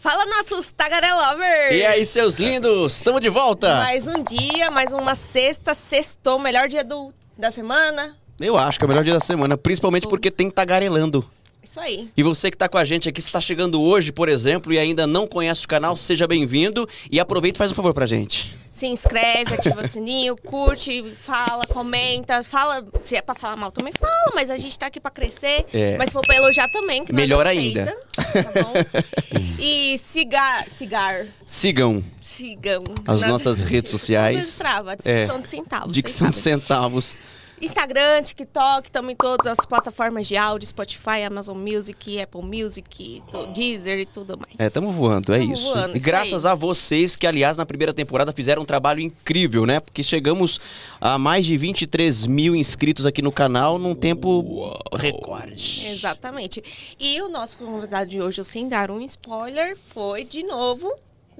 Fala 0.00 0.24
nossos 0.24 0.72
tagarelovers! 0.72 1.72
E 1.72 1.84
aí, 1.84 2.06
seus 2.06 2.38
lindos, 2.38 2.94
estamos 2.94 3.20
de 3.20 3.28
volta! 3.28 3.74
Mais 3.80 4.06
um 4.06 4.24
dia, 4.24 4.70
mais 4.70 4.94
uma 4.94 5.14
sexta, 5.14 5.74
sextou, 5.74 6.38
melhor 6.38 6.68
dia 6.68 6.82
do, 6.82 7.12
da 7.36 7.50
semana. 7.50 8.16
Eu 8.40 8.56
acho 8.56 8.78
que 8.78 8.84
é 8.84 8.86
o 8.86 8.88
melhor 8.88 9.04
dia 9.04 9.12
da 9.12 9.20
semana, 9.20 9.58
principalmente 9.58 10.04
Estou. 10.04 10.12
porque 10.12 10.30
tem 10.30 10.50
tagarelando. 10.50 11.22
Isso 11.62 11.78
aí. 11.78 12.08
E 12.16 12.22
você 12.22 12.50
que 12.50 12.54
está 12.54 12.66
com 12.66 12.78
a 12.78 12.84
gente 12.84 13.10
aqui, 13.10 13.20
se 13.20 13.28
está 13.28 13.42
chegando 13.42 13.78
hoje, 13.78 14.10
por 14.10 14.30
exemplo, 14.30 14.72
e 14.72 14.78
ainda 14.78 15.06
não 15.06 15.26
conhece 15.26 15.66
o 15.66 15.68
canal, 15.68 15.94
seja 15.94 16.26
bem-vindo 16.26 16.88
e 17.10 17.20
aproveita 17.20 17.58
e 17.58 17.60
faz 17.60 17.70
um 17.70 17.74
favor 17.74 17.92
pra 17.92 18.06
gente. 18.06 18.56
Se 18.72 18.86
inscreve, 18.86 19.54
ativa 19.54 19.80
o 19.82 19.88
sininho, 19.88 20.36
curte, 20.36 21.12
fala, 21.14 21.66
comenta, 21.66 22.42
fala. 22.44 22.86
Se 23.00 23.16
é 23.16 23.20
pra 23.20 23.34
falar 23.34 23.56
mal, 23.56 23.72
também 23.72 23.92
fala, 23.98 24.30
mas 24.34 24.48
a 24.50 24.56
gente 24.56 24.78
tá 24.78 24.86
aqui 24.86 25.00
pra 25.00 25.10
crescer. 25.10 25.66
É. 25.74 25.96
Mas 25.98 26.10
se 26.10 26.12
for 26.12 26.22
pra 26.24 26.36
elogiar 26.36 26.68
também, 26.68 27.04
que 27.04 27.12
Melhor 27.12 27.46
aceita, 27.46 27.80
ainda. 27.80 27.96
Tá 28.14 28.62
bom? 28.62 28.72
e 29.58 29.98
siga, 29.98 30.64
cigar, 30.68 31.26
Sigam 31.44 32.02
sigam. 32.22 32.84
as 33.06 33.22
nossas 33.22 33.62
redes 33.62 33.90
sociais. 33.92 34.58
Trava, 34.58 34.96
dicção 34.96 35.36
É. 35.36 35.42
de 35.42 35.50
centavos. 35.50 35.92
Dicção 35.92 36.30
de 36.30 36.36
centavos. 36.36 37.16
Instagram, 37.60 38.22
TikTok, 38.22 38.88
estamos 38.88 39.12
em 39.12 39.16
todas 39.16 39.46
as 39.46 39.66
plataformas 39.66 40.26
de 40.26 40.36
áudio, 40.36 40.66
Spotify, 40.66 41.22
Amazon 41.26 41.58
Music, 41.58 42.18
Apple 42.18 42.42
Music, 42.42 43.22
Deezer 43.54 43.98
e 43.98 44.06
tudo 44.06 44.38
mais. 44.38 44.54
É, 44.58 44.66
estamos 44.66 44.94
voando, 44.94 45.34
é 45.34 45.38
Tamo 45.40 45.52
isso. 45.52 45.64
voando, 45.64 45.94
e 45.94 45.98
isso 45.98 46.06
graças 46.06 46.46
aí. 46.46 46.52
a 46.52 46.54
vocês 46.54 47.16
que, 47.16 47.26
aliás, 47.26 47.58
na 47.58 47.66
primeira 47.66 47.92
temporada 47.92 48.32
fizeram 48.32 48.62
um 48.62 48.64
trabalho 48.64 49.00
incrível, 49.00 49.66
né? 49.66 49.78
Porque 49.78 50.02
chegamos 50.02 50.58
a 50.98 51.18
mais 51.18 51.44
de 51.44 51.54
23 51.56 52.26
mil 52.26 52.56
inscritos 52.56 53.04
aqui 53.04 53.20
no 53.20 53.30
canal 53.30 53.78
num 53.78 53.94
tempo 53.94 54.72
recorde. 54.94 55.86
Exatamente. 55.86 56.62
E 56.98 57.20
o 57.20 57.28
nosso 57.28 57.58
convidado 57.58 58.08
de 58.08 58.22
hoje, 58.22 58.42
sem 58.42 58.68
dar 58.68 58.90
um 58.90 59.02
spoiler, 59.02 59.76
foi 59.92 60.24
de 60.24 60.42
novo 60.42 60.90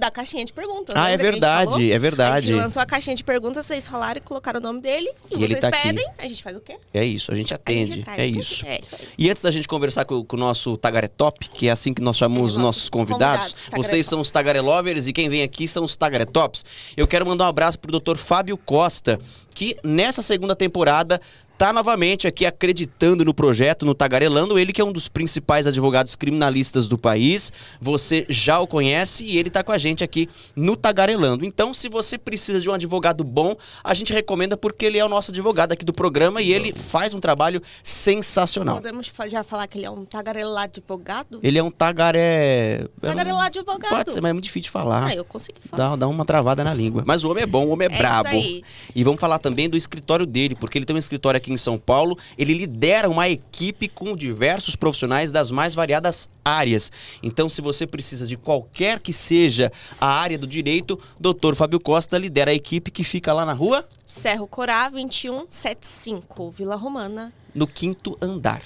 da 0.00 0.10
caixinha 0.10 0.44
de 0.44 0.52
perguntas. 0.52 0.94
Ah, 0.96 1.10
é 1.10 1.14
a 1.14 1.16
gente 1.16 1.22
verdade, 1.22 1.92
é 1.92 1.94
A 1.94 1.98
verdade. 1.98 2.46
gente 2.46 2.56
lançou 2.56 2.82
a 2.82 2.86
caixinha 2.86 3.14
de 3.14 3.22
perguntas, 3.22 3.64
vocês 3.66 3.86
falaram 3.86 4.18
e 4.18 4.24
colocaram 4.24 4.58
o 4.58 4.62
nome 4.62 4.80
dele. 4.80 5.08
E, 5.30 5.34
E 5.34 5.38
vocês 5.46 5.60
tá 5.60 5.68
aqui. 5.68 5.82
pedem, 5.82 6.06
a 6.18 6.26
gente 6.26 6.42
faz 6.42 6.56
o 6.56 6.60
quê? 6.60 6.76
É 6.92 7.04
isso, 7.04 7.30
a 7.30 7.34
gente 7.34 7.52
A 7.52 7.56
atende. 7.56 7.92
gente 7.92 8.04
traz 8.04 8.18
é 8.18 8.26
isso. 8.26 8.66
É 8.66 8.78
isso 8.80 8.96
aí. 8.98 9.08
E 9.16 9.30
antes 9.30 9.42
da 9.42 9.50
gente 9.50 9.68
conversar 9.68 10.04
com, 10.04 10.24
com 10.24 10.36
o 10.36 10.40
nosso 10.40 10.76
Tagaré 10.76 11.06
Top, 11.06 11.48
que 11.50 11.68
é 11.68 11.70
assim 11.70 11.92
que 11.94 12.00
nós 12.02 12.16
chamamos 12.16 12.52
os 12.52 12.56
nossos 12.56 12.70
nossos 12.70 12.90
convidados, 12.90 13.52
convidados, 13.52 13.86
vocês 13.86 14.06
são 14.06 14.20
os 14.20 14.28
Tops. 14.28 14.32
Tagaré 14.32 14.60
Lovers 14.60 15.06
e 15.06 15.12
quem 15.12 15.28
vem 15.28 15.42
aqui 15.42 15.68
são 15.68 15.84
os 15.84 15.96
Tagaré 15.96 16.24
Tops. 16.24 16.64
Eu 16.96 17.06
quero 17.06 17.26
mandar 17.26 17.44
um 17.44 17.48
abraço 17.48 17.78
pro 17.78 18.00
Dr. 18.00 18.16
Fábio 18.16 18.56
Costa, 18.56 19.18
que 19.54 19.76
nessa 19.84 20.22
segunda 20.22 20.56
temporada 20.56 21.20
tá 21.60 21.74
novamente 21.74 22.26
aqui 22.26 22.46
acreditando 22.46 23.22
no 23.22 23.34
projeto, 23.34 23.84
no 23.84 23.94
Tagarelando, 23.94 24.58
ele 24.58 24.72
que 24.72 24.80
é 24.80 24.84
um 24.84 24.90
dos 24.90 25.08
principais 25.08 25.66
advogados 25.66 26.16
criminalistas 26.16 26.88
do 26.88 26.96
país. 26.96 27.52
Você 27.78 28.24
já 28.30 28.58
o 28.58 28.66
conhece 28.66 29.26
e 29.26 29.36
ele 29.36 29.50
tá 29.50 29.62
com 29.62 29.70
a 29.70 29.76
gente 29.76 30.02
aqui 30.02 30.26
no 30.56 30.74
Tagarelando. 30.74 31.44
Então, 31.44 31.74
se 31.74 31.90
você 31.90 32.16
precisa 32.16 32.62
de 32.62 32.70
um 32.70 32.72
advogado 32.72 33.22
bom, 33.22 33.54
a 33.84 33.92
gente 33.92 34.10
recomenda 34.10 34.56
porque 34.56 34.86
ele 34.86 34.96
é 34.96 35.04
o 35.04 35.08
nosso 35.08 35.32
advogado 35.32 35.72
aqui 35.72 35.84
do 35.84 35.92
programa 35.92 36.40
e 36.40 36.50
ele 36.50 36.72
faz 36.72 37.12
um 37.12 37.20
trabalho 37.20 37.60
sensacional. 37.82 38.76
Podemos 38.76 39.12
já 39.28 39.44
falar 39.44 39.66
que 39.66 39.76
ele 39.76 39.84
é 39.84 39.90
um 39.90 40.06
tagarelá 40.06 40.62
advogado? 40.62 41.40
Ele 41.42 41.58
é 41.58 41.62
um 41.62 41.70
tagaré. 41.70 42.86
Tagarelá 43.02 43.44
advogado. 43.44 43.90
Pode 43.90 44.12
ser, 44.12 44.22
mas 44.22 44.30
é 44.30 44.32
muito 44.32 44.44
difícil 44.44 44.62
de 44.62 44.70
falar. 44.70 45.08
Ah, 45.08 45.14
eu 45.14 45.26
consegui 45.26 45.60
falar. 45.68 45.90
Dá, 45.90 45.96
dá 45.96 46.08
uma 46.08 46.24
travada 46.24 46.64
na 46.64 46.72
língua. 46.72 47.02
Mas 47.04 47.22
o 47.22 47.30
homem 47.30 47.42
é 47.42 47.46
bom, 47.46 47.66
o 47.66 47.68
homem 47.68 47.86
é, 47.86 47.94
É 47.94 47.98
brabo. 47.98 48.28
isso 48.28 48.36
aí. 48.38 48.62
E 48.96 49.04
vamos 49.04 49.20
falar 49.20 49.38
também 49.38 49.68
do 49.68 49.76
escritório 49.76 50.24
dele, 50.24 50.54
porque 50.54 50.78
ele 50.78 50.86
tem 50.86 50.96
um 50.96 50.98
escritório 50.98 51.36
aqui 51.36 51.49
em 51.52 51.56
São 51.56 51.78
Paulo. 51.78 52.16
Ele 52.38 52.54
lidera 52.54 53.08
uma 53.08 53.28
equipe 53.28 53.88
com 53.88 54.16
diversos 54.16 54.76
profissionais 54.76 55.30
das 55.32 55.50
mais 55.50 55.74
variadas 55.74 56.28
áreas. 56.44 56.90
Então, 57.22 57.48
se 57.48 57.60
você 57.60 57.86
precisa 57.86 58.26
de 58.26 58.36
qualquer 58.36 59.00
que 59.00 59.12
seja 59.12 59.70
a 60.00 60.06
área 60.08 60.38
do 60.38 60.46
direito, 60.46 60.98
Dr. 61.18 61.54
Fábio 61.54 61.80
Costa 61.80 62.18
lidera 62.18 62.50
a 62.50 62.54
equipe 62.54 62.90
que 62.90 63.04
fica 63.04 63.32
lá 63.32 63.44
na 63.44 63.52
rua, 63.52 63.86
Serro 64.06 64.46
Corá, 64.46 64.88
2175, 64.88 66.50
Vila 66.50 66.76
Romana. 66.76 67.32
no 67.54 67.66
quinto 67.66 68.16
andar. 68.20 68.62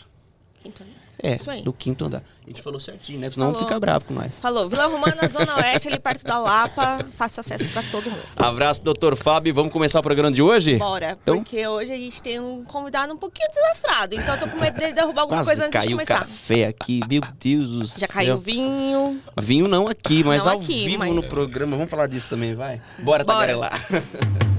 Quinto 0.62 0.82
andar. 0.82 1.03
É, 1.24 1.36
Isso 1.36 1.50
aí. 1.50 1.64
no 1.64 1.72
quinto 1.72 2.04
andar. 2.04 2.22
A 2.44 2.50
gente 2.50 2.60
falou 2.60 2.78
certinho, 2.78 3.18
né? 3.18 3.30
Senão 3.30 3.52
Falou. 3.52 3.66
fica 3.66 3.80
bravo 3.80 4.04
com 4.04 4.12
nós. 4.12 4.38
Falou, 4.38 4.68
Vila 4.68 4.84
Romana, 4.86 5.26
Zona 5.32 5.56
Oeste, 5.56 5.88
ali 5.88 5.98
perto 5.98 6.22
da 6.24 6.38
Lapa. 6.38 6.98
Fácil 7.16 7.40
acesso 7.40 7.66
pra 7.70 7.82
todo 7.84 8.10
mundo. 8.10 8.20
Abraço, 8.36 8.82
doutor 8.82 9.16
Fábio. 9.16 9.54
Vamos 9.54 9.72
começar 9.72 10.00
o 10.00 10.02
programa 10.02 10.30
de 10.30 10.42
hoje? 10.42 10.76
Bora, 10.76 11.16
Então- 11.22 11.38
porque 11.38 11.66
hoje 11.66 11.90
a 11.92 11.96
gente 11.96 12.20
tem 12.22 12.38
um 12.38 12.62
convidado 12.64 13.14
um 13.14 13.16
pouquinho 13.16 13.48
desastrado. 13.50 14.14
Então 14.14 14.34
eu 14.34 14.40
tô 14.40 14.48
com 14.48 14.60
medo 14.60 14.78
dele 14.78 14.92
derrubar 14.92 15.22
alguma 15.22 15.38
Quase 15.38 15.48
coisa 15.48 15.66
antes 15.66 15.80
de 15.80 15.86
caiu 15.86 15.96
começar. 15.96 16.18
café 16.18 16.66
aqui, 16.66 17.00
meu 17.08 17.22
Deus 17.40 17.68
do 17.70 17.86
céu. 17.86 18.00
Já 18.00 18.08
caiu 18.08 18.38
vinho. 18.38 19.18
Vinho 19.40 19.66
não 19.66 19.88
aqui, 19.88 20.22
mas 20.22 20.44
Não 20.44 20.52
ao 20.52 20.58
aqui, 20.58 20.84
vivo 20.84 20.98
mas- 20.98 21.14
no 21.14 21.22
programa. 21.22 21.76
Vamos 21.78 21.90
falar 21.90 22.06
disso 22.08 22.28
também, 22.28 22.54
vai? 22.54 22.82
Bora, 22.98 23.24
Bora. 23.24 23.38
tagarelar. 23.38 23.80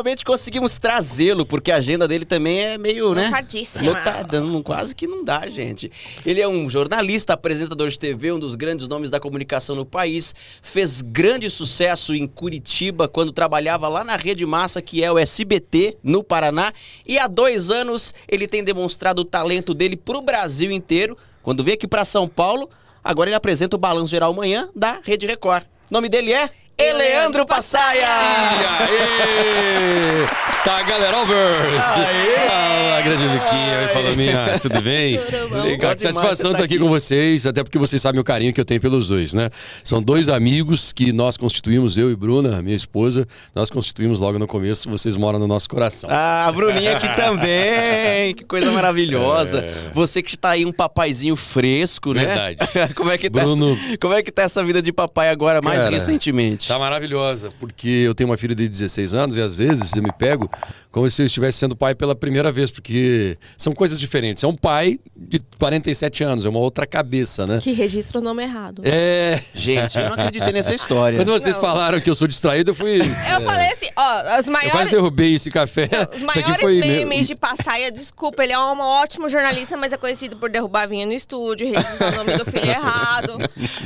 Finalmente 0.00 0.24
conseguimos 0.24 0.78
trazê-lo, 0.78 1.44
porque 1.44 1.70
a 1.70 1.76
agenda 1.76 2.08
dele 2.08 2.24
também 2.24 2.58
é 2.60 2.78
meio, 2.78 3.14
né? 3.14 3.26
Lotadíssima. 3.26 3.90
Lotada, 3.92 4.40
não- 4.40 4.62
quase 4.62 4.94
que 4.94 5.06
não 5.06 5.22
dá, 5.22 5.46
gente. 5.46 5.92
Ele 6.24 6.40
é 6.40 6.48
um 6.48 6.70
jornalista, 6.70 7.34
apresentador 7.34 7.90
de 7.90 7.98
TV, 7.98 8.32
um 8.32 8.38
dos 8.38 8.54
grandes 8.54 8.88
nomes 8.88 9.10
da 9.10 9.20
comunicação 9.20 9.76
no 9.76 9.84
país. 9.84 10.34
Fez 10.62 11.02
grande 11.02 11.50
sucesso 11.50 12.14
em 12.14 12.26
Curitiba 12.26 13.08
quando 13.08 13.30
trabalhava 13.30 13.88
lá 13.90 14.02
na 14.02 14.16
Rede 14.16 14.46
Massa, 14.46 14.80
que 14.80 15.04
é 15.04 15.12
o 15.12 15.18
SBT, 15.18 15.98
no 16.02 16.24
Paraná. 16.24 16.72
E 17.06 17.18
há 17.18 17.26
dois 17.26 17.70
anos 17.70 18.14
ele 18.26 18.48
tem 18.48 18.64
demonstrado 18.64 19.20
o 19.20 19.24
talento 19.24 19.74
dele 19.74 19.98
pro 19.98 20.22
Brasil 20.22 20.70
inteiro. 20.72 21.14
Quando 21.42 21.62
veio 21.62 21.74
aqui 21.74 21.86
para 21.86 22.06
São 22.06 22.26
Paulo, 22.26 22.70
agora 23.04 23.28
ele 23.28 23.36
apresenta 23.36 23.76
o 23.76 23.78
Balanço 23.78 24.08
Geral 24.12 24.32
Manhã 24.32 24.70
da 24.74 24.98
Rede 25.04 25.26
Record. 25.26 25.64
O 25.90 25.92
nome 25.94 26.08
dele 26.08 26.32
é 26.32 26.48
Eleandro 26.80 27.44
Passaia! 27.44 28.00
E 28.00 28.66
aí? 28.66 30.26
Tá, 30.64 30.82
galera, 30.82 31.18
Overs! 31.22 31.84
Aê! 31.96 32.48
Fala, 32.48 33.00
grande 33.02 33.24
Luquinha, 33.24 33.88
fala 33.94 34.14
minha, 34.16 34.58
tudo 34.58 34.80
bem? 34.82 35.18
Tudo 35.18 35.48
bom? 35.48 35.62
Legal, 35.62 35.94
que 35.94 36.00
satisfação 36.02 36.36
você 36.36 36.42
tá 36.42 36.48
estar 36.50 36.64
aqui 36.64 36.74
aqui. 36.74 36.78
com 36.82 36.88
vocês, 36.88 37.46
até 37.46 37.62
porque 37.62 37.78
vocês 37.78 38.00
sabem 38.02 38.20
o 38.20 38.24
carinho 38.24 38.52
que 38.52 38.60
eu 38.60 38.64
tenho 38.64 38.78
pelos 38.80 39.08
dois, 39.08 39.32
né? 39.32 39.48
São 39.82 40.02
dois 40.02 40.28
amigos 40.28 40.92
que 40.92 41.12
nós 41.12 41.38
constituímos, 41.38 41.96
eu 41.96 42.10
e 42.10 42.16
Bruna, 42.16 42.60
minha 42.60 42.76
esposa, 42.76 43.26
nós 43.54 43.70
constituímos 43.70 44.20
logo 44.20 44.38
no 44.38 44.46
começo, 44.46 44.88
vocês 44.90 45.16
moram 45.16 45.38
no 45.38 45.46
nosso 45.46 45.68
coração. 45.68 46.10
Ah, 46.12 46.46
a 46.46 46.52
Bruninha 46.52 46.96
aqui 46.96 47.08
também. 47.16 48.34
Que 48.34 48.44
coisa 48.44 48.70
maravilhosa. 48.70 49.64
Você 49.94 50.22
que 50.22 50.36
tá 50.36 50.50
aí 50.50 50.66
um 50.66 50.72
papaizinho 50.72 51.36
fresco, 51.36 52.12
né? 52.12 52.26
Verdade. 52.26 52.58
como 52.94 53.10
é 53.10 53.16
que 53.16 53.30
tá 53.30 53.44
Bruno- 53.44 53.72
essa, 53.72 53.98
como 53.98 54.12
é 54.14 54.22
que 54.22 54.30
tá 54.30 54.42
essa 54.42 54.62
vida 54.62 54.82
de 54.82 54.92
papai 54.92 55.30
agora 55.30 55.60
mais 55.62 55.84
Cara, 55.84 55.94
recentemente? 55.94 56.68
Tá 56.70 56.78
maravilhosa, 56.78 57.48
porque 57.58 57.88
eu 57.88 58.14
tenho 58.14 58.30
uma 58.30 58.36
filha 58.36 58.54
de 58.54 58.68
16 58.68 59.14
anos 59.14 59.36
e 59.36 59.40
às 59.42 59.56
vezes 59.56 59.94
eu 59.96 60.02
me 60.02 60.12
pego 60.12 60.48
como 60.90 61.08
se 61.10 61.22
eu 61.22 61.26
estivesse 61.26 61.58
sendo 61.58 61.74
pai 61.76 61.94
pela 61.94 62.14
primeira 62.14 62.50
vez, 62.52 62.70
porque 62.70 63.36
são 63.56 63.72
coisas 63.72 63.98
diferentes. 63.98 64.42
É 64.42 64.46
um 64.46 64.56
pai 64.56 64.98
de 65.16 65.40
47 65.58 66.24
anos, 66.24 66.44
é 66.46 66.48
uma 66.48 66.58
outra 66.58 66.86
cabeça, 66.86 67.46
né? 67.46 67.58
Que 67.62 67.72
registra 67.72 68.18
o 68.18 68.22
nome 68.22 68.42
errado. 68.42 68.82
É. 68.84 69.40
Gente, 69.54 69.96
eu 69.98 70.04
não 70.06 70.12
acreditei 70.14 70.52
nessa 70.52 70.74
história. 70.74 71.18
Quando 71.18 71.32
vocês 71.32 71.54
Não. 71.56 71.62
falaram 71.62 72.00
que 72.00 72.08
eu 72.10 72.14
sou 72.14 72.26
distraído, 72.28 72.70
eu 72.72 72.74
fui. 72.74 73.00
Eu 73.00 73.40
falei 73.42 73.70
assim, 73.72 73.88
ó, 73.96 74.02
as 74.02 74.22
Eu 74.22 74.26
quase 74.26 74.50
maiores... 74.50 74.90
derrubei 74.90 75.34
esse 75.34 75.50
café. 75.50 75.88
Os 76.10 76.16
Isso 76.16 76.26
maiores 76.26 76.60
foi 76.60 76.74
meu- 76.76 76.82
memes 76.82 77.26
de 77.26 77.34
Passaia, 77.34 77.90
desculpa, 77.92 78.42
ele 78.44 78.52
é 78.52 78.58
um 78.58 78.80
ótimo 78.80 79.28
jornalista, 79.28 79.76
mas 79.76 79.92
é 79.92 79.96
conhecido 79.96 80.36
por 80.36 80.50
derrubar 80.50 80.86
vinho 80.88 81.06
no 81.06 81.12
estúdio, 81.12 81.68
registrar 81.68 82.12
o 82.12 82.16
nome 82.16 82.36
do 82.36 82.44
filho 82.44 82.66
errado. 82.66 83.38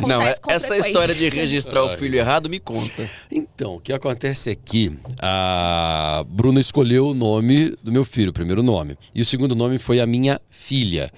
Não, 0.07 0.17
Acontece 0.21 0.41
com 0.41 0.51
essa 0.51 0.79
história 0.79 1.15
de 1.15 1.29
registrar 1.29 1.83
o 1.85 1.91
filho 1.91 2.17
errado 2.19 2.49
me 2.49 2.59
conta. 2.61 2.74
Então, 3.31 3.77
o 3.77 3.81
que 3.81 3.93
acontece 3.93 4.51
é 4.51 4.55
que 4.55 4.93
a 5.21 6.25
Bruna 6.29 6.61
escolheu 6.61 7.09
o 7.09 7.15
nome 7.15 7.77
do 7.83 7.93
meu 7.93 8.05
filho, 8.05 8.31
o 8.31 8.33
primeiro 8.33 8.63
nome. 8.63 8.97
E 9.15 9.23
o 9.23 9.25
segundo 9.25 9.55
nome 9.55 9.79
foi 9.79 10.01
a 10.01 10.07
minha 10.07 10.41
filha. 10.51 11.11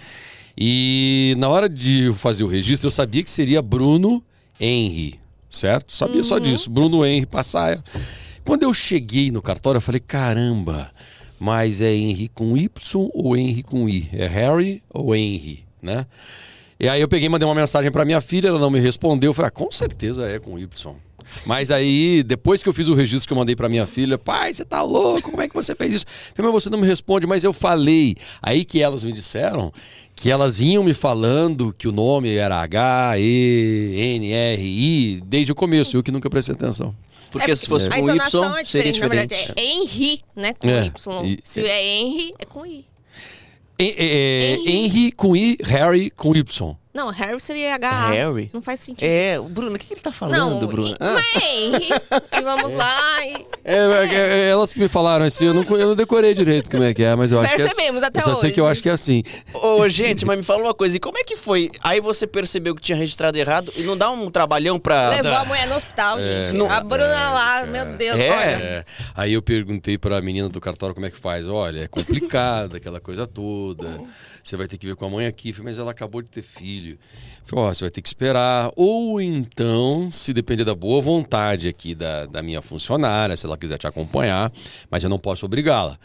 E 0.59 1.35
na 1.39 1.49
hora 1.49 1.69
de 1.69 2.13
fazer 2.15 2.43
o 2.43 2.49
registro, 2.49 2.87
eu 2.87 2.91
sabia 2.91 3.23
que 3.23 3.31
seria 3.31 3.61
Bruno 3.61 4.23
Henry, 4.59 5.21
certo? 5.51 5.93
Sabia 5.93 6.23
só 6.23 6.39
disso, 6.39 6.71
Bruno 6.71 7.05
Henry 7.05 7.27
Passaia. 7.27 7.85
Quando 8.45 8.63
eu 8.63 8.73
cheguei 8.73 9.31
no 9.31 9.43
cartório, 9.43 9.79
eu 9.79 9.83
falei, 9.83 10.01
caramba, 10.01 10.91
mas 11.39 11.81
é 11.81 11.93
Henry 11.95 12.29
com 12.29 12.57
Y 12.57 13.11
ou 13.13 13.37
Henry 13.37 13.63
com 13.63 13.89
I? 13.89 14.09
É 14.13 14.27
Harry 14.27 14.83
ou 14.89 15.15
Henry, 15.15 15.65
né? 15.83 16.07
E 16.79 16.89
aí 16.89 17.01
eu 17.01 17.09
peguei 17.09 17.27
e 17.27 17.29
mandei 17.29 17.47
uma 17.47 17.55
mensagem 17.55 17.91
para 17.91 18.05
minha 18.05 18.21
filha, 18.21 18.49
ela 18.49 18.59
não 18.59 18.71
me 18.71 18.79
respondeu. 18.79 19.31
Eu 19.31 19.35
falei, 19.35 19.49
ah, 19.49 19.51
com 19.51 19.71
certeza 19.73 20.27
é 20.27 20.39
com 20.39 20.59
Y. 20.59 20.95
Mas 21.45 21.71
aí, 21.71 22.23
depois 22.23 22.63
que 22.63 22.69
eu 22.69 22.73
fiz 22.73 22.89
o 22.89 22.95
registro 22.95 23.29
que 23.29 23.33
eu 23.33 23.37
mandei 23.39 23.55
para 23.57 23.69
minha 23.69 23.87
filha, 23.87 24.17
pai, 24.19 24.55
você 24.55 24.65
tá 24.65 24.83
louco? 24.83 25.31
Como 25.31 25.43
é 25.43 25.49
que 25.49 25.55
você 25.55 25.75
fez 25.75 25.93
isso? 25.95 26.07
Eu 26.31 26.37
falei, 26.37 26.53
mas 26.53 26.63
você 26.63 26.71
não 26.71 26.79
me 26.79 26.87
responde, 26.87 27.27
mas 27.27 27.45
eu 27.45 27.53
falei. 27.53 28.17
Aí 28.43 28.65
que 28.65 28.81
elas 28.81 29.05
me 29.05 29.13
disseram 29.13 29.73
que 30.15 30.31
elas 30.31 30.61
iam 30.61 30.83
me 30.83 30.95
falando 30.95 31.75
que 31.77 31.87
o 31.87 31.93
nome 31.93 32.35
era 32.35 32.57
H, 32.63 33.19
E, 33.19 33.93
N, 34.17 34.33
R, 34.33 34.63
I, 34.65 35.21
desde 35.27 35.53
o 35.53 35.55
começo, 35.55 35.97
eu 35.97 36.03
que 36.03 36.11
nunca 36.11 36.31
prestei 36.31 36.55
atenção. 36.55 36.95
Porque 37.31 37.51
É, 37.51 37.57
se 37.57 37.67
fosse 37.67 37.89
a 37.89 37.91
com 37.91 37.99
entonação 37.99 38.45
Y, 38.53 38.61
é 38.61 38.65
seria 38.65 38.93
diferente. 38.93 39.01
Na 39.01 39.09
verdade, 39.09 39.41
diferente. 39.41 39.61
é 39.61 39.75
Henry, 39.75 40.21
né? 40.35 40.55
Com 40.55 40.69
É, 40.69 40.87
Y. 40.87 41.25
e- 41.27 41.39
Se 41.45 41.61
é 41.67 41.85
Henry, 42.01 42.35
é 42.39 42.45
com 42.47 42.65
I. 42.65 42.85
É, 43.79 44.55
Henry. 44.55 44.71
Henry 44.73 45.13
com 45.13 45.37
I, 45.37 45.59
Harry 45.63 46.11
com 46.11 46.35
Y. 46.35 46.77
Não, 46.97 47.11
Harry 47.11 47.39
seria 47.41 47.75
H. 47.75 48.09
Harry? 48.09 48.49
Não 48.55 48.63
faz 48.63 48.81
sentido. 48.81 49.07
É, 49.07 49.39
o 49.39 49.45
Bruno, 49.45 49.77
o 49.77 49.79
que, 49.79 49.87
que 49.87 49.93
ele 49.93 50.01
tá 50.01 50.11
falando, 50.11 50.59
Não, 50.61 50.67
Bruno? 50.67 50.89
e- 50.89 50.97
Ah, 50.99 51.17
é 51.43 52.39
e 52.41 52.43
vamos 52.43 52.73
lá 52.73 53.27
e... 53.27 53.47
É, 53.63 53.75
é, 53.77 54.15
é, 54.15 54.49
elas 54.49 54.73
que 54.73 54.81
me 54.81 54.89
falaram 54.89 55.27
assim, 55.27 55.45
eu 55.45 55.53
não, 55.53 55.63
eu 55.77 55.89
não 55.89 55.95
decorei 55.95 56.33
direito 56.33 56.71
como 56.71 56.83
é 56.85 56.95
que 56.95 57.03
é, 57.03 57.15
mas 57.15 57.31
eu 57.31 57.39
acho 57.41 57.55
que 57.55 57.61
é, 57.61 57.65
Percebemos 57.67 58.03
até 58.03 58.21
eu 58.21 58.25
só 58.25 58.35
sei 58.37 58.51
que 58.51 58.59
eu 58.61 58.65
hoje. 58.65 58.73
acho 58.73 58.83
que 58.83 58.89
é 58.89 58.93
assim. 58.93 59.23
Ô, 59.53 59.87
gente, 59.91 60.25
mas 60.25 60.39
me 60.39 60.43
fala 60.43 60.63
uma 60.63 60.73
coisa, 60.75 60.97
e 60.97 61.01
como 61.01 61.19
é 61.19 61.23
que 61.25 61.37
foi? 61.37 61.71
Aí 61.83 62.01
você 62.01 62.27
percebeu 62.27 62.75
que 62.75 62.81
tinha 62.81 62.97
registrado 62.97 63.37
errado 63.37 63.71
e 63.77 63.83
não 63.83 63.95
dá 63.97 64.09
um 64.11 64.31
trabalhão 64.31 64.79
pra... 64.79 65.11
Levou 65.11 65.33
a 65.33 65.45
mulher 65.45 65.67
no 65.69 65.75
hospital, 65.77 66.19
É, 66.19 66.47
gente. 66.47 66.57
não- 66.57 66.71
a 66.71 66.81
Bruna 66.81 67.31
lá, 67.31 67.55
cara. 67.57 67.67
meu 67.67 67.85
Deus, 67.97 68.17
É. 68.17 68.31
olha. 68.31 68.41
É, 68.65 68.85
aí 69.15 69.33
eu 69.35 69.43
perguntei 69.43 69.99
pra 69.99 70.19
menina 70.23 70.49
do 70.49 70.61
cartório 70.61 70.95
como 70.95 71.07
é 71.07 71.11
que 71.11 71.19
faz. 71.19 71.47
Olha, 71.47 71.81
é 71.81 71.89
complicado 71.89 72.77
aquela 72.77 73.01
coisa 73.01 73.27
toda. 73.27 74.01
Você 74.47 74.57
vai 74.57 74.69
ter 74.69 74.79
que 74.79 74.87
ver 74.87 74.95
com 74.95 75.05
a 75.05 75.11
mãe 75.11 75.27
aqui. 75.27 75.53
Falei, 75.53 75.71
mas 75.71 75.79
ela 75.79 75.91
acabou 75.91 76.23
de 76.23 76.31
ter 76.31 76.43
filho. 76.43 76.97
Falei, 77.45 77.65
ó, 77.65 77.75
você 77.75 77.83
vai 77.83 77.91
ter 77.91 78.01
que 78.01 78.09
esperar. 78.09 78.71
Ou 78.77 79.21
então, 79.21 80.09
se 80.13 80.33
depender 80.33 80.65
da 80.65 80.75
boa 80.75 81.03
vontade 81.03 81.67
aqui 81.67 81.97
da, 81.97 82.27
da 82.27 82.43
minha 82.45 82.63
funcionária, 82.63 83.37
se 83.37 83.45
ela 83.45 83.59
quiser 83.59 83.77
te 83.77 83.89
acompanhar, 83.89 84.53
mas 84.89 85.03
eu 85.03 85.11
não 85.11 85.19
posso 85.19 85.45
obrigá-la. 85.45 85.99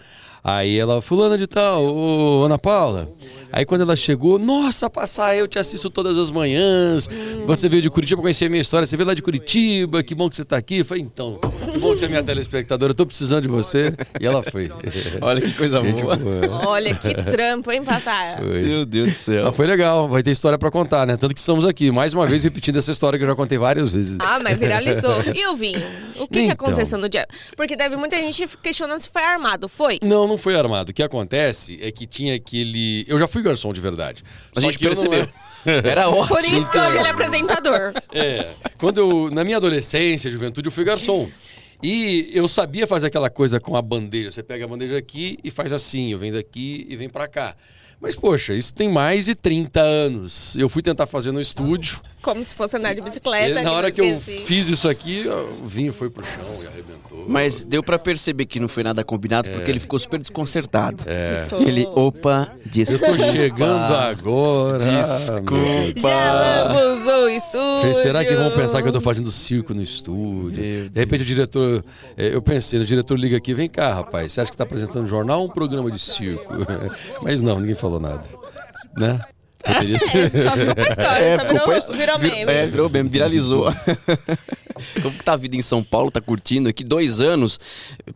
Aí 0.44 0.78
ela, 0.80 1.02
fulana 1.02 1.38
de 1.38 1.46
tal, 1.46 1.86
ô, 1.86 2.44
Ana 2.46 2.58
Paula. 2.58 3.10
Aí 3.54 3.66
quando 3.66 3.82
ela 3.82 3.96
chegou, 3.96 4.40
nossa, 4.40 4.90
passar, 4.90 5.36
eu 5.36 5.46
te 5.48 5.60
assisto 5.60 5.90
todas 5.90 6.18
as 6.18 6.32
manhãs. 6.32 7.08
Você 7.46 7.68
veio 7.70 7.82
de 7.82 7.90
Curitiba 7.90 8.22
conhecer 8.22 8.46
a 8.46 8.50
minha 8.50 8.62
história, 8.62 8.88
você 8.88 8.96
veio 8.98 9.08
lá 9.08 9.14
de 9.14 9.22
Curitiba, 9.22 10.02
que 10.02 10.16
bom 10.16 10.30
que 10.30 10.36
você 10.38 10.46
tá 10.46 10.58
aqui. 10.58 10.80
Eu 10.80 10.86
falei, 10.86 11.04
então, 11.04 11.38
que 11.72 11.78
bom 11.78 11.94
que 11.94 12.00
você 12.00 12.06
é 12.06 12.08
minha 12.08 12.24
telespectadora, 12.24 12.92
eu 12.92 12.96
tô 12.96 13.06
precisando 13.06 13.42
de 13.44 13.48
você. 13.50 13.94
E 14.20 14.26
ela 14.26 14.42
foi. 14.42 14.72
Olha 15.22 15.42
que 15.42 15.54
coisa 15.54 15.82
boa. 15.82 16.16
boa. 16.16 16.68
Olha 16.70 16.96
que 16.96 17.14
trampo, 17.14 17.72
hein, 17.72 17.84
passar. 17.84 18.38
Foi. 18.42 18.62
Meu 18.64 18.86
Deus 18.86 19.10
do 19.10 19.16
céu. 19.16 19.46
Mas 19.46 19.56
foi 19.56 19.68
legal, 19.68 20.08
vai 20.10 20.24
ter 20.24 20.32
história 20.32 20.58
pra 20.58 20.72
contar, 20.72 21.06
né? 21.06 21.18
Tanto 21.18 21.34
que 21.36 21.40
estamos 21.40 21.66
aqui, 21.66 21.92
mais 21.92 22.14
uma 22.14 22.26
vez 22.26 22.44
repetindo 22.44 22.78
essa 22.80 22.92
história 22.92 23.20
que 23.20 23.24
eu 23.26 23.30
já 23.30 23.36
contei 23.36 23.58
várias 23.58 23.92
vezes. 23.92 24.18
Ah, 24.20 24.40
mas 24.42 24.58
viralizou. 24.58 25.12
E 25.36 25.48
o 25.48 25.56
vinho? 25.56 25.82
O 26.20 26.28
que, 26.28 26.40
que 26.40 26.40
Então. 26.46 26.52
aconteceu 26.68 26.98
no 27.00 27.08
dia? 27.10 27.28
Porque 27.56 27.76
deve 27.76 27.96
muita 27.96 28.16
gente 28.18 28.48
questionando 28.62 29.00
se 29.00 29.10
foi 29.10 29.24
armado. 29.24 29.68
Foi? 29.68 30.00
Não, 30.02 30.28
não 30.32 30.38
foi 30.38 30.56
armado. 30.56 30.90
O 30.92 30.94
que 30.94 31.04
acontece 31.04 31.78
é 31.82 31.92
que 31.92 32.06
tinha 32.08 32.36
aquele. 32.36 33.06
Eu 33.08 33.20
já 33.20 33.28
fui 33.28 33.42
garçom 33.42 33.72
de 33.74 33.80
verdade. 33.82 34.24
A 34.56 34.60
gente 34.60 34.78
que 34.78 34.86
eu 34.86 34.94
não 34.96 35.02
percebeu. 35.10 35.34
era- 35.66 35.88
Era 35.90 36.10
ótimo. 36.10 36.28
Por 36.28 36.44
isso 36.44 36.72
que 36.72 36.78
hoje 36.80 36.98
ele 36.98 37.08
é 37.08 37.12
apresentador. 37.12 37.94
É. 38.14 38.50
Quando 38.78 38.98
eu, 38.98 39.30
na 39.32 39.44
minha 39.44 39.58
adolescência, 39.58 40.30
juventude, 40.32 40.68
eu 40.68 40.72
fui 40.72 40.84
garçom. 40.84 41.30
E 41.84 42.30
eu 42.34 42.48
sabia 42.48 42.86
fazer 42.86 43.08
aquela 43.08 43.30
coisa 43.30 43.60
com 43.60 43.76
a 43.76 43.82
bandeja. 43.82 44.30
Você 44.32 44.44
pega 44.44 44.66
a 44.66 44.68
bandeja 44.68 44.98
aqui 44.98 45.38
e 45.44 45.50
faz 45.50 45.72
assim, 45.74 46.12
eu 46.12 46.20
venho 46.20 46.34
daqui 46.34 46.86
e 46.90 46.96
vem 46.96 47.10
pra 47.10 47.28
cá. 47.28 47.56
Mas, 48.00 48.16
poxa, 48.16 48.54
isso 48.54 48.74
tem 48.74 48.90
mais 48.90 49.26
de 49.26 49.36
30 49.36 49.80
anos. 49.82 50.56
Eu 50.56 50.68
fui 50.70 50.82
tentar 50.82 51.06
fazer 51.08 51.32
no 51.32 51.40
estúdio. 51.42 52.00
Como 52.22 52.44
se 52.44 52.56
fosse 52.56 52.78
andar 52.78 52.94
de 52.94 53.00
E 53.00 53.04
bicicleta. 53.04 53.62
na 53.62 53.72
hora 53.72 53.92
que 53.92 54.00
eu 54.02 54.18
assim. 54.18 54.44
fiz 54.46 54.68
isso 54.68 54.88
aqui, 54.88 55.26
o 55.28 55.66
vinho 55.66 55.92
foi 55.92 56.10
pro 56.10 56.24
chão 56.26 56.64
e 56.64 56.68
arrebentou. 56.68 57.26
Mas 57.28 57.64
deu 57.66 57.84
pra 57.84 58.00
perceber 58.00 58.46
que 58.46 58.60
não 58.60 58.68
foi 58.68 58.84
nada 58.84 59.04
combinado, 59.04 59.50
porque 59.52 59.70
ele 59.70 59.80
ficou 59.80 59.98
super 60.00 60.20
desconcertado. 60.20 61.04
É. 61.06 61.46
Ele, 61.60 61.86
opa, 61.94 62.52
Eu 62.66 62.72
desculpa. 62.72 63.18
tô 63.18 63.32
chegando 63.32 63.94
agora. 63.96 64.80
Desculpa. 64.80 66.10
Já 66.10 67.18
o 67.20 67.30
estúdio. 67.30 67.96
Será 67.96 68.26
que 68.26 68.36
vão 68.36 68.52
pensar 68.52 68.82
que 68.82 68.88
eu 68.88 68.92
tô 68.92 69.02
fazendo 69.02 69.32
circo 69.32 69.74
no 69.74 69.82
estúdio? 69.82 70.90
De 70.90 71.00
repente 71.00 71.22
o 71.24 71.26
diretor, 71.26 71.84
é, 72.18 72.34
eu 72.34 72.42
pensei, 72.42 72.80
o 72.80 72.86
diretor 72.86 73.18
liga 73.20 73.38
aqui, 73.38 73.54
vem 73.54 73.70
cá, 73.70 73.94
rapaz, 73.94 74.34
você 74.34 74.42
acha 74.42 74.52
que 74.52 74.58
tá 74.58 74.64
apresentando 74.64 75.08
jornal 75.08 75.42
ou 75.42 75.46
um 75.48 75.50
programa 75.50 75.90
de 75.92 76.00
circo? 76.00 76.54
Mas 77.22 77.42
não, 77.42 77.60
ninguém 77.60 77.76
falou 77.76 78.00
nada, 78.00 78.24
né? 78.98 79.20
Poderia 79.62 79.98
ser. 80.00 80.32
Só 80.38 80.52
ficou 80.58 80.76
pra 80.76 80.90
história, 80.90 81.40
só 81.40 81.48
virou, 81.48 81.66
pra 81.66 81.96
virou 81.96 82.20
Vir- 82.20 82.32
meme. 82.32 82.52
É, 82.52 82.66
virou 82.68 82.90
meme, 82.90 83.10
viralizou. 83.10 83.66
Como 85.02 85.16
que 85.16 85.24
tá 85.24 85.34
a 85.34 85.38
vida 85.38 85.56
em 85.56 85.62
São 85.62 85.84
Paulo? 85.84 86.10
Tá 86.10 86.20
curtindo 86.22 86.68
aqui? 86.70 86.84
Dois 86.84 87.22
anos. 87.22 87.60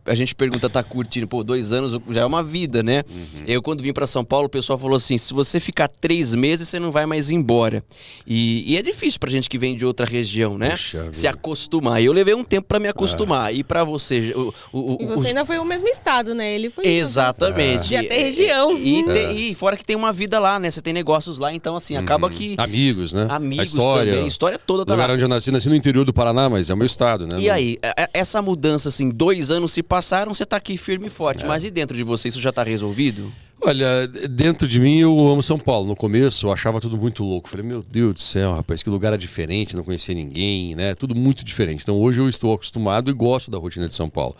A 0.04 0.14
gente 0.14 0.34
pergunta, 0.34 0.68
tá 0.68 0.82
curtindo? 0.82 1.28
Pô, 1.28 1.44
dois 1.44 1.70
anos 1.72 2.00
já 2.10 2.22
é 2.22 2.24
uma 2.26 2.42
vida, 2.42 2.82
né? 2.82 3.04
Uhum. 3.08 3.26
Eu, 3.46 3.62
quando 3.62 3.82
vim 3.82 3.92
pra 3.92 4.06
São 4.06 4.24
Paulo, 4.24 4.46
o 4.46 4.50
pessoal 4.50 4.78
falou 4.78 4.96
assim: 4.96 5.16
se 5.16 5.32
você 5.32 5.60
ficar 5.60 5.86
três 5.88 6.34
meses, 6.34 6.68
você 6.68 6.80
não 6.80 6.90
vai 6.90 7.06
mais 7.06 7.30
embora. 7.30 7.84
E, 8.26 8.72
e 8.72 8.76
é 8.76 8.82
difícil 8.82 9.20
pra 9.20 9.30
gente 9.30 9.48
que 9.48 9.58
vem 9.58 9.76
de 9.76 9.84
outra 9.86 10.04
região, 10.06 10.58
né? 10.58 10.70
Puxa 10.70 11.08
Se 11.12 11.22
vida. 11.22 11.30
acostumar. 11.30 12.02
E 12.02 12.06
eu 12.06 12.12
levei 12.12 12.34
um 12.34 12.42
tempo 12.44 12.66
pra 12.66 12.80
me 12.80 12.88
acostumar. 12.88 13.54
E 13.54 13.62
pra 13.62 13.84
você? 13.84 14.32
O, 14.34 14.52
o, 14.72 14.94
o- 14.94 14.98
E 15.00 15.04
os- 15.04 15.10
você 15.20 15.28
ainda 15.28 15.44
foi 15.44 15.58
o 15.58 15.64
mesmo 15.64 15.86
estado, 15.88 16.34
né? 16.34 16.52
Ele 16.52 16.68
foi. 16.70 16.84
Exatamente. 16.86 17.90
Já 17.90 18.02
tem 18.02 18.18
região. 18.24 18.76
E, 18.76 19.04
te- 19.04 19.32
e 19.50 19.54
fora 19.54 19.76
que 19.76 19.84
tem 19.84 19.94
uma 19.94 20.12
vida 20.12 20.38
lá, 20.40 20.58
né? 20.58 20.70
Você 20.70 20.80
tem 20.82 20.92
negócios 20.92 21.35
lá, 21.36 21.52
então 21.52 21.76
assim, 21.76 21.96
acaba 21.96 22.28
que. 22.30 22.54
Amigos, 22.58 23.12
né? 23.12 23.26
Amigos 23.30 23.60
a 23.60 23.64
história. 23.64 24.12
também, 24.12 24.24
a 24.24 24.28
história 24.28 24.58
toda 24.58 24.84
tá 24.84 24.92
lugar 24.94 25.08
lá. 25.08 25.14
onde 25.14 25.24
eu 25.24 25.28
nasci, 25.28 25.50
nasci 25.50 25.68
no 25.68 25.74
interior 25.76 26.04
do 26.04 26.12
Paraná, 26.12 26.48
mas 26.48 26.70
é 26.70 26.74
o 26.74 26.76
meu 26.76 26.86
estado, 26.86 27.26
né? 27.26 27.38
E 27.38 27.50
aí, 27.50 27.78
é- 27.82 28.02
é- 28.02 28.08
essa 28.14 28.40
mudança, 28.42 28.88
assim, 28.88 29.10
dois 29.10 29.50
anos 29.50 29.72
se 29.72 29.82
passaram, 29.82 30.32
você 30.34 30.44
tá 30.46 30.56
aqui 30.56 30.76
firme 30.76 31.06
e 31.06 31.10
forte. 31.10 31.44
É. 31.44 31.48
Mas 31.48 31.64
e 31.64 31.70
dentro 31.70 31.96
de 31.96 32.02
você, 32.02 32.28
isso 32.28 32.40
já 32.40 32.52
tá 32.52 32.62
resolvido? 32.62 33.32
Olha, 33.60 34.06
dentro 34.28 34.68
de 34.68 34.78
mim 34.78 34.98
eu 34.98 35.28
amo 35.28 35.42
São 35.42 35.58
Paulo. 35.58 35.88
No 35.88 35.96
começo 35.96 36.46
eu 36.46 36.52
achava 36.52 36.80
tudo 36.80 36.96
muito 36.96 37.24
louco. 37.24 37.48
Falei, 37.48 37.64
meu 37.66 37.82
Deus 37.82 38.14
do 38.14 38.20
céu, 38.20 38.52
rapaz, 38.54 38.82
que 38.82 38.90
lugar 38.90 39.12
é 39.14 39.16
diferente, 39.16 39.74
não 39.74 39.82
conhecia 39.82 40.14
ninguém, 40.14 40.74
né? 40.74 40.94
Tudo 40.94 41.14
muito 41.14 41.42
diferente. 41.44 41.82
Então 41.82 41.98
hoje 41.98 42.20
eu 42.20 42.28
estou 42.28 42.52
acostumado 42.52 43.10
e 43.10 43.14
gosto 43.14 43.50
da 43.50 43.58
rotina 43.58 43.88
de 43.88 43.94
São 43.94 44.08
Paulo. 44.08 44.36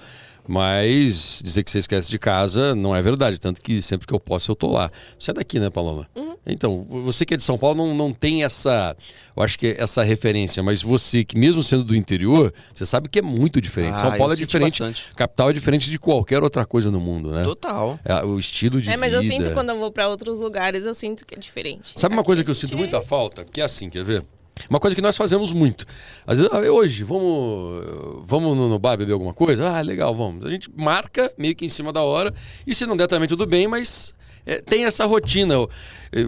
Mas 0.49 1.41
dizer 1.45 1.63
que 1.65 1.71
você 1.71 1.79
esquece 1.79 2.11
de 2.11 2.19
casa 2.19 2.75
não 2.75 2.95
é 2.95 3.03
verdade. 3.03 3.39
Tanto 3.41 3.61
que 3.61 3.83
sempre 3.83 4.07
que 4.07 4.15
eu 4.15 4.21
posso 4.21 4.51
eu 4.51 4.57
tô 4.57 4.71
lá. 4.71 4.91
Você 5.19 5.31
é 5.31 5.35
daqui, 5.35 5.59
né, 5.59 5.71
Paloma? 5.71 6.09
Então, 6.47 6.87
você 7.05 7.27
que 7.27 7.35
é 7.35 7.37
de 7.37 7.43
São 7.43 7.59
Paulo 7.59 7.77
não, 7.77 7.93
não 7.95 8.13
tem 8.13 8.45
essa, 8.45 8.97
eu 9.37 9.43
acho 9.43 9.59
que 9.59 9.67
é 9.67 9.83
essa 9.83 10.05
referência, 10.05 10.63
mas 10.63 10.81
você 10.81 11.25
que 11.25 11.37
mesmo 11.37 11.61
sendo 11.61 11.83
do 11.83 11.97
interior, 11.97 12.55
você 12.73 12.87
sabe 12.87 13.09
que 13.09 13.19
é 13.19 13.23
muito 13.23 13.61
diferente. 13.61 13.95
Ah, 13.95 13.97
São 13.97 14.11
Paulo 14.17 14.33
eu 14.33 14.35
é 14.35 14.37
diferente, 14.37 14.81
bastante. 14.81 15.13
capital 15.15 15.51
é 15.51 15.53
diferente 15.53 15.91
de 15.91 15.99
qualquer 15.99 16.45
outra 16.45 16.65
coisa 16.65 16.89
no 16.89 17.01
mundo, 17.01 17.33
né? 17.33 17.43
Total. 17.43 17.99
É, 18.05 18.25
o 18.25 18.39
estilo 18.39 18.81
de 18.81 18.89
É, 18.89 18.97
mas 18.97 19.13
eu 19.13 19.23
vida. 19.23 19.35
sinto 19.35 19.55
quando 19.55 19.71
eu 19.71 19.79
vou 19.79 19.91
pra 19.91 20.09
outros 20.09 20.39
lugares, 20.39 20.87
eu 20.87 20.95
sinto 20.95 21.27
que 21.27 21.35
é 21.35 21.39
diferente. 21.39 21.93
Sabe 21.97 22.15
uma 22.15 22.23
coisa 22.25 22.45
que 22.45 22.51
eu 22.51 22.55
sinto 22.55 22.77
muita 22.79 23.01
falta? 23.01 23.45
Que 23.45 23.61
é 23.61 23.65
assim, 23.65 23.91
quer 23.91 24.05
ver? 24.05 24.25
Uma 24.69 24.81
coisa 24.81 24.97
que 24.97 25.03
nós 25.03 25.17
fazemos 25.17 25.53
muito. 25.53 25.87
Às 26.27 26.39
vezes, 26.39 26.53
ah, 26.53 26.59
hoje, 26.59 27.05
vamos, 27.05 27.85
vamos 28.25 28.57
no, 28.57 28.69
no 28.69 28.79
bar 28.79 28.97
beber 28.97 29.13
alguma 29.13 29.35
coisa? 29.35 29.69
Ah, 29.71 29.81
legal, 29.81 30.15
vamos. 30.15 30.45
A 30.45 30.51
gente 30.51 30.71
marca 30.75 31.33
meio 31.39 31.55
que 31.55 31.65
em 31.65 31.69
cima 31.69 31.93
da 31.93 32.03
hora. 32.03 32.33
E 32.67 32.75
se 32.75 32.87
não 32.87 32.97
der 32.97 33.07
também, 33.07 33.29
tudo 33.29 33.47
bem, 33.47 33.69
mas 33.69 34.15
é, 34.45 34.61
tem 34.61 34.85
essa 34.85 35.05
rotina. 35.05 35.55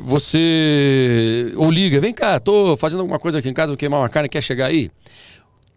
Você 0.02 1.52
ou 1.56 1.70
liga, 1.70 2.00
vem 2.00 2.12
cá, 2.12 2.38
tô 2.38 2.76
fazendo 2.76 3.00
alguma 3.00 3.18
coisa 3.18 3.38
aqui 3.38 3.48
em 3.48 3.54
casa, 3.54 3.68
vou 3.68 3.76
queimar 3.76 4.00
uma 4.00 4.08
carne, 4.08 4.28
quer 4.28 4.42
chegar 4.42 4.66
aí? 4.66 4.90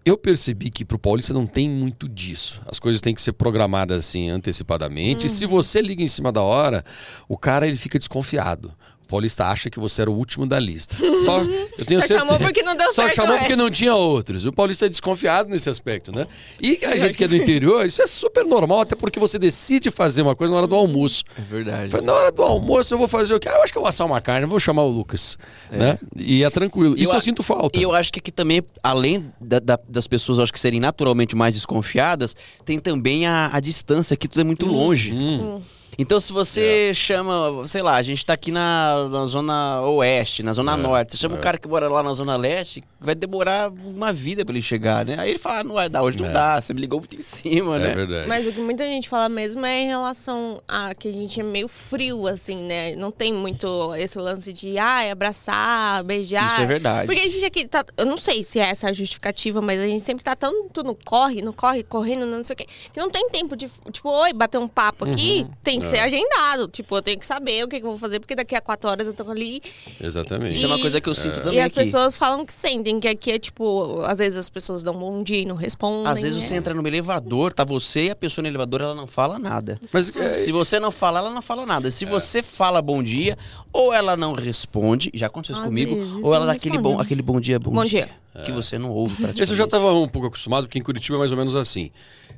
Eu 0.04 0.18
percebi 0.18 0.72
que 0.72 0.84
pro 0.84 0.98
paulista 0.98 1.32
não 1.32 1.46
tem 1.46 1.70
muito 1.70 2.10
disso. 2.10 2.60
As 2.66 2.80
coisas 2.80 3.02
têm 3.02 3.14
que 3.14 3.22
ser 3.22 3.34
programadas 3.34 4.00
assim 4.00 4.30
antecipadamente. 4.30 5.28
E 5.28 5.30
se 5.30 5.46
você 5.46 5.80
liga 5.80 6.02
em 6.02 6.08
cima 6.08 6.32
da 6.32 6.42
hora, 6.42 6.84
o 7.30 7.38
cara 7.38 7.68
ele 7.68 7.78
fica 7.78 8.00
desconfiado. 8.00 8.74
O 9.12 9.16
paulista 9.20 9.46
acha 9.48 9.70
que 9.70 9.78
você 9.78 10.04
era 10.04 10.10
o 10.10 10.14
último 10.16 10.46
da 10.48 10.58
lista. 10.58 10.96
Só, 11.26 11.42
eu 11.42 11.86
tenho 11.86 12.00
Só 12.00 12.08
certeza- 12.08 12.20
chamou 12.20 12.40
porque 12.40 12.64
não 12.64 12.74
deu 12.78 12.88
Só 12.94 13.04
certo 13.04 13.16
chamou 13.16 13.38
porque 13.38 13.58
não 13.58 13.70
tinha 13.70 13.94
outros. 13.94 14.46
O 14.46 14.54
paulista 14.54 14.86
é 14.86 14.90
desconfiado 14.90 15.50
nesse 15.50 15.70
aspecto, 15.70 16.14
né? 16.16 16.26
E 16.62 16.80
a 16.86 16.96
gente 16.96 17.18
que 17.18 17.24
é 17.26 17.28
do 17.28 17.36
interior, 17.36 17.86
isso 17.86 18.02
é 18.02 18.08
super 18.08 18.46
normal, 18.46 18.80
até 18.82 18.96
porque 18.96 19.20
você 19.20 19.38
decide 19.38 19.92
fazer 19.92 20.22
uma 20.22 20.34
coisa 20.34 20.52
na 20.54 20.60
hora 20.60 20.68
do 20.68 20.76
almoço. 20.76 21.26
É 21.38 21.42
verdade. 21.42 21.92
Falei, 21.92 22.06
Na 22.06 22.14
hora 22.14 22.32
do 22.32 22.42
almoço 22.42 22.94
eu 22.94 22.98
vou 22.98 23.08
fazer 23.10 23.34
o 23.36 23.40
quê? 23.40 23.50
Ah, 23.50 23.56
eu 23.56 23.64
acho 23.64 23.74
que 23.74 23.78
eu 23.78 23.82
vou 23.82 23.90
assar 23.90 24.08
uma 24.08 24.22
carne, 24.22 24.46
vou 24.48 24.60
chamar 24.62 24.84
o 24.84 24.90
Lucas. 24.90 25.38
Né? 25.70 26.00
E 26.16 26.42
é 26.46 26.50
tranquilo. 26.50 26.96
Isso 26.96 27.04
eu, 27.10 27.12
eu 27.12 27.18
a- 27.18 27.22
sinto 27.22 27.44
falta. 27.44 27.78
E 27.78 27.84
eu 27.84 27.92
acho 27.92 28.14
que 28.14 28.20
aqui 28.20 28.32
também, 28.32 28.64
além 28.82 29.30
da- 29.42 29.60
da- 29.60 29.80
das 29.90 30.08
pessoas, 30.08 30.40
acho 30.40 30.54
que 30.54 30.60
serem 30.60 30.80
naturalmente 30.80 31.36
mais 31.36 31.54
desconfiadas, 31.54 32.34
tem 32.64 32.80
também 32.80 33.28
a, 33.28 33.50
a 33.52 33.60
distância, 33.60 34.16
que 34.16 34.30
tudo 34.30 34.40
é 34.40 34.46
muito 34.46 34.66
longe. 34.66 35.10
Sim. 35.12 35.62
Então, 35.98 36.20
se 36.20 36.32
você 36.32 36.94
chama, 36.94 37.68
sei 37.68 37.82
lá, 37.82 37.96
a 37.96 38.02
gente 38.02 38.26
tá 38.26 38.34
aqui 38.34 38.52
na, 38.52 39.08
na 39.10 39.26
zona 39.26 39.82
oeste, 39.82 40.42
na 40.42 40.54
zona 40.54 40.76
norte, 40.78 41.12
você 41.12 41.18
chama 41.18 41.36
um 41.36 41.42
cara 41.42 41.58
que 41.58 41.68
mora 41.68 41.90
lá 41.90 42.02
na 42.02 42.14
zona 42.14 42.36
leste, 42.38 42.84
vai 43.00 43.14
demorar 43.14 43.70
uma 43.70 44.12
vida 44.14 44.44
pra 44.46 44.54
ele 44.54 44.62
chegar, 44.62 45.06
né? 45.06 45.16
Aí 45.20 45.32
ele 45.32 45.40
fala, 45.40 45.60
ah, 45.60 45.64
não 45.64 45.76
vai 45.76 45.90
dar, 45.90 46.02
hoje 46.02 46.18
não 46.18 46.28
É. 46.28 46.32
dá, 46.32 46.62
você 46.62 46.74
me 46.74 46.80
ligou 46.82 47.00
muito 47.02 47.16
em 47.16 47.22
cima, 47.22 47.76
É 47.76 47.80
né? 47.80 47.96
verdade. 47.96 48.28
Mas 48.28 48.48
o 48.48 48.52
que 48.54 48.60
muita 48.62 48.86
gente 48.86 49.10
fala 49.10 49.28
mesmo 49.28 49.66
é 49.66 49.82
em 49.82 49.88
relação 49.88 50.62
a 50.68 50.96
que 50.96 51.10
a 51.10 51.12
gente 51.12 51.40
é 51.40 51.44
meio 51.44 51.68
frio, 51.68 52.26
assim, 52.26 52.56
né? 52.56 52.96
Não 52.96 53.12
tem 53.12 53.34
muito 53.34 53.94
esse 53.96 54.18
lance 54.18 54.54
de, 54.54 54.78
ai, 54.78 55.12
abraçar, 55.12 56.04
beijar. 56.04 56.48
Isso 56.48 56.62
é 56.62 56.66
verdade. 56.66 57.06
Porque 57.06 57.22
a 57.22 57.28
gente 57.30 57.46
aqui 57.46 57.68
tá. 57.68 57.84
Eu 57.98 58.06
não 58.06 58.18
sei 58.18 58.44
se 58.44 58.60
é 58.60 58.64
essa 58.70 58.88
a 58.90 58.94
justificativa, 58.94 59.62
mas 59.62 59.80
a 59.80 59.86
gente 59.86 60.04
sempre 60.04 60.24
tá 60.24 60.36
tanto 60.36 60.84
no 60.84 60.96
corre, 60.96 61.42
no 61.42 61.52
corre, 61.54 61.84
correndo, 61.84 62.26
não 62.26 62.44
sei 62.44 62.54
o 62.54 62.58
quê. 62.58 62.66
Que 62.94 63.00
não 63.00 63.10
tem 63.10 63.30
tempo 63.30 63.56
de, 63.56 63.70
tipo, 63.92 64.10
oi, 64.10 64.32
bater 64.34 64.58
um 64.58 64.68
papo 64.68 65.06
aqui. 65.06 65.46
Tem 65.64 65.81
que 65.82 65.88
ser 65.88 66.00
agendado. 66.00 66.68
Tipo, 66.68 66.98
eu 66.98 67.02
tenho 67.02 67.20
que 67.20 67.26
saber 67.26 67.64
o 67.64 67.68
que, 67.68 67.80
que 67.80 67.86
eu 67.86 67.90
vou 67.90 67.98
fazer, 68.00 68.20
porque 68.20 68.36
daqui 68.36 68.56
a 68.56 68.62
quatro 68.62 68.90
horas 68.90 69.08
eu 69.08 69.14
tô 69.14 69.30
ali. 69.30 69.62
Exatamente. 70.00 70.56
Isso 70.56 70.66
é 70.66 70.68
uma 70.68 70.78
E- 70.78 70.82
coisa 70.82 71.02
que 71.02 71.10
eu 71.10 71.14
sinto 71.16 71.36
também 71.42 71.56
E 71.56 71.60
as 71.60 71.68
aqui. 71.72 71.76
pessoas 71.82 72.16
falam 72.18 72.46
que 72.46 72.54
sentem, 72.54 73.00
que 73.00 73.08
aqui 73.08 73.32
é 73.32 73.40
tipo, 73.40 74.02
às 74.04 74.20
vezes 74.20 74.38
as 74.38 74.50
pessoas 74.50 74.84
dão 74.84 74.94
bom 74.94 75.22
dia 75.24 75.40
e 75.42 75.46
não 75.46 75.56
respondem. 75.56 76.08
Às 76.12 76.22
vezes 76.22 76.42
né? 76.42 76.48
você 76.50 76.56
entra 76.56 76.74
no 76.74 76.86
elevador, 76.88 77.54
tá 77.54 77.64
você 77.64 78.06
e 78.06 78.10
a 78.12 78.16
pessoa 78.16 78.44
no 78.44 78.48
elevador, 78.50 78.82
ela 78.82 78.96
não 78.96 79.08
fala 79.08 79.38
nada. 79.40 79.80
Mas 79.92 80.08
é, 80.10 80.12
Se 80.12 80.52
você 80.52 80.80
não 80.80 80.92
fala, 80.92 81.20
ela 81.20 81.30
não 81.30 81.42
fala 81.42 81.66
nada. 81.66 81.90
Se 81.92 82.06
você 82.06 82.42
fala 82.42 82.82
bom 82.82 83.02
dia, 83.04 83.38
ou 83.74 83.94
ela 83.94 84.16
não 84.18 84.34
responde, 84.34 85.10
já 85.14 85.28
aconteceu 85.28 85.54
isso 85.54 85.62
Às 85.64 85.68
comigo, 85.68 86.20
ou 86.24 86.34
ela 86.34 86.46
dá 86.46 86.54
aquele 86.54 86.78
bom, 86.78 87.00
aquele 87.00 87.22
bom 87.22 87.40
dia, 87.40 87.60
bom, 87.60 87.72
Bom 87.72 87.86
dia. 87.86 88.06
dia. 88.34 88.44
Que 88.46 88.52
você 88.52 88.78
não 88.78 88.90
ouve 88.92 89.14
praticamente. 89.16 89.44
Esse 89.44 89.52
eu 89.52 89.58
já 89.58 89.66
estava 89.66 89.94
um 89.94 90.08
pouco 90.08 90.28
acostumado, 90.28 90.64
porque 90.66 90.80
em 90.80 90.82
Curitiba 90.82 91.18
é 91.18 91.20
mais 91.20 91.32
ou 91.32 91.38
menos 91.38 91.54
assim. 91.54 91.92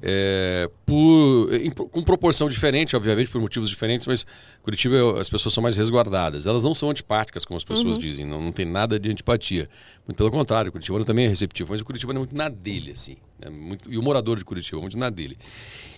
É, 0.06 0.70
por, 0.86 1.48
em- 1.54 1.70
com 1.72 2.04
proporção 2.04 2.50
diferente, 2.50 2.94
obviamente, 2.94 3.32
por 3.32 3.40
motivos 3.40 3.70
diferentes, 3.70 4.06
mas 4.06 4.26
Curitiba 4.62 5.18
as 5.18 5.30
pessoas 5.30 5.54
são 5.54 5.62
mais 5.64 5.78
resguardadas. 5.78 6.46
Elas 6.46 6.62
não 6.62 6.76
são 6.76 6.90
antipáticas, 6.90 7.46
como 7.46 7.56
as 7.58 7.64
pessoas 7.64 7.98
dizem, 7.98 8.26
não, 8.26 8.42
não 8.42 8.52
tem 8.52 8.66
nada 8.66 9.00
de 9.00 9.10
antipatia. 9.10 9.70
Muito 10.06 10.18
pelo 10.18 10.30
contrário, 10.30 10.68
o 10.68 10.72
Curitibano 10.74 11.06
também 11.06 11.24
é 11.26 11.30
receptivo, 11.30 11.72
mas 11.72 11.80
o 11.80 11.86
Curitibano 11.86 12.18
é 12.18 12.22
muito 12.22 12.36
na 12.36 12.50
dele, 12.50 12.92
assim. 12.92 13.16
né? 13.40 13.50
Muito- 13.50 13.90
e 13.90 13.98
o 13.98 14.04
morador 14.04 14.38
de 14.38 14.44
Curitiba 14.44 14.78
é 14.78 14.82
muito 14.82 14.98
na 14.98 15.10
dele. 15.10 15.38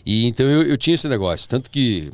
E 0.06 0.26
então 0.28 0.46
eu, 0.46 0.62
eu 0.62 0.78
tinha 0.78 0.94
esse 0.94 1.08
negócio, 1.08 1.50
tanto 1.50 1.72
que 1.72 2.14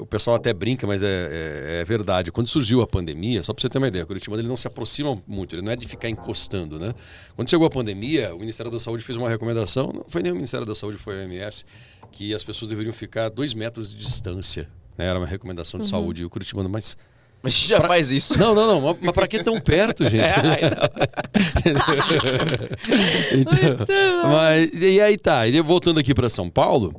o 0.00 0.06
pessoal 0.06 0.36
até 0.36 0.52
brinca, 0.52 0.86
mas 0.86 1.02
é, 1.02 1.06
é- 1.08 1.80
é 1.80 1.84
verdade. 1.84 2.32
Quando 2.32 2.46
surgiu 2.46 2.80
a 2.80 2.86
pandemia, 2.86 3.42
só 3.42 3.52
para 3.52 3.60
você 3.60 3.68
ter 3.68 3.78
uma 3.78 3.88
ideia, 3.88 4.04
o 4.04 4.06
Curitiba 4.06 4.36
ele 4.36 4.48
não 4.48 4.56
se 4.56 4.66
aproxima 4.66 5.20
muito, 5.26 5.54
ele 5.54 5.62
não 5.62 5.72
é 5.72 5.76
de 5.76 5.86
ficar 5.86 6.08
encostando, 6.08 6.78
né? 6.78 6.94
Quando 7.36 7.50
chegou 7.50 7.66
a 7.66 7.70
pandemia, 7.70 8.34
o 8.34 8.38
Ministério 8.38 8.70
da 8.72 8.80
Saúde 8.80 9.04
fez 9.04 9.16
uma 9.16 9.28
recomendação, 9.28 9.92
não 9.92 10.04
foi 10.08 10.22
nem 10.22 10.32
o 10.32 10.34
Ministério 10.34 10.66
da 10.66 10.74
Saúde, 10.74 10.96
foi 10.98 11.20
a 11.20 11.24
OMS, 11.24 11.64
que 12.12 12.32
as 12.32 12.42
pessoas 12.42 12.70
deveriam 12.70 12.92
ficar 12.94 13.26
a 13.26 13.28
dois 13.28 13.52
metros 13.54 13.90
de 13.90 13.96
distância. 13.98 14.68
né? 14.96 15.06
Era 15.06 15.18
uma 15.18 15.26
recomendação 15.26 15.78
de 15.80 15.86
saúde. 15.86 16.22
E 16.22 16.24
o 16.24 16.30
Curitibano, 16.30 16.68
mas. 16.68 16.96
Mas 17.42 17.52
a 17.52 17.56
gente 17.56 17.68
já 17.68 17.80
faz 17.82 18.10
isso. 18.10 18.38
Não, 18.38 18.54
não, 18.54 18.66
não, 18.80 18.96
mas- 19.02 19.12
para 19.12 19.28
que 19.28 19.42
tão 19.42 19.60
perto, 19.60 20.04
gente? 20.08 20.24
Então, 23.32 24.30
mas, 24.30 24.70
e 24.80 25.00
aí 25.00 25.16
tá, 25.16 25.46
e 25.46 25.60
voltando 25.60 25.98
aqui 26.00 26.14
para 26.14 26.28
São 26.28 26.48
Paulo, 26.48 26.94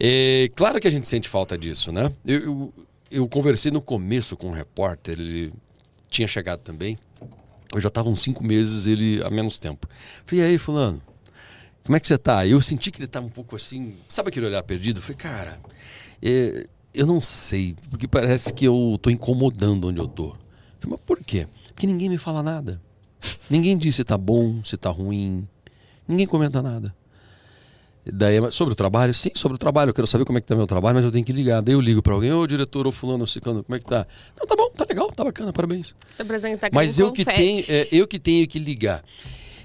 é, 0.00 0.50
claro 0.54 0.80
que 0.80 0.88
a 0.88 0.90
gente 0.90 1.08
sente 1.08 1.28
falta 1.28 1.56
disso, 1.56 1.92
né? 1.92 2.12
Eu, 2.24 2.40
eu, 2.40 2.74
eu 3.10 3.28
conversei 3.28 3.70
no 3.70 3.80
começo 3.80 4.36
com 4.36 4.48
um 4.48 4.52
repórter, 4.52 5.18
ele 5.18 5.52
tinha 6.08 6.26
chegado 6.26 6.60
também, 6.60 6.96
eu 7.74 7.80
já 7.80 7.88
estava 7.88 8.08
uns 8.08 8.20
cinco 8.20 8.42
meses, 8.44 8.86
ele 8.86 9.22
há 9.22 9.30
menos 9.30 9.58
tempo. 9.58 9.88
Falei, 10.24 10.44
e 10.44 10.48
aí, 10.48 10.58
fulano, 10.58 11.02
como 11.84 11.96
é 11.96 12.00
que 12.00 12.06
você 12.06 12.16
tá? 12.16 12.46
Eu 12.46 12.60
senti 12.60 12.90
que 12.90 12.98
ele 12.98 13.06
estava 13.06 13.26
um 13.26 13.30
pouco 13.30 13.56
assim, 13.56 13.96
sabe 14.08 14.28
aquele 14.28 14.46
olhar 14.46 14.62
perdido? 14.62 15.00
Falei, 15.00 15.16
cara, 15.16 15.60
é, 16.22 16.66
eu 16.94 17.06
não 17.06 17.20
sei, 17.20 17.76
porque 17.90 18.08
parece 18.08 18.52
que 18.52 18.64
eu 18.64 18.98
tô 19.00 19.10
incomodando 19.10 19.88
onde 19.88 20.00
eu 20.00 20.06
tô. 20.06 20.28
Falei, 20.78 20.96
mas 20.96 21.00
por 21.00 21.18
quê? 21.20 21.46
Porque 21.68 21.86
ninguém 21.86 22.08
me 22.08 22.18
fala 22.18 22.42
nada. 22.42 22.80
Ninguém 23.50 23.76
diz 23.76 23.96
se 23.96 24.04
tá 24.04 24.16
bom, 24.16 24.62
se 24.64 24.76
tá 24.76 24.90
ruim. 24.90 25.46
Ninguém 26.06 26.26
comenta 26.26 26.62
nada. 26.62 26.94
Daí, 28.12 28.38
sobre 28.50 28.72
o 28.72 28.76
trabalho? 28.76 29.12
Sim, 29.12 29.30
sobre 29.34 29.56
o 29.56 29.58
trabalho. 29.58 29.90
Eu 29.90 29.94
quero 29.94 30.06
saber 30.06 30.24
como 30.24 30.38
é 30.38 30.40
que 30.40 30.46
tá 30.46 30.56
meu 30.56 30.66
trabalho, 30.66 30.96
mas 30.96 31.04
eu 31.04 31.10
tenho 31.10 31.24
que 31.24 31.32
ligar. 31.32 31.60
Daí 31.60 31.74
eu 31.74 31.80
ligo 31.80 32.02
para 32.02 32.14
alguém, 32.14 32.32
ô 32.32 32.46
diretor, 32.46 32.86
ô 32.86 32.92
fulano, 32.92 33.24
ô 33.24 33.26
ciclano, 33.26 33.62
como 33.62 33.76
é 33.76 33.78
que 33.78 33.84
tá? 33.84 34.06
Não, 34.38 34.46
tá 34.46 34.56
bom, 34.56 34.70
tá 34.70 34.86
legal, 34.88 35.12
tá 35.12 35.24
bacana, 35.24 35.52
parabéns. 35.52 35.94
Tá 36.16 36.24
Mas 36.72 36.98
eu 36.98 37.12
que, 37.12 37.24
tenho, 37.24 37.64
é, 37.68 37.88
eu 37.92 38.06
que 38.06 38.18
tenho 38.18 38.46
que 38.48 38.58
ligar. 38.58 39.02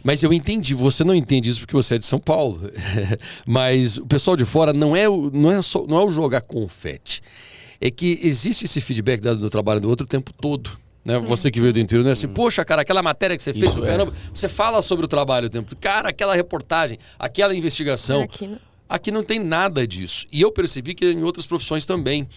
Mas 0.04 0.22
eu 0.22 0.34
entendi, 0.34 0.74
você 0.74 1.04
não 1.04 1.16
entende 1.16 1.50
isso 1.50 1.62
porque 1.62 1.76
você 1.76 1.96
é 1.96 1.98
de 1.98 2.06
São 2.06 2.20
Paulo. 2.20 2.70
Mas 3.48 3.98
o 3.98 4.06
pessoal 4.06 4.36
de 4.36 4.44
fora 4.44 4.74
não 4.74 4.96
é, 4.96 5.08
o, 5.08 5.32
não, 5.32 5.50
é 5.50 5.62
só, 5.62 5.88
não 5.88 5.98
é 5.98 6.04
o 6.04 6.10
jogar 6.10 6.42
confete. 6.42 7.22
É 7.80 7.90
que 7.90 8.20
existe 8.22 8.66
esse 8.66 8.82
feedback 8.82 9.22
dado 9.22 9.40
do 9.40 9.50
trabalho 9.50 9.80
do 9.80 9.90
outro 9.90 10.06
o 10.06 10.10
tempo 10.10 10.34
todo. 10.34 10.83
Né? 11.06 11.20
Você 11.20 11.52
que 11.52 11.60
veio 11.60 11.74
do 11.74 11.80
interior, 11.80 12.04
não 12.04 12.10
é 12.10 12.14
assim, 12.14 12.28
poxa, 12.28 12.64
cara, 12.64 12.82
aquela 12.82 13.04
matéria 13.04 13.36
que 13.36 13.44
você 13.44 13.52
fez 13.54 13.66
Isso 13.72 13.82
do 13.82 13.86
é. 13.86 13.98
você 14.34 14.48
fala 14.48 14.82
sobre 14.82 15.06
o 15.06 15.08
trabalho 15.08 15.48
o 15.48 15.50
tempo. 15.50 15.76
Cara, 15.76 16.10
aquela 16.10 16.34
reportagem, 16.36 16.98
aquela 17.20 17.54
investigação. 17.54 18.22
Aqui 18.24 18.48
não. 18.48 18.58
Aqui 18.88 19.12
não 19.12 19.24
tem 19.24 19.40
nada 19.40 19.88
disso. 19.88 20.26
E 20.32 20.42
eu 20.42 20.52
percebi 20.52 20.94
que 20.94 21.06
em 21.12 21.24
outras 21.24 21.46
profissões 21.46 21.86
também. 21.86 22.28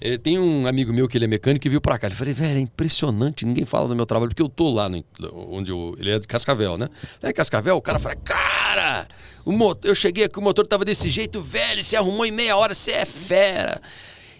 Eh, 0.00 0.16
tem 0.18 0.38
um 0.38 0.66
amigo 0.66 0.92
meu 0.92 1.08
que 1.08 1.16
ele 1.18 1.24
é 1.24 1.28
mecânico 1.28 1.66
e 1.66 1.70
veio 1.70 1.80
pra 1.80 1.98
cá. 1.98 2.06
Ele 2.06 2.14
falei, 2.14 2.32
velho, 2.32 2.58
é 2.58 2.60
impressionante, 2.60 3.44
ninguém 3.44 3.64
fala 3.64 3.88
do 3.88 3.96
meu 3.96 4.06
trabalho, 4.06 4.28
porque 4.30 4.42
eu 4.42 4.48
tô 4.48 4.70
lá 4.70 4.88
no- 4.88 5.04
onde 5.50 5.70
eu, 5.70 5.94
ele 5.98 6.10
é 6.10 6.18
de 6.18 6.26
Cascavel, 6.26 6.76
né? 6.78 6.88
É 7.22 7.32
Cascavel, 7.32 7.76
o 7.76 7.82
cara 7.82 7.98
fala, 7.98 8.14
cara, 8.16 9.08
o 9.44 9.52
motor, 9.52 9.88
eu 9.88 9.94
cheguei 9.94 10.24
aqui, 10.24 10.38
o 10.38 10.42
motor 10.42 10.66
tava 10.66 10.84
desse 10.84 11.08
jeito, 11.10 11.40
velho, 11.42 11.82
você 11.82 11.96
arrumou 11.96 12.24
em 12.26 12.30
meia 12.30 12.56
hora, 12.56 12.72
você 12.74 12.92
é 12.92 13.04
fera. 13.04 13.80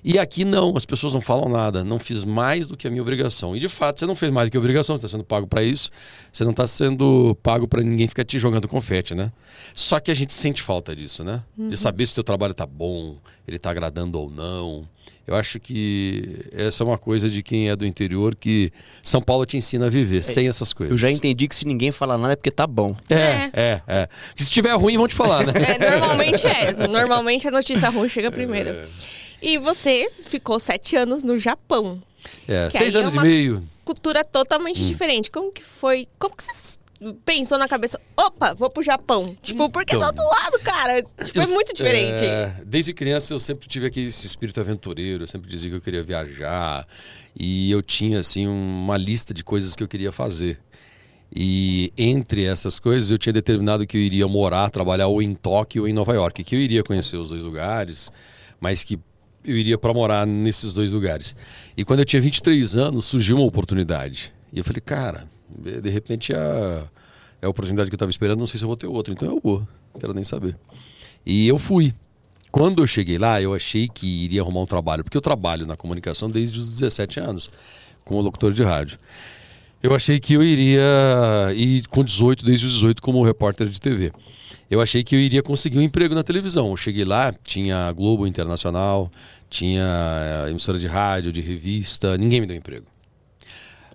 E 0.09 0.21
aqui 0.21 0.45
não, 0.45 0.77
as 0.77 0.87
pessoas 0.87 1.13
não 1.13 1.21
falam 1.21 1.49
nada. 1.49 1.83
Não 1.83 1.99
fiz 1.99 2.25
mais 2.25 2.69
do 2.69 2.77
que 2.77 2.87
a 2.87 2.91
minha 2.91 3.03
obrigação. 3.03 3.57
E 3.57 3.59
de 3.59 3.69
fato, 3.69 3.99
você 3.99 4.07
não 4.07 4.15
fez 4.15 4.31
mais 4.31 4.47
do 4.49 4.53
que 4.53 4.57
a 4.57 4.61
obrigação, 4.61 4.97
você 4.97 5.05
está 5.05 5.09
sendo 5.09 5.25
pago 5.25 5.49
para 5.49 5.65
isso. 5.65 5.91
Você 6.33 6.45
não 6.45 6.53
está 6.53 6.65
sendo 6.65 7.37
pago 7.43 7.67
para 7.67 7.83
ninguém 7.83 8.07
ficar 8.07 8.25
te 8.25 8.39
jogando 8.39 8.69
confete, 8.69 9.17
né? 9.17 9.33
Só 9.75 9.99
que 9.99 10.09
a 10.13 10.15
gente 10.15 10.33
sente 10.33 10.63
falta 10.63 10.95
disso, 10.95 11.25
né? 11.25 11.43
De 11.59 11.77
saber 11.77 12.07
se 12.07 12.13
o 12.13 12.15
seu 12.15 12.23
trabalho 12.23 12.55
tá 12.55 12.65
bom, 12.65 13.17
ele 13.49 13.59
tá 13.59 13.71
agradando 13.71 14.21
ou 14.21 14.31
não. 14.31 14.89
Eu 15.27 15.35
acho 15.35 15.59
que 15.59 16.47
essa 16.53 16.85
é 16.85 16.87
uma 16.87 16.99
coisa 16.99 17.29
de 17.29 17.43
quem 17.43 17.69
é 17.69 17.75
do 17.75 17.85
interior 17.85 18.37
que 18.37 18.71
São 19.03 19.21
Paulo 19.21 19.45
te 19.45 19.57
ensina 19.57 19.87
a 19.87 19.91
viver 19.91 20.23
sem 20.23 20.47
essas 20.47 20.73
coisas. 20.73 20.93
Eu 20.93 20.97
já 20.97 21.11
entendi 21.11 21.49
que 21.49 21.57
se 21.57 21.67
ninguém 21.67 21.91
falar 21.91 22.17
nada 22.17 22.35
é 22.35 22.37
porque 22.37 22.53
tá 22.53 22.65
bom. 22.65 22.87
É, 23.11 23.51
é, 23.53 23.83
é. 23.89 24.09
Que 24.37 24.45
se 24.45 24.53
tiver 24.53 24.73
ruim, 24.77 24.97
vão 24.97 25.09
te 25.09 25.17
falar, 25.17 25.45
né? 25.45 25.53
É, 25.81 25.91
normalmente 25.91 26.47
é. 26.47 26.87
Normalmente 26.87 27.49
a 27.49 27.51
notícia 27.51 27.89
ruim 27.89 28.09
chega 28.09 28.31
primeiro. 28.31 28.71
É. 28.71 28.87
E 29.41 29.59
você 29.59 30.11
ficou 30.23 30.59
sete 30.59 30.97
anos 30.97 31.23
no 31.23 31.39
Japão. 31.39 32.03
É, 32.49 32.69
seis 32.71 32.95
é 32.95 32.99
anos 32.99 33.13
uma- 33.13 33.25
e 33.27 33.29
meio. 33.29 33.69
Cultura 33.85 34.25
totalmente 34.25 34.83
Hum. 34.83 34.87
diferente. 34.87 35.31
Como 35.31 35.53
que 35.53 35.63
foi? 35.63 36.09
Como 36.19 36.35
que 36.35 36.43
você 36.43 36.79
pensou 37.25 37.57
na 37.59 37.69
cabeça? 37.69 38.01
Opa, 38.17 38.55
vou 38.55 38.69
pro 38.71 38.83
Japão. 38.83 39.37
Tipo, 39.43 39.71
porque 39.71 39.95
Então. 39.95 40.11
do 40.13 40.21
outro 40.23 40.25
lado, 40.43 40.59
cara. 40.65 41.03
Tipo, 41.03 41.41
é 41.41 41.45
Eu- 41.45 41.49
muito 41.51 41.73
diferente. 41.73 42.25
é, 42.25 42.53
desde 42.65 42.93
criança 42.93 43.33
eu 43.35 43.39
sempre 43.39 43.69
tive 43.69 43.87
aquele 43.87 44.09
esse 44.09 44.27
espírito 44.27 44.59
aventureiro, 44.61 45.23
eu 45.25 45.29
sempre 45.29 45.49
dizia 45.51 45.71
que 45.71 45.77
eu 45.77 45.81
queria 45.81 46.03
viajar 46.03 46.89
e 47.39 47.71
eu 47.71 47.81
tinha 47.83 48.19
assim 48.21 48.47
uma 48.49 48.97
lista 48.97 49.33
de 49.35 49.45
coisas 49.45 49.77
que 49.77 49.83
eu 49.83 49.89
queria 49.89 50.11
fazer. 50.11 50.59
E 51.35 51.93
entre 51.99 52.45
essas 52.45 52.79
coisas 52.81 53.11
eu 53.11 53.19
tinha 53.19 53.33
determinado 53.33 53.87
que 53.87 53.97
eu 53.97 54.01
iria 54.01 54.27
morar, 54.27 54.71
trabalhar 54.71 55.09
ou 55.09 55.21
em 55.21 55.33
Tóquio 55.35 55.83
ou 55.83 55.89
em 55.89 55.93
Nova 55.93 56.15
York, 56.15 56.43
que 56.43 56.55
eu 56.57 56.61
iria 56.61 56.83
conhecer 56.83 57.17
os 57.19 57.29
dois 57.29 57.43
lugares, 57.43 58.11
mas 58.61 58.83
que 58.83 58.99
eu 59.47 59.57
iria 59.57 59.79
para 59.79 59.93
morar 59.95 60.27
nesses 60.27 60.75
dois 60.75 60.93
lugares. 60.93 61.37
E 61.77 61.85
quando 61.85 62.01
eu 62.01 62.05
tinha 62.05 62.21
23 62.21 62.77
anos, 62.77 63.07
surgiu 63.07 63.37
uma 63.37 63.47
oportunidade. 63.47 64.33
E 64.53 64.59
eu 64.59 64.65
falei, 64.65 64.81
cara, 64.81 65.29
de 65.49 65.89
repente 65.91 66.35
a, 66.35 66.89
é 67.41 67.47
a 67.47 67.49
oportunidade 67.49 67.89
que 67.89 67.95
eu 67.95 67.97
estava 67.97 68.11
esperando, 68.11 68.39
não 68.39 68.47
sei 68.47 68.59
se 68.59 68.65
eu 68.65 68.69
vou 68.69 68.77
ter 68.77 68.87
outra, 68.87 69.13
então 69.13 69.29
eu 69.29 69.41
vou, 69.43 69.67
quero 69.99 70.13
nem 70.13 70.25
saber. 70.25 70.57
E 71.25 71.47
eu 71.47 71.59
fui. 71.59 71.95
Quando 72.51 72.83
eu 72.83 72.87
cheguei 72.87 73.19
lá, 73.19 73.41
eu 73.43 73.53
achei 73.55 73.89
que 73.89 74.07
iria 74.07 74.41
arrumar 74.41 74.61
um 74.61 74.67
trabalho, 74.67 75.05
porque 75.05 75.17
eu 75.17 75.21
trabalho 75.21 75.67
na 75.67 75.77
comunicação 75.77 76.31
desde 76.31 76.59
os 76.59 76.69
17 76.79 77.21
anos, 77.21 77.51
como 78.05 78.21
locutor 78.21 78.53
de 78.53 78.63
rádio. 78.63 78.99
Eu 79.83 79.95
achei 79.95 80.19
que 80.19 80.35
eu 80.35 80.43
iria 80.43 80.83
ir 81.55 81.87
com 81.89 82.03
18, 82.03 82.45
desde 82.45 82.67
os 82.67 82.73
18, 82.73 83.03
como 83.03 83.23
repórter 83.23 83.69
de 83.69 83.81
TV. 83.81 84.11
Eu 84.71 84.81
achei 84.81 85.05
que 85.05 85.15
eu 85.15 85.21
iria 85.21 85.43
conseguir 85.43 85.79
um 85.79 85.83
emprego 85.83 86.15
na 86.15 86.23
televisão. 86.23 86.71
Eu 86.71 86.77
cheguei 86.77 87.05
lá, 87.05 87.33
tinha 87.45 87.93
Globo 87.93 88.27
Internacional, 88.27 89.13
tinha 89.49 90.47
eh, 90.47 90.51
emissora 90.51 90.79
de 90.79 90.87
rádio, 90.87 91.33
de 91.33 91.41
revista, 91.41 92.17
ninguém 92.17 92.41
me 92.41 92.47
deu 92.47 92.57
emprego. 92.57 92.87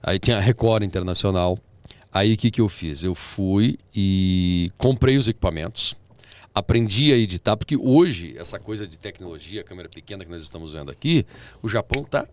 Aí 0.02 0.20
tinha 0.20 0.38
a 0.38 0.40
Record 0.40 0.84
Internacional. 0.84 1.58
Aí 2.12 2.34
o 2.34 2.38
que, 2.38 2.52
que 2.52 2.62
eu 2.62 2.68
fiz? 2.68 3.04
Eu 3.04 3.16
fui 3.16 3.78
e 3.96 4.70
comprei 4.78 5.18
os 5.18 5.28
equipamentos, 5.28 5.96
aprendi 6.54 7.14
a 7.14 7.16
editar, 7.16 7.56
porque 7.56 7.78
hoje, 7.78 8.36
essa 8.38 8.60
coisa 8.60 8.86
de 8.86 8.98
tecnologia, 8.98 9.64
câmera 9.64 9.88
pequena 9.88 10.26
que 10.26 10.32
nós 10.32 10.44
estamos 10.44 10.74
vendo 10.74 10.92
aqui, 10.92 11.26
o 11.62 11.70
Japão 11.70 12.02
está 12.02 12.28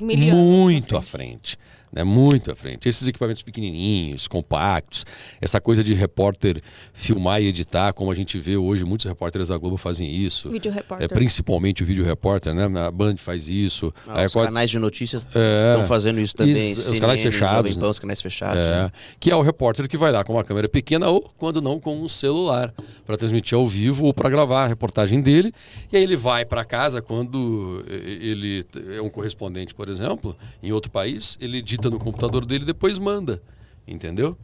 muito 0.00 0.96
à 0.96 1.02
frente. 1.02 1.58
Né? 1.92 2.02
Muito 2.04 2.50
à 2.50 2.54
frente. 2.56 2.88
Esses 2.88 3.06
equipamentos 3.06 3.42
pequenininhos, 3.42 4.26
compactos, 4.26 5.04
essa 5.40 5.60
coisa 5.60 5.84
de 5.84 5.92
repórter 5.92 6.62
filmar 6.94 7.42
e 7.42 7.46
editar, 7.48 7.92
como 7.92 8.10
a 8.10 8.14
gente 8.14 8.38
vê 8.38 8.56
hoje, 8.56 8.84
muitos 8.84 9.04
repórteres 9.06 9.48
da 9.48 9.58
Globo 9.58 9.76
fazem 9.76 10.10
isso. 10.10 10.48
Vídeo 10.50 10.70
É, 10.70 10.74
repórter. 10.74 11.08
principalmente 11.10 11.82
o 11.82 11.86
vídeo 11.86 12.02
repórter, 12.04 12.54
né? 12.54 12.64
A 12.80 12.90
Band 12.90 13.16
faz 13.18 13.46
isso. 13.46 13.92
Ah, 14.06 14.24
os 14.24 14.32
Record- 14.32 14.46
canais 14.46 14.70
de 14.70 14.78
notícias 14.78 15.28
É. 15.34 15.72
estão 15.72 15.84
fazendo 15.86 16.18
isso 16.20 16.34
também. 16.34 16.54
Isso, 16.54 16.92
os 16.92 16.98
canais 16.98 17.20
CNN, 17.20 17.32
fechados, 17.32 17.74
Pan, 17.74 17.80
né? 17.82 17.86
os 17.88 17.98
canais 17.98 18.22
fechados. 18.22 18.62
É, 18.64 18.82
né? 18.84 18.92
que 19.20 19.30
é 19.30 19.36
o 19.36 19.42
repórter 19.42 19.86
que 19.88 19.96
vai 19.98 20.10
lá 20.10 20.24
com 20.24 20.32
uma 20.32 20.44
câmera 20.44 20.68
pequena 20.68 21.08
ou, 21.08 21.20
quando 21.36 21.60
não, 21.60 21.78
com 21.78 22.00
um 22.00 22.08
celular 22.08 22.72
para 23.04 23.16
transmitir 23.18 23.56
ao 23.56 23.66
vivo 23.66 24.06
ou 24.06 24.14
para 24.14 24.30
gravar 24.30 24.64
a 24.64 24.66
reportagem 24.66 25.20
dele. 25.20 25.52
E 25.92 25.96
aí 25.96 26.02
ele 26.02 26.16
vai 26.16 26.44
para 26.46 26.64
casa 26.64 27.02
quando 27.02 27.84
ele 27.88 28.64
é 28.96 29.02
um 29.02 29.10
correspondente, 29.10 29.74
por 29.74 29.88
exemplo, 29.88 30.34
em 30.62 30.72
outro 30.72 30.90
país, 30.90 31.36
ele 31.40 31.60
edita 31.82 31.90
no 31.90 31.98
computador 31.98 32.46
dele 32.46 32.64
e 32.64 32.66
depois 32.66 32.98
manda, 32.98 33.42
entendeu? 33.86 34.36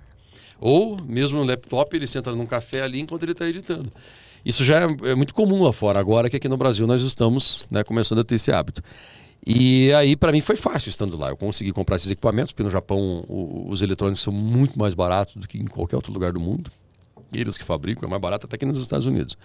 Ou 0.61 0.97
mesmo 1.05 1.39
no 1.39 1.45
laptop 1.45 1.95
ele 1.97 2.07
senta 2.07 2.33
num 2.33 2.47
café 2.47 2.83
ali 2.83 3.01
enquanto 3.01 3.23
ele 3.23 3.33
está 3.33 3.49
editando. 3.49 3.93
Isso 4.45 4.65
já 4.65 4.83
é, 4.83 5.11
é 5.11 5.15
muito 5.15 5.35
comum 5.35 5.63
lá 5.63 5.73
fora, 5.73 6.01
agora 6.01 6.29
que 6.29 6.37
aqui 6.37 6.49
no 6.49 6.57
Brasil 6.57 6.87
nós 6.87 7.03
estamos 7.03 7.67
né, 7.71 7.85
começando 7.85 8.21
a 8.21 8.25
ter 8.25 8.37
esse 8.37 8.51
hábito. 8.51 8.83
E 9.47 9.93
aí, 9.93 10.17
para 10.17 10.33
mim, 10.33 10.41
foi 10.41 10.57
fácil 10.57 10.91
estando 10.91 11.17
lá. 11.17 11.31
Eu 11.31 11.37
consegui 11.37 11.73
comprar 11.73 11.97
esses 11.97 12.11
equipamentos, 12.11 12.53
porque 12.53 12.65
no 12.65 12.71
Japão 12.71 13.25
o, 13.29 13.67
os 13.71 13.81
eletrônicos 13.81 14.23
são 14.23 14.33
muito 14.33 14.79
mais 14.79 14.95
baratos 14.95 15.37
do 15.37 15.47
que 15.47 15.59
em 15.59 15.65
qualquer 15.65 15.97
outro 15.97 16.13
lugar 16.13 16.33
do 16.33 16.41
mundo. 16.41 16.71
Eles 17.33 17.57
que 17.57 17.65
fabricam, 17.65 18.07
é 18.07 18.11
mais 18.11 18.21
barato 18.21 18.47
até 18.47 18.59
que 18.59 18.67
nos 18.67 18.81
Estados 18.81 19.07
Unidos. 19.07 19.39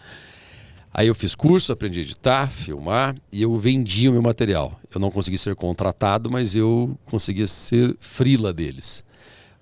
Aí 0.94 1.08
eu 1.08 1.16
fiz 1.16 1.34
curso, 1.34 1.72
aprendi 1.72 2.00
a 2.00 2.04
editar, 2.04 2.48
filmar 2.48 3.16
e 3.32 3.42
eu 3.42 3.58
vendia 3.58 4.12
o 4.12 4.14
meu 4.14 4.22
material. 4.22 4.80
Eu 4.94 5.02
não 5.02 5.10
consegui 5.10 5.40
ser 5.40 5.56
contratado, 5.56 6.30
mas 6.30 6.56
eu 6.56 6.96
conseguia 7.06 7.48
ser 7.48 7.96
frila 8.00 8.54
deles. 8.54 9.04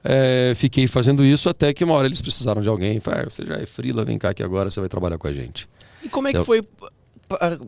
É, 0.03 0.51
fiquei 0.55 0.88
fazendo 0.88 1.23
isso 1.23 1.47
até 1.47 1.73
que 1.73 1.85
uma 1.85 1.93
hora 1.93 2.05
eles 2.05 2.21
precisaram 2.21 2.61
de 2.61 2.67
alguém. 2.67 3.00
Falei, 3.00 3.21
ah, 3.21 3.29
você 3.29 3.45
já 3.45 3.55
é 3.55 3.65
frila, 3.65 4.03
vem 4.03 4.17
cá 4.17 4.33
que 4.33 4.43
agora 4.43 4.69
você 4.69 4.81
vai 4.81 4.89
trabalhar 4.89 5.17
com 5.17 5.27
a 5.27 5.31
gente. 5.31 5.69
E 6.03 6.09
como 6.09 6.27
é 6.27 6.33
que 6.33 6.43
foi 6.43 6.67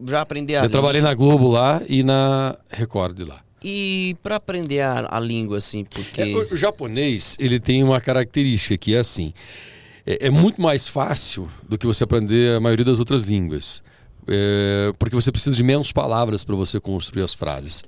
já 0.09 0.19
aprender 0.19 0.55
a 0.55 0.57
Eu 0.57 0.61
língua? 0.63 0.71
trabalhei 0.71 1.01
na 1.01 1.13
Globo 1.13 1.49
lá 1.49 1.81
e 1.87 2.03
na 2.03 2.57
Record 2.69 3.21
lá. 3.21 3.39
E 3.63 4.17
para 4.21 4.35
aprender 4.35 4.81
a, 4.81 5.07
a, 5.09 5.19
língua, 5.21 5.59
assim, 5.59 5.85
porque... 5.85 6.21
É, 6.21 6.35
o 6.35 6.55
japonês, 6.57 7.37
ele 7.39 7.61
tem 7.61 7.81
uma 7.81 8.01
característica 8.01 8.77
que 8.77 8.93
é 8.93 8.99
assim 8.99 9.33
é, 10.05 10.27
é, 10.27 10.29
muito 10.29 10.61
mais 10.61 10.87
fácil 10.87 11.49
do 11.67 11.77
que 11.77 11.85
você 11.85 12.03
aprender 12.03 12.55
a 12.55 12.59
maioria 12.59 12.85
das 12.85 12.99
outras 12.99 13.23
línguas. 13.23 13.83
É, 14.27 14.93
porque 14.97 15.15
você 15.15 15.31
precisa 15.31 15.55
de 15.55 15.63
menos 15.63 15.91
palavras 15.91 16.43
para 16.43 16.55
você 16.55 16.79
construir 16.79 17.23
as 17.23 17.33
frases. 17.33 17.83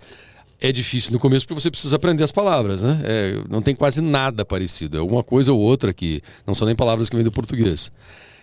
É 0.59 0.71
difícil 0.71 1.11
no 1.11 1.19
começo 1.19 1.45
porque 1.45 1.59
você 1.59 1.69
precisa 1.69 1.95
aprender 1.97 2.23
as 2.23 2.31
palavras, 2.31 2.81
né? 2.81 3.01
É, 3.03 3.43
não 3.49 3.61
tem 3.61 3.75
quase 3.75 4.01
nada 4.01 4.45
parecido. 4.45 4.97
É 4.97 5.01
uma 5.01 5.23
coisa 5.23 5.51
ou 5.51 5.59
outra 5.59 5.93
que 5.93 6.21
não 6.47 6.55
são 6.55 6.65
nem 6.65 6.75
palavras 6.75 7.09
que 7.09 7.15
vêm 7.15 7.25
do 7.25 7.31
português. 7.31 7.91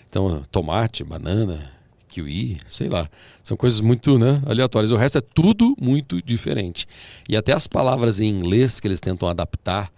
Então, 0.09 0.43
tomate, 0.51 1.03
banana, 1.03 1.71
kiwi, 2.09 2.59
sei 2.67 2.89
lá. 2.89 3.09
São 3.43 3.57
coisas 3.57 3.81
muito 3.81 4.19
né, 4.19 4.43
aleatórias. 4.47 4.91
O 4.91 4.97
resto 4.97 5.19
é 5.19 5.23
tudo 5.23 5.75
muito 5.81 6.23
diferente. 6.23 6.87
E 7.27 7.35
até 7.35 7.53
as 7.53 7.67
palavras 7.67 8.21
em 8.21 8.29
inglês 8.29 8.79
que 8.79 8.87
eles 8.87 9.01
tentam 9.01 9.27
adaptar 9.27 9.91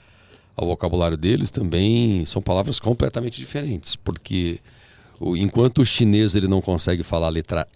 ao 0.57 0.67
vocabulário 0.67 1.17
deles 1.17 1.51
também 1.51 2.25
são 2.25 2.41
palavras 2.41 2.79
completamente 2.79 3.39
diferentes, 3.39 3.97
porque 3.97 4.61
o, 5.19 5.37
enquanto 5.37 5.79
o 5.79 5.87
chinês 5.87 6.35
ele 6.35 6.49
não 6.49 6.61
consegue 6.61 7.03
falar 7.03 7.27
a 7.27 7.31
letra 7.31 7.69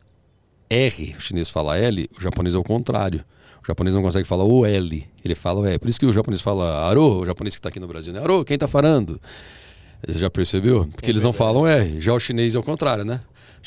R, 0.70 1.14
o 1.16 1.20
chinês 1.20 1.48
fala 1.48 1.78
L, 1.78 2.08
o 2.16 2.20
japonês 2.20 2.54
é 2.54 2.58
o 2.58 2.64
contrário. 2.64 3.24
O 3.62 3.66
japonês 3.66 3.94
não 3.94 4.02
consegue 4.02 4.26
falar 4.26 4.44
o 4.44 4.64
L, 4.64 5.06
ele 5.24 5.34
fala 5.34 5.60
o 5.60 5.66
E. 5.66 5.78
Por 5.78 5.88
isso 5.88 5.98
que 5.98 6.06
o 6.06 6.12
japonês 6.12 6.40
fala 6.40 6.86
Aro, 6.88 7.20
o 7.20 7.26
japonês 7.26 7.54
que 7.54 7.58
está 7.58 7.68
aqui 7.68 7.80
no 7.80 7.88
Brasil, 7.88 8.12
né? 8.12 8.20
Aro, 8.20 8.44
quem 8.44 8.54
está 8.54 8.68
falando? 8.68 9.20
Você 10.06 10.18
já 10.18 10.30
percebeu? 10.30 10.86
Porque 10.92 11.06
é 11.06 11.10
eles 11.10 11.22
não 11.22 11.32
falam 11.32 11.66
R. 11.66 12.00
Já 12.00 12.12
o 12.14 12.20
chinês 12.20 12.54
é 12.54 12.58
o 12.58 12.62
contrário, 12.62 13.04
né? 13.04 13.20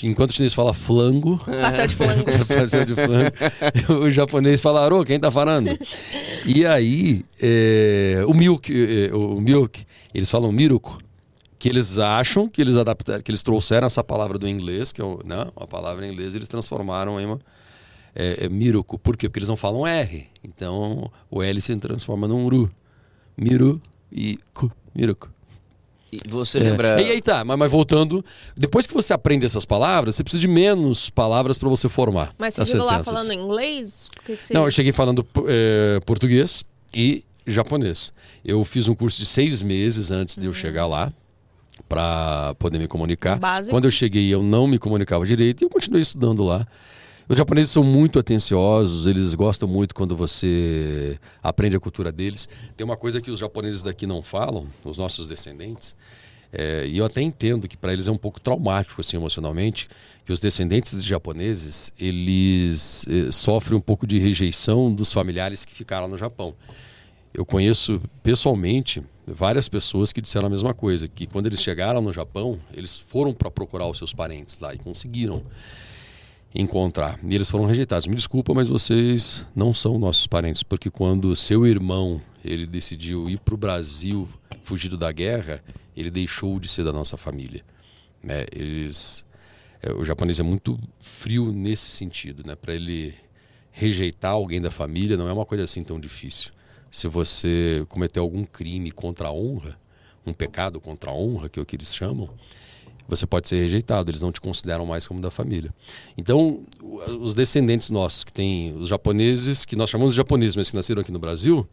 Enquanto 0.03 0.31
o 0.31 0.33
chinês 0.33 0.53
fala 0.53 0.73
flango. 0.73 1.37
Pastel 1.61 1.87
de 1.87 1.95
flango. 1.95 2.23
pastel 2.47 2.85
de 2.85 2.95
flango. 2.95 4.01
o 4.03 4.09
japonês 4.09 4.61
fala 4.61 4.83
arô, 4.83 5.03
quem 5.03 5.19
tá 5.19 5.29
falando? 5.29 5.77
E 6.45 6.65
aí, 6.65 7.25
é, 7.41 8.23
o 8.27 8.33
milk, 8.33 8.71
é, 8.71 9.13
o 9.13 9.39
milk, 9.39 9.85
eles 10.13 10.29
falam 10.29 10.51
miruko, 10.51 10.97
que 11.59 11.69
eles 11.69 11.99
acham 11.99 12.47
que 12.47 12.61
eles 12.61 12.77
adaptaram, 12.77 13.21
que 13.21 13.29
eles 13.29 13.43
trouxeram 13.43 13.85
essa 13.85 14.03
palavra 14.03 14.39
do 14.39 14.47
inglês, 14.47 14.91
que 14.91 15.01
é 15.01 15.05
né, 15.25 15.47
uma 15.55 15.67
palavra 15.67 16.07
em 16.07 16.11
inglês, 16.11 16.33
eles 16.33 16.47
transformaram 16.47 17.19
em 17.19 17.25
uma 17.25 17.39
é, 18.15 18.45
é 18.45 18.49
miruko. 18.49 18.97
Por 18.97 19.15
quê? 19.15 19.27
Porque 19.29 19.39
eles 19.39 19.49
não 19.49 19.57
falam 19.57 19.85
R. 19.85 20.27
Então, 20.43 21.11
o 21.29 21.43
L 21.43 21.61
se 21.61 21.75
transforma 21.75 22.27
num 22.27 22.47
ru. 22.47 22.69
Miru 23.37 23.81
e 24.11 24.37
ku, 24.53 24.71
miruko. 24.93 25.29
E 26.11 26.19
você 26.27 26.57
é. 26.59 26.63
lembra. 26.63 27.01
E 27.01 27.09
aí 27.09 27.21
tá, 27.21 27.45
mas, 27.45 27.57
mas, 27.57 27.71
voltando, 27.71 28.23
depois 28.55 28.85
que 28.85 28.93
você 28.93 29.13
aprende 29.13 29.45
essas 29.45 29.65
palavras, 29.65 30.15
você 30.15 30.23
precisa 30.23 30.41
de 30.41 30.47
menos 30.47 31.09
palavras 31.09 31.57
para 31.57 31.69
você 31.69 31.87
formar. 31.87 32.33
Mas 32.37 32.55
você 32.55 32.65
chegou 32.65 32.85
lá 32.85 33.03
falando 33.03 33.31
inglês? 33.31 34.07
O 34.07 34.25
que, 34.25 34.35
que 34.35 34.43
você... 34.43 34.53
Não, 34.53 34.65
eu 34.65 34.71
cheguei 34.71 34.91
falando 34.91 35.25
é, 35.47 35.99
português 36.05 36.65
e 36.93 37.23
japonês. 37.47 38.11
Eu 38.43 38.63
fiz 38.65 38.87
um 38.87 38.95
curso 38.95 39.19
de 39.19 39.25
seis 39.25 39.61
meses 39.61 40.11
antes 40.11 40.37
de 40.37 40.45
eu 40.45 40.51
uhum. 40.51 40.53
chegar 40.53 40.85
lá 40.85 41.11
para 41.87 42.55
poder 42.59 42.79
me 42.79 42.87
comunicar. 42.87 43.39
Básico. 43.39 43.71
Quando 43.71 43.85
eu 43.85 43.91
cheguei, 43.91 44.27
eu 44.33 44.43
não 44.43 44.67
me 44.67 44.77
comunicava 44.77 45.25
direito 45.25 45.61
e 45.61 45.65
eu 45.65 45.69
continuei 45.69 46.01
estudando 46.01 46.43
lá. 46.43 46.67
Os 47.31 47.37
japoneses 47.37 47.71
são 47.71 47.81
muito 47.81 48.19
atenciosos, 48.19 49.07
eles 49.07 49.33
gostam 49.35 49.65
muito 49.65 49.95
quando 49.95 50.17
você 50.17 51.17
aprende 51.41 51.77
a 51.77 51.79
cultura 51.79 52.11
deles. 52.11 52.49
Tem 52.75 52.83
uma 52.83 52.97
coisa 52.97 53.21
que 53.21 53.31
os 53.31 53.39
japoneses 53.39 53.81
daqui 53.81 54.05
não 54.05 54.21
falam, 54.21 54.67
os 54.83 54.97
nossos 54.97 55.29
descendentes, 55.29 55.95
é, 56.51 56.85
e 56.85 56.97
eu 56.97 57.05
até 57.05 57.21
entendo 57.21 57.69
que 57.69 57.77
para 57.77 57.93
eles 57.93 58.09
é 58.09 58.11
um 58.11 58.17
pouco 58.17 58.37
traumático 58.41 58.99
assim 58.99 59.15
emocionalmente, 59.15 59.87
que 60.25 60.33
os 60.33 60.41
descendentes 60.41 61.01
de 61.01 61.07
japoneses 61.07 61.93
eles 61.97 63.05
eh, 63.07 63.31
sofrem 63.31 63.77
um 63.77 63.81
pouco 63.81 64.05
de 64.05 64.19
rejeição 64.19 64.93
dos 64.93 65.13
familiares 65.13 65.63
que 65.63 65.73
ficaram 65.73 66.09
no 66.09 66.17
Japão. 66.17 66.53
Eu 67.33 67.45
conheço 67.45 68.01
pessoalmente 68.21 69.01
várias 69.25 69.69
pessoas 69.69 70.11
que 70.11 70.19
disseram 70.19 70.47
a 70.47 70.49
mesma 70.49 70.73
coisa, 70.73 71.07
que 71.07 71.25
quando 71.25 71.45
eles 71.45 71.61
chegaram 71.61 72.01
no 72.01 72.11
Japão, 72.11 72.59
eles 72.73 72.97
foram 72.97 73.33
para 73.33 73.49
procurar 73.49 73.87
os 73.87 73.97
seus 73.97 74.13
parentes 74.13 74.59
lá 74.59 74.73
e 74.75 74.77
conseguiram 74.77 75.45
encontrar. 76.53 77.19
E 77.23 77.33
eles 77.33 77.49
foram 77.49 77.65
rejeitados. 77.65 78.07
Me 78.07 78.15
desculpa, 78.15 78.53
mas 78.53 78.67
vocês 78.67 79.45
não 79.55 79.73
são 79.73 79.97
nossos 79.97 80.27
parentes, 80.27 80.63
porque 80.63 80.89
quando 80.89 81.35
seu 81.35 81.65
irmão 81.65 82.21
ele 82.43 82.65
decidiu 82.65 83.29
ir 83.29 83.39
para 83.39 83.53
o 83.53 83.57
Brasil, 83.57 84.27
fugido 84.63 84.97
da 84.97 85.11
guerra, 85.11 85.63
ele 85.95 86.09
deixou 86.09 86.59
de 86.59 86.67
ser 86.67 86.83
da 86.83 86.91
nossa 86.91 87.17
família. 87.17 87.63
Né? 88.21 88.45
Eles, 88.53 89.25
é, 89.81 89.91
o 89.93 90.03
japonês 90.03 90.39
é 90.39 90.43
muito 90.43 90.79
frio 90.99 91.51
nesse 91.51 91.91
sentido, 91.91 92.43
né? 92.45 92.55
Para 92.55 92.73
ele 92.73 93.13
rejeitar 93.71 94.31
alguém 94.31 94.61
da 94.61 94.69
família 94.69 95.15
não 95.15 95.29
é 95.29 95.33
uma 95.33 95.45
coisa 95.45 95.63
assim 95.63 95.83
tão 95.83 95.99
difícil. 95.99 96.51
Se 96.89 97.07
você 97.07 97.85
cometeu 97.87 98.23
algum 98.23 98.43
crime 98.43 98.91
contra 98.91 99.29
a 99.29 99.33
honra, 99.33 99.79
um 100.25 100.33
pecado 100.33 100.79
contra 100.79 101.09
a 101.09 101.13
honra, 101.13 101.47
que 101.47 101.57
é 101.57 101.61
o 101.61 101.65
que 101.65 101.75
eles 101.75 101.95
chamam, 101.95 102.29
você 103.17 103.27
pode 103.27 103.47
ser 103.47 103.57
rejeitado, 103.57 104.09
eles 104.09 104.21
não 104.21 104.31
te 104.31 104.41
consideram 104.41 104.85
mais 104.85 105.05
como 105.05 105.19
da 105.19 105.29
família. 105.29 105.73
Então, 106.17 106.61
os 107.19 107.35
descendentes 107.35 107.89
nossos, 107.89 108.23
que 108.23 108.33
tem 108.33 108.75
os 108.77 108.87
japoneses, 108.87 109.65
que 109.65 109.75
nós 109.75 109.89
chamamos 109.89 110.13
de 110.13 110.17
japoneses, 110.17 110.55
mas 110.55 110.69
que 110.69 110.75
nasceram 110.75 111.01
aqui 111.01 111.11
no 111.11 111.19
Brasil, 111.19 111.67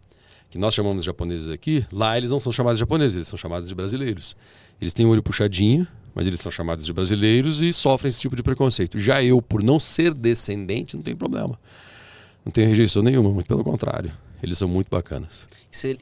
que 0.50 0.58
nós 0.58 0.74
chamamos 0.74 1.02
de 1.02 1.06
japoneses 1.06 1.48
aqui, 1.48 1.86
lá 1.92 2.16
eles 2.16 2.30
não 2.30 2.40
são 2.40 2.50
chamados 2.50 2.78
de 2.78 2.80
japoneses, 2.80 3.16
eles 3.16 3.28
são 3.28 3.38
chamados 3.38 3.68
de 3.68 3.74
brasileiros. 3.74 4.36
Eles 4.80 4.92
têm 4.92 5.06
o 5.06 5.10
olho 5.10 5.22
puxadinho, 5.22 5.86
mas 6.14 6.26
eles 6.26 6.40
são 6.40 6.50
chamados 6.50 6.84
de 6.84 6.92
brasileiros 6.92 7.60
e 7.60 7.72
sofrem 7.72 8.08
esse 8.08 8.20
tipo 8.20 8.34
de 8.34 8.42
preconceito. 8.42 8.98
Já 8.98 9.22
eu, 9.22 9.40
por 9.40 9.62
não 9.62 9.78
ser 9.78 10.14
descendente, 10.14 10.96
não 10.96 11.02
tem 11.02 11.14
problema. 11.14 11.58
Não 12.44 12.50
tenho 12.50 12.68
rejeição 12.68 13.02
nenhuma, 13.02 13.30
muito 13.30 13.46
pelo 13.46 13.62
contrário. 13.62 14.12
Eles 14.42 14.58
são 14.58 14.68
muito 14.68 14.88
bacanas. 14.88 15.46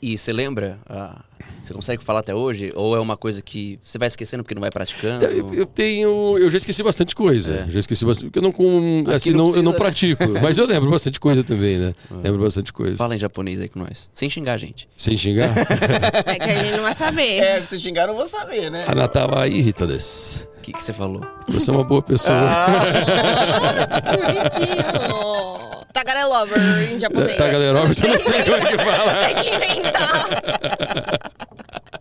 E 0.00 0.16
você 0.16 0.32
lembra? 0.32 0.78
Ah, 0.88 1.22
você 1.62 1.74
consegue 1.74 2.02
falar 2.02 2.20
até 2.20 2.34
hoje? 2.34 2.72
Ou 2.74 2.96
é 2.96 3.00
uma 3.00 3.16
coisa 3.16 3.42
que 3.42 3.78
você 3.82 3.98
vai 3.98 4.08
esquecendo 4.08 4.42
porque 4.42 4.54
não 4.54 4.60
vai 4.60 4.70
praticando? 4.70 5.24
Eu, 5.24 5.52
eu 5.52 5.66
tenho. 5.66 6.38
Eu 6.38 6.48
já 6.48 6.58
esqueci 6.58 6.82
bastante 6.82 7.14
coisa. 7.14 7.66
É. 7.66 7.70
Já 7.70 7.80
esqueci 7.80 8.04
bastante. 8.04 8.26
Porque 8.26 8.38
eu 8.38 8.42
não, 8.42 8.52
com, 8.52 9.04
assim, 9.08 9.30
não, 9.30 9.38
precisa, 9.38 9.58
eu 9.58 9.62
não 9.62 9.72
né? 9.72 9.78
pratico. 9.78 10.24
mas 10.40 10.56
eu 10.56 10.66
lembro 10.66 10.90
bastante 10.90 11.18
coisa 11.18 11.42
também, 11.42 11.78
né? 11.78 11.94
Ah. 12.10 12.14
Lembro 12.22 12.42
bastante 12.42 12.72
coisa. 12.72 12.96
Fala 12.96 13.16
em 13.16 13.18
japonês 13.18 13.60
aí 13.60 13.68
com 13.68 13.80
nós. 13.80 14.10
Sem 14.14 14.30
xingar 14.30 14.56
gente. 14.56 14.88
Sem 14.96 15.16
xingar? 15.16 15.50
é 16.26 16.38
que 16.38 16.44
a 16.44 16.62
gente 16.62 16.76
não 16.76 16.82
vai 16.82 16.94
saber. 16.94 17.38
É, 17.38 17.62
se 17.62 17.78
xingar, 17.78 18.02
eu 18.02 18.08
não 18.08 18.16
vou 18.16 18.26
saber, 18.26 18.70
né? 18.70 18.84
Anata 18.86 19.26
wa 19.26 19.48
irrita 19.48 19.86
desu. 19.86 20.46
O 20.58 20.60
que, 20.62 20.72
que 20.72 20.82
você 20.82 20.92
falou? 20.92 21.24
Você 21.48 21.70
é 21.70 21.72
uma 21.72 21.84
boa 21.84 22.02
pessoa. 22.02 22.36
Ah, 22.36 22.82
bonitinho. 24.16 25.75
Tagarelover 25.96 26.92
em 26.92 27.00
japonês. 27.00 27.38
Tagarelover, 27.38 28.04
eu 28.04 28.08
não 28.10 28.18
sei 28.18 28.44
como 28.44 28.56
é 28.56 28.60
que 28.66 28.76
fala. 28.76 29.14
Tem 29.26 29.42
que 29.42 29.54
inventar. 29.54 30.28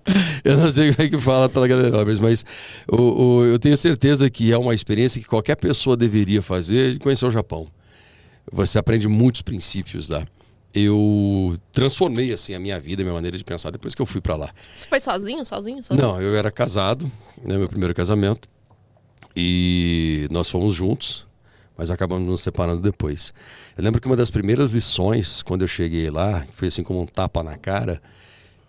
eu 0.44 0.58
não 0.58 0.70
sei 0.70 0.94
como 0.94 1.08
é 1.08 1.10
que 1.10 1.18
fala 1.18 1.48
Tagarelover, 1.48 2.22
mas 2.22 2.46
o, 2.90 3.02
o, 3.02 3.46
eu 3.46 3.58
tenho 3.58 3.78
certeza 3.78 4.30
que 4.30 4.52
é 4.52 4.58
uma 4.58 4.74
experiência 4.74 5.22
que 5.22 5.28
qualquer 5.28 5.56
pessoa 5.56 5.96
deveria 5.96 6.42
fazer 6.42 6.94
de 6.94 7.00
conhecer 7.00 7.26
o 7.26 7.32
Japão. 7.32 7.68
Você 8.52 8.78
aprende 8.78 9.08
muitos 9.08 9.42
princípios 9.42 10.10
lá. 10.10 10.28
Eu 10.74 11.58
transformei 11.72 12.34
assim 12.34 12.54
a 12.54 12.60
minha 12.60 12.78
vida, 12.78 13.02
a 13.02 13.06
minha 13.06 13.14
maneira 13.14 13.38
de 13.38 13.46
pensar 13.46 13.72
depois 13.72 13.96
que 13.96 14.02
eu 14.02 14.06
fui 14.06 14.20
para 14.20 14.36
lá. 14.36 14.52
Você 14.74 14.86
foi 14.90 15.00
sozinho, 15.00 15.46
sozinho, 15.46 15.82
sozinho? 15.82 16.06
Não, 16.06 16.22
eu 16.22 16.36
era 16.36 16.52
casado, 16.52 17.10
né, 17.42 17.58
meu 17.58 17.70
primeiro 17.70 17.94
casamento, 17.94 18.50
e 19.34 20.28
nós 20.30 20.50
fomos 20.50 20.76
juntos 20.76 21.25
mas 21.78 21.92
acabamos 21.92 22.28
nos 22.28 22.42
separando 22.42 22.82
depois. 22.82 23.34
Eu 23.78 23.84
lembro 23.84 24.00
que 24.00 24.08
uma 24.08 24.16
das 24.16 24.30
primeiras 24.30 24.74
lições, 24.74 25.42
quando 25.42 25.62
eu 25.62 25.68
cheguei 25.68 26.10
lá, 26.10 26.46
foi 26.54 26.70
assim 26.70 26.84
como 26.84 27.02
um 27.02 27.06
tapa 27.06 27.44
na 27.44 27.58
cara, 27.58 28.02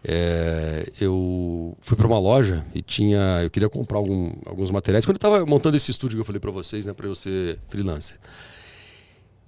é, 0.08 0.90
eu 1.00 1.76
fui 1.80 1.96
para 1.96 2.06
uma 2.06 2.18
loja 2.18 2.64
e 2.74 2.80
tinha, 2.80 3.40
eu 3.42 3.50
queria 3.50 3.68
comprar 3.68 3.98
algum, 3.98 4.32
alguns 4.44 4.70
materiais. 4.70 5.04
Quando 5.04 5.16
eu 5.16 5.28
estava 5.28 5.44
montando 5.44 5.76
esse 5.76 5.90
estúdio 5.90 6.16
que 6.16 6.20
eu 6.20 6.24
falei 6.24 6.40
para 6.40 6.50
vocês, 6.50 6.86
né, 6.86 6.92
para 6.92 7.06
eu 7.06 7.14
ser 7.14 7.58
freelancer, 7.68 8.18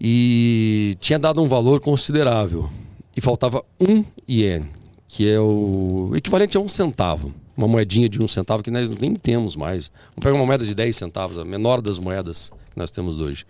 e 0.01 0.97
tinha 1.01 1.19
dado 1.19 1.43
um 1.43 1.49
valor 1.49 1.81
considerável 1.81 2.71
e 3.17 3.21
faltava 3.21 3.65
um 3.81 4.05
ien, 4.29 4.63
que 5.07 5.29
é 5.29 5.41
o 5.41 6.13
equivalente 6.15 6.57
a 6.57 6.61
um 6.61 6.69
centavo. 6.69 7.33
uma 7.57 7.67
moedinha 7.67 8.09
de 8.09 8.23
um 8.23 8.29
centavo 8.29 8.63
que 8.63 8.71
nós 8.71 8.89
nem 8.91 9.15
temos 9.15 9.57
mais. 9.57 9.91
Vamos 10.11 10.23
pegar 10.23 10.35
uma 10.35 10.47
moeda 10.47 10.65
de 10.65 10.75
10 10.75 10.97
centavos, 10.97 11.39
a 11.39 11.45
menor 11.45 11.81
das 11.81 11.99
moedas 11.99 12.53
que 12.79 12.83
nós 12.83 12.91
temos 12.91 13.21
hoje. 13.21 13.45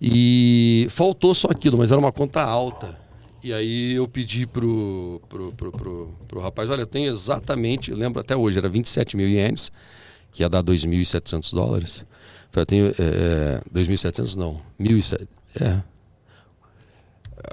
E 0.00 0.86
faltou 0.90 1.34
só 1.34 1.48
aquilo, 1.50 1.78
mas 1.78 1.92
era 1.92 2.00
uma 2.00 2.10
conta 2.10 2.42
alta. 2.42 2.98
E 3.44 3.52
aí 3.52 3.92
eu 3.92 4.08
pedi 4.08 4.46
pro, 4.46 5.20
pro, 5.28 5.52
pro, 5.52 5.72
pro, 5.72 6.14
pro 6.28 6.40
rapaz, 6.40 6.70
olha, 6.70 6.82
eu 6.82 6.86
tenho 6.86 7.10
exatamente, 7.10 7.90
eu 7.90 7.96
lembro 7.96 8.20
até 8.20 8.36
hoje, 8.36 8.58
era 8.58 8.68
27 8.68 9.16
mil 9.16 9.28
ienes, 9.28 9.70
que 10.30 10.42
ia 10.42 10.48
dar 10.48 10.62
2.700 10.62 11.52
dólares. 11.52 12.06
Falei, 12.50 12.62
eu 12.62 12.66
tenho, 12.66 12.86
é, 12.86 13.60
2.700 13.74 14.36
não, 14.36 14.60
1.700, 14.80 15.26
é. 15.60 15.82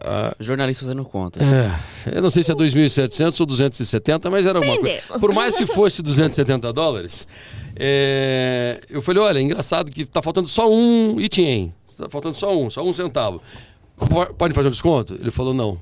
Ah, 0.01 0.35
Jornalista 0.39 0.85
fazendo 0.85 1.03
contas. 1.03 1.41
É, 1.41 2.17
eu 2.17 2.21
não 2.21 2.29
sei 2.29 2.43
se 2.43 2.51
é 2.51 2.55
2.700 2.55 3.39
ou 3.39 3.45
270, 3.47 4.29
mas 4.29 4.45
era 4.45 4.59
uma 4.59 4.77
coisa. 4.77 5.19
Por 5.19 5.33
mais 5.33 5.55
que 5.55 5.65
fosse 5.65 6.03
270 6.03 6.71
dólares, 6.71 7.27
é, 7.79 8.77
eu 8.89 9.01
falei, 9.01 9.23
olha, 9.23 9.39
é 9.39 9.41
engraçado 9.41 9.89
que 9.89 10.05
tá 10.05 10.21
faltando 10.21 10.47
só 10.49 10.69
um 10.69 11.19
item. 11.19 11.73
Tá 11.97 12.09
faltando 12.09 12.35
só 12.35 12.55
um, 12.57 12.69
só 12.69 12.83
um 12.85 12.91
centavo. 12.93 13.41
Po- 13.97 14.33
Pode 14.33 14.53
fazer 14.53 14.67
um 14.67 14.71
desconto? 14.71 15.13
Ele 15.15 15.31
falou, 15.31 15.53
não. 15.53 15.79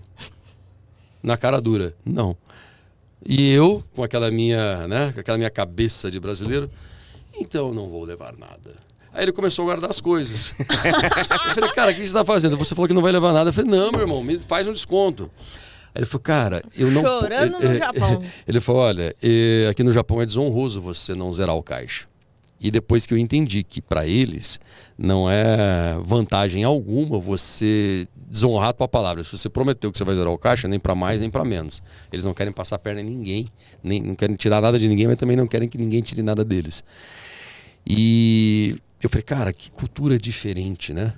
Na 1.23 1.35
cara 1.37 1.59
dura, 1.59 1.95
não. 2.05 2.37
E 3.25 3.51
eu, 3.51 3.83
com 3.95 4.03
aquela 4.03 4.29
minha, 4.31 4.87
né, 4.87 5.11
com 5.11 5.19
aquela 5.19 5.37
minha 5.37 5.49
cabeça 5.49 6.09
de 6.11 6.19
brasileiro, 6.19 6.69
então 7.39 7.73
não 7.73 7.89
vou 7.89 8.03
levar 8.03 8.35
nada. 8.37 8.75
Aí 9.11 9.23
ele 9.23 9.31
começou 9.31 9.63
a 9.63 9.65
guardar 9.65 9.89
as 9.89 9.99
coisas. 9.99 10.53
eu 10.59 10.65
falei, 11.55 11.69
cara, 11.71 11.89
o 11.91 11.93
que 11.93 11.99
você 12.01 12.03
está 12.05 12.23
fazendo? 12.23 12.55
Você 12.57 12.75
falou 12.75 12.87
que 12.87 12.93
não 12.93 13.01
vai 13.01 13.11
levar 13.11 13.33
nada. 13.33 13.49
Eu 13.49 13.53
falei, 13.53 13.69
não, 13.71 13.89
meu 13.91 14.01
irmão, 14.01 14.23
me 14.23 14.39
faz 14.39 14.67
um 14.67 14.73
desconto. 14.73 15.29
Ele 15.97 16.05
falou, 16.05 16.21
cara, 16.21 16.63
eu 16.77 16.91
não. 16.91 17.01
Chorando 17.01 17.59
no 17.59 17.65
Eh, 17.65 17.73
eh, 17.75 17.77
Japão. 17.77 18.23
Ele 18.47 18.59
falou, 18.59 18.81
olha, 18.81 19.15
eh, 19.21 19.67
aqui 19.69 19.83
no 19.83 19.91
Japão 19.91 20.21
é 20.21 20.25
desonroso 20.25 20.79
você 20.79 21.15
não 21.15 21.33
zerar 21.33 21.55
o 21.55 21.63
caixa. 21.63 22.07
E 22.59 22.71
depois 22.71 23.05
que 23.05 23.13
eu 23.13 23.17
entendi 23.17 23.63
que 23.63 23.81
para 23.81 24.07
eles 24.07 24.59
não 24.97 25.29
é 25.29 25.95
vantagem 26.03 26.63
alguma 26.63 27.19
você 27.19 28.07
desonrar 28.15 28.69
a 28.69 28.73
tua 28.73 28.87
palavra. 28.87 29.23
Se 29.23 29.37
você 29.37 29.47
prometeu 29.47 29.91
que 29.91 29.97
você 29.97 30.03
vai 30.03 30.15
zerar 30.15 30.31
o 30.31 30.37
caixa, 30.37 30.67
nem 30.67 30.79
para 30.79 30.95
mais 30.95 31.21
nem 31.21 31.29
para 31.29 31.45
menos. 31.45 31.83
Eles 32.11 32.25
não 32.25 32.33
querem 32.33 32.51
passar 32.51 32.77
a 32.77 32.79
perna 32.79 33.01
em 33.01 33.03
ninguém, 33.03 33.47
nem 33.83 34.01
não 34.01 34.15
querem 34.15 34.35
tirar 34.35 34.59
nada 34.61 34.79
de 34.79 34.87
ninguém, 34.87 35.07
mas 35.07 35.17
também 35.17 35.37
não 35.37 35.47
querem 35.47 35.69
que 35.69 35.77
ninguém 35.77 36.01
tire 36.01 36.23
nada 36.23 36.43
deles. 36.43 36.83
E 37.85 38.75
eu 39.01 39.09
falei, 39.09 39.23
cara, 39.23 39.53
que 39.53 39.69
cultura 39.71 40.17
diferente, 40.17 40.93
né? 40.93 41.13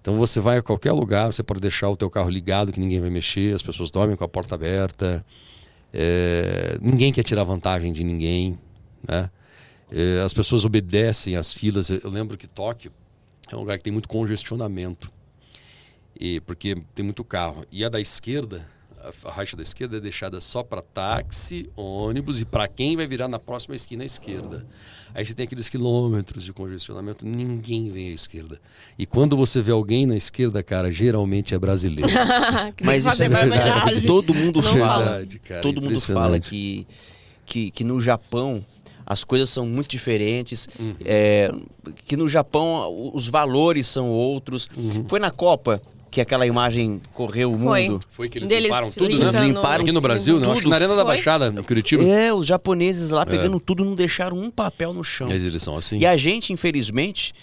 Então 0.00 0.16
você 0.16 0.40
vai 0.40 0.58
a 0.58 0.62
qualquer 0.62 0.92
lugar, 0.92 1.32
você 1.32 1.42
pode 1.42 1.60
deixar 1.60 1.88
o 1.90 1.96
teu 1.96 2.08
carro 2.08 2.30
ligado 2.30 2.72
que 2.72 2.80
ninguém 2.80 3.00
vai 3.00 3.10
mexer, 3.10 3.54
as 3.54 3.62
pessoas 3.62 3.90
dormem 3.90 4.16
com 4.16 4.24
a 4.24 4.28
porta 4.28 4.54
aberta, 4.54 5.24
é, 5.92 6.78
ninguém 6.80 7.12
quer 7.12 7.22
tirar 7.22 7.44
vantagem 7.44 7.92
de 7.92 8.04
ninguém, 8.04 8.58
né? 9.06 9.30
É, 9.90 10.20
as 10.22 10.34
pessoas 10.34 10.64
obedecem 10.64 11.34
às 11.36 11.52
filas. 11.52 11.88
Eu 11.88 12.10
lembro 12.10 12.36
que 12.36 12.46
Tóquio 12.46 12.92
é 13.50 13.56
um 13.56 13.60
lugar 13.60 13.78
que 13.78 13.84
tem 13.84 13.92
muito 13.92 14.08
congestionamento, 14.08 15.10
e 16.18 16.40
porque 16.40 16.76
tem 16.94 17.04
muito 17.04 17.24
carro. 17.24 17.64
E 17.70 17.84
a 17.84 17.88
da 17.88 18.00
esquerda, 18.00 18.66
a, 19.08 19.28
a 19.28 19.32
raixa 19.32 19.56
da 19.56 19.62
esquerda 19.62 19.96
é 19.96 20.00
deixada 20.00 20.40
só 20.40 20.62
para 20.62 20.82
táxi, 20.82 21.68
ônibus 21.76 22.40
e 22.40 22.44
para 22.44 22.68
quem 22.68 22.96
vai 22.96 23.06
virar 23.06 23.28
na 23.28 23.38
próxima 23.38 23.74
esquina 23.74 24.02
à 24.02 24.06
esquerda. 24.06 24.66
Aí 25.14 25.24
você 25.24 25.34
tem 25.34 25.44
aqueles 25.44 25.68
quilômetros 25.68 26.44
de 26.44 26.52
congestionamento, 26.52 27.24
ninguém 27.24 27.90
vem 27.90 28.10
à 28.10 28.12
esquerda. 28.12 28.60
E 28.98 29.06
quando 29.06 29.36
você 29.36 29.60
vê 29.60 29.72
alguém 29.72 30.06
na 30.06 30.16
esquerda, 30.16 30.62
cara, 30.62 30.92
geralmente 30.92 31.54
é 31.54 31.58
brasileiro. 31.58 32.10
Mas 32.84 33.06
isso 33.06 33.22
é 33.22 33.28
verdade. 33.28 34.06
Todo 34.06 34.34
mundo 34.34 34.60
Não 34.60 34.72
fala. 34.72 35.04
Verdade, 35.04 35.38
cara, 35.38 35.62
todo 35.62 35.80
mundo 35.80 36.00
fala 36.00 36.38
que, 36.38 36.86
que, 37.46 37.70
que 37.70 37.84
no 37.84 38.00
Japão 38.00 38.64
as 39.06 39.24
coisas 39.24 39.48
são 39.48 39.64
muito 39.64 39.88
diferentes. 39.88 40.68
Uhum. 40.78 40.94
é, 41.02 41.50
que 42.04 42.16
no 42.16 42.28
Japão 42.28 43.10
os 43.14 43.26
valores 43.26 43.86
são 43.86 44.10
outros. 44.10 44.68
Uhum. 44.76 45.08
Foi 45.08 45.18
na 45.18 45.30
Copa 45.30 45.80
que 46.10 46.20
aquela 46.20 46.46
imagem 46.46 47.00
correu 47.12 47.52
o 47.52 47.58
Foi. 47.58 47.88
mundo. 47.88 48.00
Foi 48.10 48.28
que 48.28 48.38
eles 48.38 48.48
Deles 48.48 48.64
limparam 48.64 48.88
tudo, 48.90 49.08
né? 49.08 49.14
Eles 49.14 49.24
limpando- 49.34 49.46
limparam 49.46 49.82
Aqui 49.84 49.92
no 49.92 50.00
Brasil, 50.00 50.40
não. 50.40 50.52
Acho 50.52 50.62
que 50.62 50.68
na 50.68 50.76
Arena 50.76 50.94
da 50.96 51.02
Foi? 51.04 51.14
Baixada, 51.14 51.48
em 51.56 51.62
Curitiba. 51.62 52.02
É, 52.04 52.32
os 52.32 52.46
japoneses 52.46 53.10
lá 53.10 53.26
pegando 53.26 53.58
tudo 53.60 53.84
não 53.84 53.94
deixaram 53.94 54.38
um 54.38 54.50
papel 54.50 54.92
no 54.92 55.04
chão. 55.04 55.28
Eles 55.30 55.62
são 55.62 55.76
assim. 55.76 55.98
E 55.98 56.06
a 56.06 56.16
gente, 56.16 56.52
infelizmente, 56.52 57.34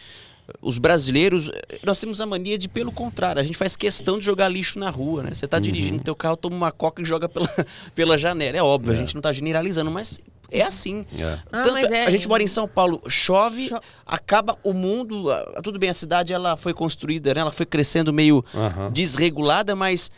os 0.62 0.78
brasileiros, 0.78 1.50
nós 1.84 2.00
temos 2.00 2.22
a 2.22 2.26
mania 2.26 2.58
de, 2.58 2.68
pelo 2.68 2.92
contrário, 2.92 3.40
a 3.40 3.44
gente 3.44 3.58
faz 3.58 3.76
questão 3.76 4.20
de 4.20 4.26
jogar 4.26 4.48
lixo 4.50 4.78
na 4.78 4.90
rua, 4.90 5.24
né? 5.24 5.34
Você 5.34 5.48
tá 5.48 5.58
dirigindo 5.60 6.04
teu 6.04 6.16
carro, 6.16 6.38
toma 6.38 6.56
uma 6.56 6.72
coca 6.72 7.02
e 7.02 7.06
joga 7.06 7.28
pela, 7.28 7.50
pela 7.96 8.18
janela. 8.18 8.58
É 8.58 8.62
óbvio, 8.64 8.94
a 8.94 8.96
gente 8.96 9.16
não 9.16 9.22
tá 9.22 9.32
generalizando, 9.34 9.90
mas 9.90 10.20
é 10.52 10.62
assim. 10.62 11.04
É. 11.20 11.40
Ah, 11.52 11.62
Tanto- 11.64 11.78
é- 11.78 12.06
A 12.06 12.12
gente 12.12 12.28
mora 12.28 12.44
em 12.44 12.48
São 12.48 12.68
Paulo, 12.68 13.02
chove, 13.08 13.68
Cho- 13.70 13.80
acaba 14.06 14.58
o 14.64 14.72
mundo. 14.74 15.26
Tudo 15.64 15.80
bem, 15.80 15.90
a 15.90 15.94
cidade 15.94 16.32
ela 16.32 16.56
foi 16.56 16.74
construída, 16.74 17.34
né? 17.34 17.42
Ela 17.42 17.52
foi 17.52 17.66
crescendo 17.66 18.14
meio 18.14 18.46
Aham. 18.54 18.88
desregulada, 18.92 19.76
mas 19.76 20.12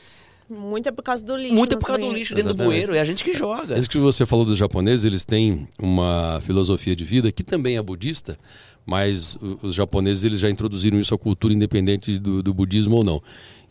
Muito 0.50 0.88
é 0.90 0.92
por 0.92 1.04
causa 1.04 1.24
do 1.26 1.36
lixo. 1.38 1.56
muito 1.56 1.74
é 1.76 1.78
por 1.78 1.86
causa 1.88 2.02
do 2.02 2.12
lixo 2.12 2.36
dentro 2.36 2.54
do 2.54 2.62
Exatamente. 2.64 2.76
bueiro. 2.86 2.96
É 2.96 3.00
a 3.00 3.06
gente 3.06 3.24
que 3.24 3.32
joga. 3.34 3.80
Isso 3.80 3.90
que 3.90 3.98
você 3.98 4.26
falou 4.26 4.44
dos 4.44 4.58
japoneses, 4.58 5.06
eles 5.06 5.24
têm 5.24 5.68
uma 5.80 6.42
filosofia 6.46 6.96
de 6.96 7.06
vida 7.06 7.32
que 7.32 7.44
também 7.44 7.78
é 7.78 7.82
budista, 7.82 8.38
mas 8.88 9.38
os 9.62 9.76
japoneses 9.76 10.24
eles 10.24 10.40
já 10.40 10.50
introduziram 10.50 11.00
isso 11.00 11.14
à 11.14 11.18
cultura 11.18 11.54
independente 11.54 12.18
do, 12.18 12.42
do 12.42 12.54
budismo 12.54 12.96
ou 12.96 13.04
não, 13.04 13.22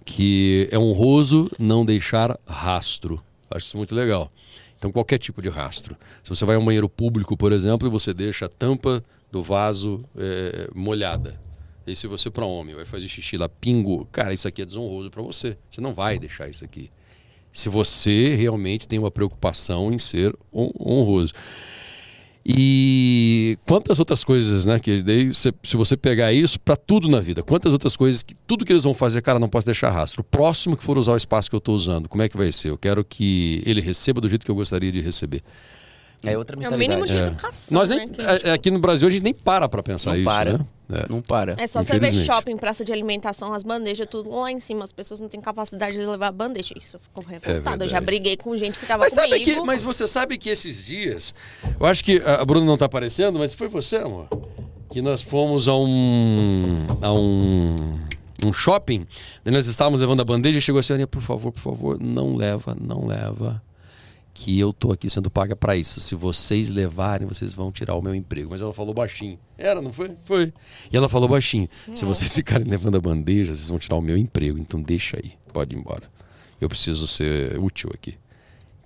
que 0.05 0.69
é 0.71 0.79
honroso 0.79 1.51
não 1.59 1.85
deixar 1.85 2.39
rastro. 2.47 3.21
Acho 3.51 3.67
isso 3.67 3.77
muito 3.79 3.95
legal. 3.95 4.31
Então 4.79 4.93
qualquer 4.93 5.19
tipo 5.19 5.41
de 5.41 5.49
rastro. 5.49 5.97
Se 6.23 6.29
você 6.29 6.45
vai 6.45 6.57
a 6.57 6.59
um 6.59 6.65
banheiro 6.65 6.89
público, 6.89 7.37
por 7.37 7.51
exemplo, 7.51 7.89
e 7.89 7.91
você 7.91 8.13
deixa 8.13 8.45
a 8.45 8.49
tampa 8.49 9.03
do 9.33 9.43
vaso 9.43 10.05
eh, 10.17 10.69
molhada. 10.75 11.41
E 11.87 11.97
se 11.97 12.07
você 12.07 12.29
para 12.31 12.45
homem 12.45 12.75
vai 12.75 12.85
fazer 12.85 13.09
xixi 13.09 13.37
lá, 13.39 13.49
pingo, 13.49 14.07
cara, 14.13 14.35
isso 14.35 14.47
aqui 14.47 14.61
é 14.61 14.65
desonroso 14.67 15.11
para 15.11 15.23
você. 15.23 15.57
Você 15.71 15.81
não 15.81 15.95
vai 15.95 16.19
deixar 16.19 16.49
isso 16.49 16.65
aqui 16.65 16.91
se 17.57 17.71
você 17.71 18.35
realmente 18.35 18.87
tem 18.87 18.99
uma 18.99 19.11
preocupação 19.11 19.91
em 19.91 19.99
ser 19.99 20.37
hon- 20.53 20.73
honroso. 20.79 21.33
E 22.49 23.59
quantas 23.67 23.99
outras 23.99 24.23
coisas, 24.23 24.67
né? 24.67 24.79
Que 24.79 25.03
daí, 25.03 25.35
se, 25.35 25.53
se 25.65 25.77
você 25.77 25.97
pegar 25.97 26.33
isso 26.33 26.61
para 26.61 26.77
tudo 26.77 27.09
na 27.09 27.19
vida, 27.19 27.43
quantas 27.43 27.73
outras 27.73 27.97
coisas 27.97 28.23
que 28.23 28.37
tudo 28.47 28.65
que 28.65 28.73
eles 28.73 28.85
vão 28.85 28.95
fazer, 28.95 29.21
cara, 29.21 29.41
não 29.41 29.49
posso 29.49 29.67
deixar 29.67 29.91
rastro. 29.91 30.21
O 30.21 30.25
próximo 30.25 30.77
que 30.77 30.85
for 30.85 30.97
usar 30.97 31.15
o 31.15 31.17
espaço 31.17 31.51
que 31.51 31.57
eu 31.57 31.59
estou 31.59 31.75
usando, 31.75 32.09
como 32.09 32.23
é 32.23 32.29
que 32.29 32.37
vai 32.37 32.53
ser? 32.53 32.71
Eu 32.71 32.79
quero 32.79 33.05
que 33.05 33.61
ele 33.67 33.81
receba 33.81 34.21
do 34.21 34.29
jeito 34.29 34.45
que 34.45 34.51
eu 34.51 34.55
gostaria 34.55 34.93
de 34.93 35.01
receber. 35.01 35.43
É 36.25 36.37
outra 36.37 36.57
É 36.57 36.59
o 36.59 36.61
mentalidade. 36.61 36.89
mínimo 37.01 37.07
de 37.07 37.17
É. 37.17 37.27
educação. 37.29 37.79
Nós 37.79 37.89
né, 37.89 37.97
nem, 37.97 38.09
que 38.09 38.21
a 38.23 38.33
gente- 38.35 38.47
é- 38.49 38.53
aqui 38.53 38.71
no 38.71 38.79
Brasil 38.79 39.07
a 39.09 39.11
gente 39.11 39.23
nem 39.23 39.35
para 39.35 39.69
para 39.69 39.83
pensar 39.83 40.11
Não 40.11 40.17
isso, 40.17 40.25
para. 40.25 40.59
né? 40.59 40.67
É. 40.89 41.05
Não 41.11 41.21
para. 41.21 41.57
É 41.59 41.67
só 41.67 41.83
você 41.83 41.99
ver 41.99 42.15
shopping, 42.15 42.57
praça 42.57 42.85
de 42.85 42.93
alimentação, 42.93 43.53
as 43.53 43.65
bandejas, 43.65 44.07
tudo 44.09 44.31
lá 44.31 44.51
em 44.53 44.59
cima. 44.61 44.85
As 44.85 44.93
pessoas 44.93 45.19
não 45.21 45.29
têm 45.29 45.41
capacidade 45.41 45.97
de 45.97 46.07
levar 46.07 46.31
bandeja. 46.31 46.75
Isso 46.79 46.99
ficou 47.01 47.25
revoltada. 47.25 47.85
eu 47.85 47.89
já 47.89 47.97
É 47.99 48.01
briguei 48.01 48.37
com 48.37 48.57
gente 48.57 48.79
que 48.79 48.87
tava 48.87 49.03
Mas, 49.05 49.13
sabe 49.13 49.31
comigo. 49.41 49.61
que, 49.63 49.67
mas 49.67 49.83
você 49.83 50.07
sabe 50.07 50.39
que 50.39 50.49
esses 50.49 50.85
dias, 50.85 51.35
eu 51.81 51.87
acho 51.87 52.05
que 52.05 52.23
a 52.25 52.45
Bruna 52.45 52.65
não 52.65 52.75
está 52.75 52.87
aparecendo, 52.87 53.37
mas 53.39 53.53
foi 53.53 53.67
você, 53.69 53.97
amor, 53.97 54.29
que 54.91 55.03
nós 55.03 55.23
fomos 55.23 55.67
a 55.67 55.75
um 55.77 56.87
a 57.03 57.13
um, 57.13 57.75
um 58.45 58.53
shopping, 58.53 59.05
daí 59.45 59.53
nós 59.53 59.67
estávamos 59.67 59.99
levando 59.99 60.21
a 60.21 60.25
bandeja 60.25 60.59
e 60.59 60.61
chegou 60.61 60.79
assim, 60.79 60.93
Aninha, 60.93 61.09
por 61.09 61.21
favor, 61.23 61.51
por 61.51 61.61
favor, 61.61 61.99
não 62.01 62.37
leva, 62.37 62.77
não 62.81 63.05
leva, 63.07 63.61
que 64.37 64.61
eu 64.61 64.71
tô 64.71 64.93
aqui 64.93 65.09
sendo 65.09 65.31
paga 65.31 65.57
para 65.57 65.75
isso. 65.75 65.99
Se 65.99 66.15
vocês 66.15 66.69
levarem, 66.69 67.27
vocês 67.27 67.55
vão 67.55 67.73
tirar 67.73 67.95
o 67.95 68.03
meu 68.03 68.15
emprego. 68.15 68.51
Mas 68.51 68.61
ela 68.61 68.75
falou 68.75 68.93
baixinho. 68.93 69.39
Era, 69.57 69.81
não 69.81 69.91
foi? 69.91 70.15
Foi. 70.25 70.53
E 70.93 70.97
ela 70.97 71.09
falou 71.09 71.27
baixinho. 71.27 71.67
Se 71.95 72.05
vocês 72.05 72.35
ficarem 72.35 72.69
levando 72.69 72.97
a 72.97 73.01
bandeja, 73.01 73.55
vocês 73.55 73.71
vão 73.71 73.79
tirar 73.79 73.97
o 73.97 74.03
meu 74.03 74.15
emprego. 74.15 74.59
Então 74.59 74.83
deixa 74.83 75.17
aí, 75.17 75.33
pode 75.55 75.75
ir 75.75 75.79
embora. 75.79 76.03
Eu 76.61 76.69
preciso 76.69 77.07
ser 77.07 77.59
útil 77.59 77.91
aqui. 77.95 78.19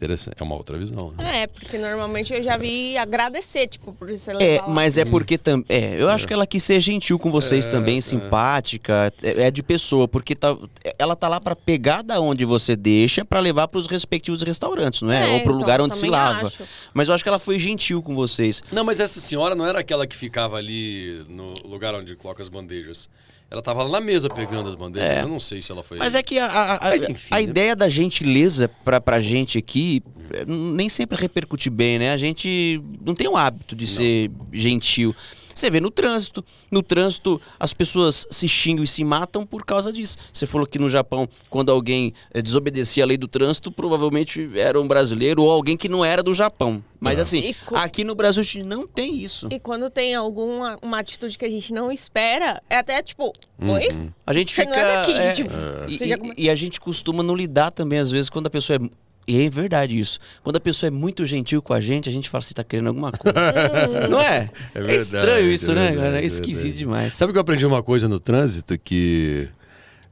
Interessante. 0.00 0.36
É 0.40 0.42
uma 0.42 0.54
outra 0.54 0.78
visão, 0.78 1.12
né? 1.18 1.42
É, 1.42 1.46
porque 1.46 1.76
normalmente 1.76 2.32
eu 2.32 2.42
já 2.42 2.56
vi 2.56 2.96
agradecer, 2.96 3.66
tipo, 3.66 3.92
por 3.92 4.08
você 4.08 4.30
É, 4.30 4.34
levar 4.34 4.66
lá. 4.66 4.72
mas 4.72 4.96
é 4.96 5.04
porque 5.04 5.36
também. 5.36 5.66
É, 5.68 6.00
eu 6.00 6.08
acho 6.08 6.26
que 6.26 6.32
ela 6.32 6.46
quis 6.46 6.62
ser 6.64 6.80
gentil 6.80 7.18
com 7.18 7.30
vocês 7.30 7.66
É, 7.66 7.70
também, 7.70 7.98
é. 7.98 8.00
simpática, 8.00 9.12
é, 9.22 9.42
é 9.42 9.50
de 9.50 9.62
pessoa, 9.62 10.08
porque 10.08 10.34
tá, 10.34 10.56
ela 10.98 11.14
tá 11.14 11.28
lá 11.28 11.38
pra 11.38 11.54
pegar 11.54 12.00
da 12.02 12.18
onde 12.18 12.46
você 12.46 12.74
deixa 12.74 13.26
pra 13.26 13.40
levar 13.40 13.68
pros 13.68 13.86
respectivos 13.86 14.40
restaurantes, 14.40 15.02
não 15.02 15.12
é? 15.12 15.32
É, 15.32 15.34
Ou 15.34 15.40
pro 15.40 15.50
então, 15.52 15.58
lugar 15.58 15.80
onde 15.82 15.94
se 15.94 16.06
lava. 16.06 16.46
acho. 16.46 16.62
Mas 16.94 17.08
eu 17.08 17.14
acho 17.14 17.22
que 17.22 17.28
ela 17.28 17.38
foi 17.38 17.58
gentil 17.58 18.02
com 18.02 18.14
vocês. 18.14 18.62
Não, 18.72 18.82
mas 18.84 19.00
essa 19.00 19.20
senhora 19.20 19.54
não 19.54 19.66
era 19.66 19.80
aquela 19.80 20.06
que 20.06 20.16
ficava 20.16 20.56
ali 20.56 21.22
no 21.28 21.46
lugar 21.68 21.94
onde 21.94 22.16
coloca 22.16 22.42
as 22.42 22.48
bandejas. 22.48 23.06
Ela 23.50 23.60
tava 23.62 23.82
lá 23.82 23.90
na 23.90 24.00
mesa 24.00 24.30
pegando 24.30 24.68
as 24.68 24.76
bandejas. 24.76 25.10
É. 25.10 25.22
Eu 25.22 25.28
não 25.28 25.40
sei 25.40 25.60
se 25.60 25.72
ela 25.72 25.82
foi. 25.82 25.98
Mas 25.98 26.14
é 26.14 26.22
que 26.22 26.38
a, 26.38 26.46
a- 26.76 26.78
Mas 26.90 27.02
enfim, 27.02 27.28
a 27.34 27.36
né? 27.36 27.42
ideia 27.42 27.74
da 27.74 27.88
gentileza 27.88 28.68
pra, 28.84 29.00
pra 29.00 29.20
gente 29.20 29.58
aqui 29.58 30.02
eh, 30.32 30.44
nem 30.46 30.88
sempre 30.88 31.18
repercute 31.20 31.68
bem, 31.68 31.98
né? 31.98 32.12
A 32.12 32.16
gente 32.16 32.80
não 33.04 33.12
tem 33.14 33.26
o 33.26 33.36
hábito 33.36 33.74
de 33.74 33.88
ser 33.88 34.30
gentil. 34.52 35.14
Você 35.54 35.68
vê 35.70 35.80
no 35.80 35.90
trânsito. 35.90 36.44
No 36.70 36.82
trânsito, 36.82 37.40
as 37.58 37.74
pessoas 37.74 38.26
se 38.30 38.48
xingam 38.48 38.84
e 38.84 38.86
se 38.86 39.02
matam 39.04 39.44
por 39.46 39.64
causa 39.64 39.92
disso. 39.92 40.16
Você 40.32 40.46
falou 40.46 40.66
que 40.66 40.78
no 40.78 40.88
Japão, 40.88 41.28
quando 41.48 41.70
alguém 41.70 42.12
eh, 42.32 42.40
desobedecia 42.40 43.02
a 43.04 43.06
lei 43.06 43.16
do 43.16 43.26
trânsito, 43.28 43.70
provavelmente 43.72 44.48
era 44.54 44.80
um 44.80 44.86
brasileiro 44.86 45.42
ou 45.42 45.50
alguém 45.50 45.76
que 45.76 45.88
não 45.88 46.04
era 46.04 46.22
do 46.22 46.32
Japão. 46.32 46.82
Mas 46.98 47.18
É. 47.18 47.22
assim, 47.22 47.38
E 47.38 47.54
co- 47.54 47.74
aqui 47.76 48.04
no 48.04 48.14
Brasil 48.14 48.40
a 48.42 48.44
gente 48.44 48.66
não 48.66 48.86
tem 48.86 49.16
isso. 49.22 49.48
E 49.50 49.58
quando 49.58 49.88
tem 49.90 50.14
alguma 50.14 50.78
uma 50.82 50.98
atitude 50.98 51.36
que 51.38 51.44
a 51.44 51.50
gente 51.50 51.72
não 51.72 51.90
espera, 51.90 52.62
é 52.68 52.76
até 52.76 53.02
tipo, 53.02 53.32
oi? 53.60 54.10
A 54.26 54.32
gente 54.32 54.52
Você 54.52 54.62
fica. 54.62 54.74
não 54.74 54.78
é 54.82 54.94
daqui, 54.96 55.12
é, 55.12 55.32
tipo, 55.32 55.50
e, 55.88 56.08
já 56.08 56.18
come- 56.18 56.34
e- 56.36 56.44
e 56.44 56.50
a 56.50 56.54
gente 56.54 56.80
costuma 56.80 57.22
não 57.22 57.34
lidar 57.34 57.70
também, 57.70 57.98
às 57.98 58.10
vezes, 58.10 58.28
quando 58.30 58.46
a 58.46 58.50
pessoa 58.50 58.76
é. 58.76 58.90
E 59.30 59.46
é 59.46 59.50
verdade 59.50 59.98
isso. 59.98 60.18
Quando 60.42 60.56
a 60.56 60.60
pessoa 60.60 60.88
é 60.88 60.90
muito 60.90 61.24
gentil 61.24 61.62
com 61.62 61.72
a 61.72 61.80
gente, 61.80 62.08
a 62.08 62.12
gente 62.12 62.28
fala, 62.28 62.42
você 62.42 62.52
tá 62.54 62.64
querendo 62.64 62.88
alguma 62.88 63.12
coisa. 63.12 63.38
não 64.10 64.20
é? 64.20 64.50
É 64.74 64.78
É, 64.78 64.80
verdade, 64.82 64.96
estranho 64.96 65.50
isso, 65.50 65.70
é 65.70 65.74
né, 65.74 65.80
verdade, 65.88 66.02
cara? 66.06 66.18
É 66.18 66.22
é 66.22 66.26
esquisito 66.26 66.76
demais. 66.76 67.14
Sabe 67.14 67.32
que 67.32 67.38
eu 67.38 67.42
aprendi 67.42 67.64
uma 67.64 67.82
coisa 67.82 68.08
no 68.08 68.18
trânsito 68.18 68.78
que 68.78 69.48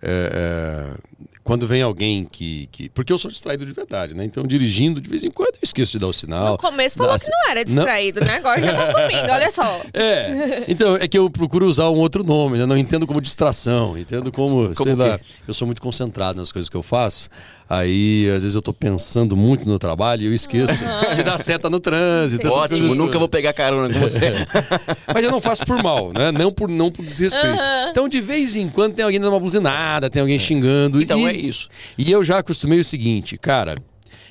é, 0.00 0.92
é, 0.92 1.18
quando 1.42 1.66
vem 1.66 1.80
alguém 1.82 2.24
que, 2.30 2.68
que. 2.70 2.88
Porque 2.90 3.12
eu 3.12 3.16
sou 3.18 3.30
distraído 3.30 3.64
de 3.66 3.72
verdade, 3.72 4.14
né? 4.14 4.22
Então, 4.24 4.46
dirigindo, 4.46 5.00
de 5.00 5.08
vez 5.08 5.24
em 5.24 5.30
quando 5.30 5.54
eu 5.54 5.60
esqueço 5.62 5.90
de 5.92 5.98
dar 5.98 6.06
o 6.06 6.12
sinal. 6.12 6.52
No 6.52 6.58
começo 6.58 6.96
falou 6.96 7.14
Dá- 7.14 7.18
que 7.18 7.30
não 7.30 7.50
era 7.50 7.64
distraído, 7.64 8.20
né? 8.24 8.36
Agora 8.36 8.60
já 8.60 8.74
tá 8.74 8.86
sumindo, 8.92 9.32
olha 9.32 9.50
só. 9.50 9.80
É, 9.94 10.64
então 10.68 10.94
é 10.96 11.08
que 11.08 11.18
eu 11.18 11.28
procuro 11.30 11.66
usar 11.66 11.88
um 11.88 11.96
outro 11.96 12.22
nome, 12.22 12.58
né? 12.58 12.66
Não 12.66 12.76
entendo 12.76 13.06
como 13.06 13.20
distração, 13.20 13.96
entendo 13.98 14.30
como, 14.30 14.72
sei 14.74 14.92
o 14.92 14.96
quê? 14.96 15.02
lá, 15.02 15.18
eu 15.46 15.54
sou 15.54 15.66
muito 15.66 15.80
concentrado 15.82 16.38
nas 16.38 16.52
coisas 16.52 16.68
que 16.68 16.76
eu 16.76 16.82
faço. 16.82 17.28
Aí, 17.70 18.26
às 18.34 18.42
vezes, 18.44 18.54
eu 18.54 18.62
tô 18.62 18.72
pensando 18.72 19.36
muito 19.36 19.68
no 19.68 19.78
trabalho 19.78 20.22
e 20.22 20.26
eu 20.26 20.34
esqueço 20.34 20.72
de 21.14 21.22
dar 21.22 21.36
seta 21.36 21.68
no 21.68 21.78
trânsito. 21.78 22.48
Ótimo, 22.48 22.88
nunca 22.94 22.98
todas. 23.06 23.18
vou 23.18 23.28
pegar 23.28 23.52
carona 23.52 23.92
com 23.92 24.00
você. 24.00 24.32
Mas 25.12 25.22
eu 25.22 25.30
não 25.30 25.38
faço 25.40 25.66
por 25.66 25.82
mal, 25.82 26.10
né? 26.12 26.32
Não 26.32 26.50
por, 26.50 26.66
não 26.68 26.90
por 26.90 27.04
desrespeito. 27.04 27.58
Então, 27.90 28.08
de 28.08 28.22
vez 28.22 28.56
em 28.56 28.68
quando, 28.68 28.94
tem 28.94 29.04
alguém 29.04 29.20
dando 29.20 29.32
uma 29.34 29.40
buzinada, 29.40 30.08
tem 30.08 30.20
alguém 30.22 30.38
xingando. 30.38 31.02
Então 31.02 31.18
e, 31.20 31.26
é 31.26 31.36
isso. 31.36 31.68
E 31.98 32.10
eu 32.10 32.24
já 32.24 32.38
acostumei 32.38 32.80
o 32.80 32.84
seguinte, 32.84 33.36
cara. 33.36 33.76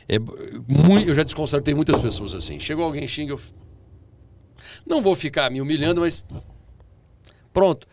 É, 0.09 0.17
mui- 0.17 1.03
eu 1.07 1.13
já 1.13 1.21
desconcertei 1.21 1.75
muitas 1.75 1.99
pessoas 1.99 2.33
assim. 2.33 2.59
Chegou 2.59 2.85
alguém 2.85 3.05
xinga, 3.05 3.33
eu. 3.33 3.39
Não 4.83 4.99
vou 4.99 5.15
ficar 5.15 5.51
me 5.51 5.61
humilhando, 5.61 6.01
mas. 6.01 6.23
Pronto. 7.53 7.85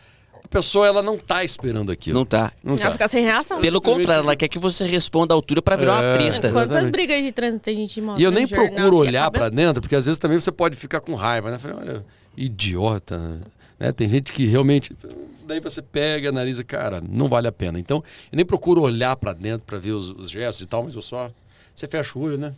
Pessoa, 0.55 0.87
ela 0.87 1.03
não 1.03 1.19
tá 1.19 1.43
esperando 1.43 1.91
aquilo. 1.91 2.17
Não 2.17 2.25
tá. 2.25 2.53
Não 2.63 2.75
Ela 2.75 2.83
tá. 2.83 2.93
fica 2.93 3.09
sem 3.09 3.25
reação. 3.25 3.61
Pelo 3.61 3.81
contrário, 3.81 4.23
ela 4.23 4.37
quer 4.37 4.47
que 4.47 4.57
você 4.59 4.85
responda 4.85 5.35
à 5.35 5.37
altura 5.37 5.61
pra 5.61 5.75
virar 5.75 5.95
uma 5.95 6.05
É. 6.05 6.15
treta. 6.15 6.53
Quantas 6.53 6.71
exatamente. 6.71 6.91
brigas 6.93 7.23
de 7.25 7.33
trânsito 7.33 7.71
a 7.71 7.73
gente 7.73 8.01
mostra 8.01 8.21
E 8.23 8.25
eu 8.25 8.31
nem 8.31 8.47
procuro 8.47 8.99
olhar 8.99 9.29
pra 9.33 9.49
dentro, 9.49 9.83
porque 9.83 9.97
às 9.97 10.07
vezes 10.07 10.19
também 10.19 10.39
você 10.39 10.53
pode 10.53 10.77
ficar 10.77 11.01
com 11.01 11.15
raiva, 11.17 11.51
né? 11.51 11.59
Falei, 11.59 11.77
olha, 11.77 12.07
idiota, 12.37 13.41
né? 13.81 13.91
Tem 13.93 14.09
gente 14.09 14.33
que 14.33 14.47
realmente. 14.47 14.97
Daí 15.47 15.59
você 15.61 15.83
pega, 15.83 16.29
analisa, 16.29 16.63
cara, 16.65 17.03
não 17.07 17.29
vale 17.29 17.49
a 17.49 17.53
pena. 17.53 17.79
Então, 17.79 17.97
eu 18.33 18.37
nem 18.37 18.47
procuro 18.47 18.81
olhar 18.81 19.15
pra 19.17 19.33
dentro 19.33 19.67
pra 19.67 19.77
ver 19.77 19.91
os, 19.93 20.09
os 20.09 20.31
gestos 20.31 20.63
e 20.63 20.67
tal, 20.67 20.85
mas 20.85 20.95
eu 20.95 21.03
só. 21.03 21.31
Você 21.75 21.89
fecha 21.89 22.17
o 22.17 22.23
olho, 22.23 22.39
né? 22.39 22.55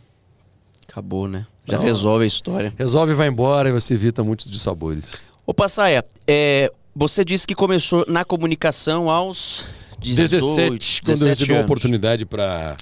Acabou, 0.87 1.27
né? 1.27 1.45
Já 1.65 1.77
Não. 1.77 1.83
resolve 1.83 2.23
a 2.23 2.27
história. 2.27 2.73
Resolve 2.77 3.11
e 3.11 3.15
vai 3.15 3.27
embora 3.27 3.69
e 3.69 3.71
você 3.71 3.95
evita 3.95 4.23
muitos 4.23 4.49
dissabores. 4.49 5.21
Ô, 5.45 5.53
Passaia, 5.53 6.05
é, 6.27 6.71
você 6.97 7.23
disse 7.23 7.45
que 7.45 7.53
começou 7.53 8.03
na 8.07 8.25
comunicação 8.25 9.07
aos 9.07 9.67
18, 9.99 10.79
17, 10.79 11.01
quando 11.03 11.21
eu 11.21 11.27
recebi 11.27 11.51
uma 11.51 11.59
anos. 11.59 11.65
oportunidade 11.65 12.25
para 12.25 12.75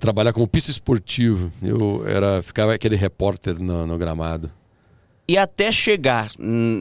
trabalhar 0.00 0.32
como 0.32 0.48
pista 0.48 0.70
esportivo. 0.70 1.52
Eu 1.62 2.06
era, 2.08 2.42
ficava 2.42 2.72
aquele 2.72 2.96
repórter 2.96 3.60
no, 3.60 3.86
no 3.86 3.98
gramado. 3.98 4.50
E 5.28 5.36
até 5.36 5.72
chegar 5.72 6.30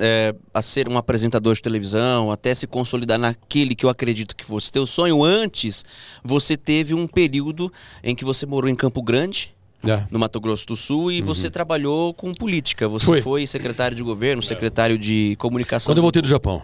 é, 0.02 0.36
a 0.54 0.62
ser 0.62 0.88
um 0.88 0.98
apresentador 0.98 1.56
de 1.56 1.62
televisão, 1.62 2.32
até 2.32 2.54
se 2.54 2.68
consolidar 2.68 3.18
naquele 3.18 3.74
que 3.74 3.86
eu 3.86 3.90
acredito 3.90 4.36
que 4.36 4.46
fosse 4.46 4.72
teu 4.72 4.86
sonho, 4.86 5.24
antes 5.24 5.84
você 6.24 6.56
teve 6.56 6.94
um 6.94 7.08
período 7.08 7.74
em 8.04 8.16
que 8.16 8.24
você 8.24 8.46
morou 8.46 8.70
em 8.70 8.76
Campo 8.76 9.02
Grande, 9.02 9.55
É. 9.84 10.04
no 10.10 10.18
Mato 10.18 10.40
Grosso 10.40 10.66
do 10.68 10.76
Sul, 10.76 11.12
e 11.12 11.22
você 11.22 11.50
trabalhou 11.50 12.14
com 12.14 12.32
política. 12.34 12.88
Você 12.88 13.06
Foi. 13.06 13.22
foi 13.22 13.48
secretário 13.48 13.96
de 13.96 14.02
governo, 14.04 14.42
secretário 14.42 14.98
de 14.98 15.36
comunicação. 15.38 15.92
Quando 15.92 15.98
eu 16.00 16.02
voltei 16.04 16.22
do 16.22 16.28
Japão. 16.28 16.62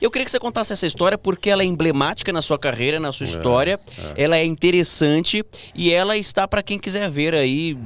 Eu 0.00 0.10
queria 0.10 0.24
que 0.24 0.30
você 0.30 0.38
contasse 0.38 0.72
essa 0.72 0.86
história 0.86 1.16
porque 1.18 1.50
ela 1.50 1.62
é 1.62 1.66
emblemática 1.66 2.32
na 2.32 2.40
sua 2.42 2.58
carreira, 2.58 3.00
na 3.00 3.08
É, 3.08 3.12
sua 3.12 3.24
história. 3.24 3.80
Ela 4.16 4.36
é 4.36 4.44
interessante 4.44 5.44
e 5.74 5.92
ela 5.92 6.16
está 6.16 6.46
para 6.46 6.62
quem 6.62 6.78
quiser 6.78 7.10
ver 7.10 7.34
aí. 7.34 7.76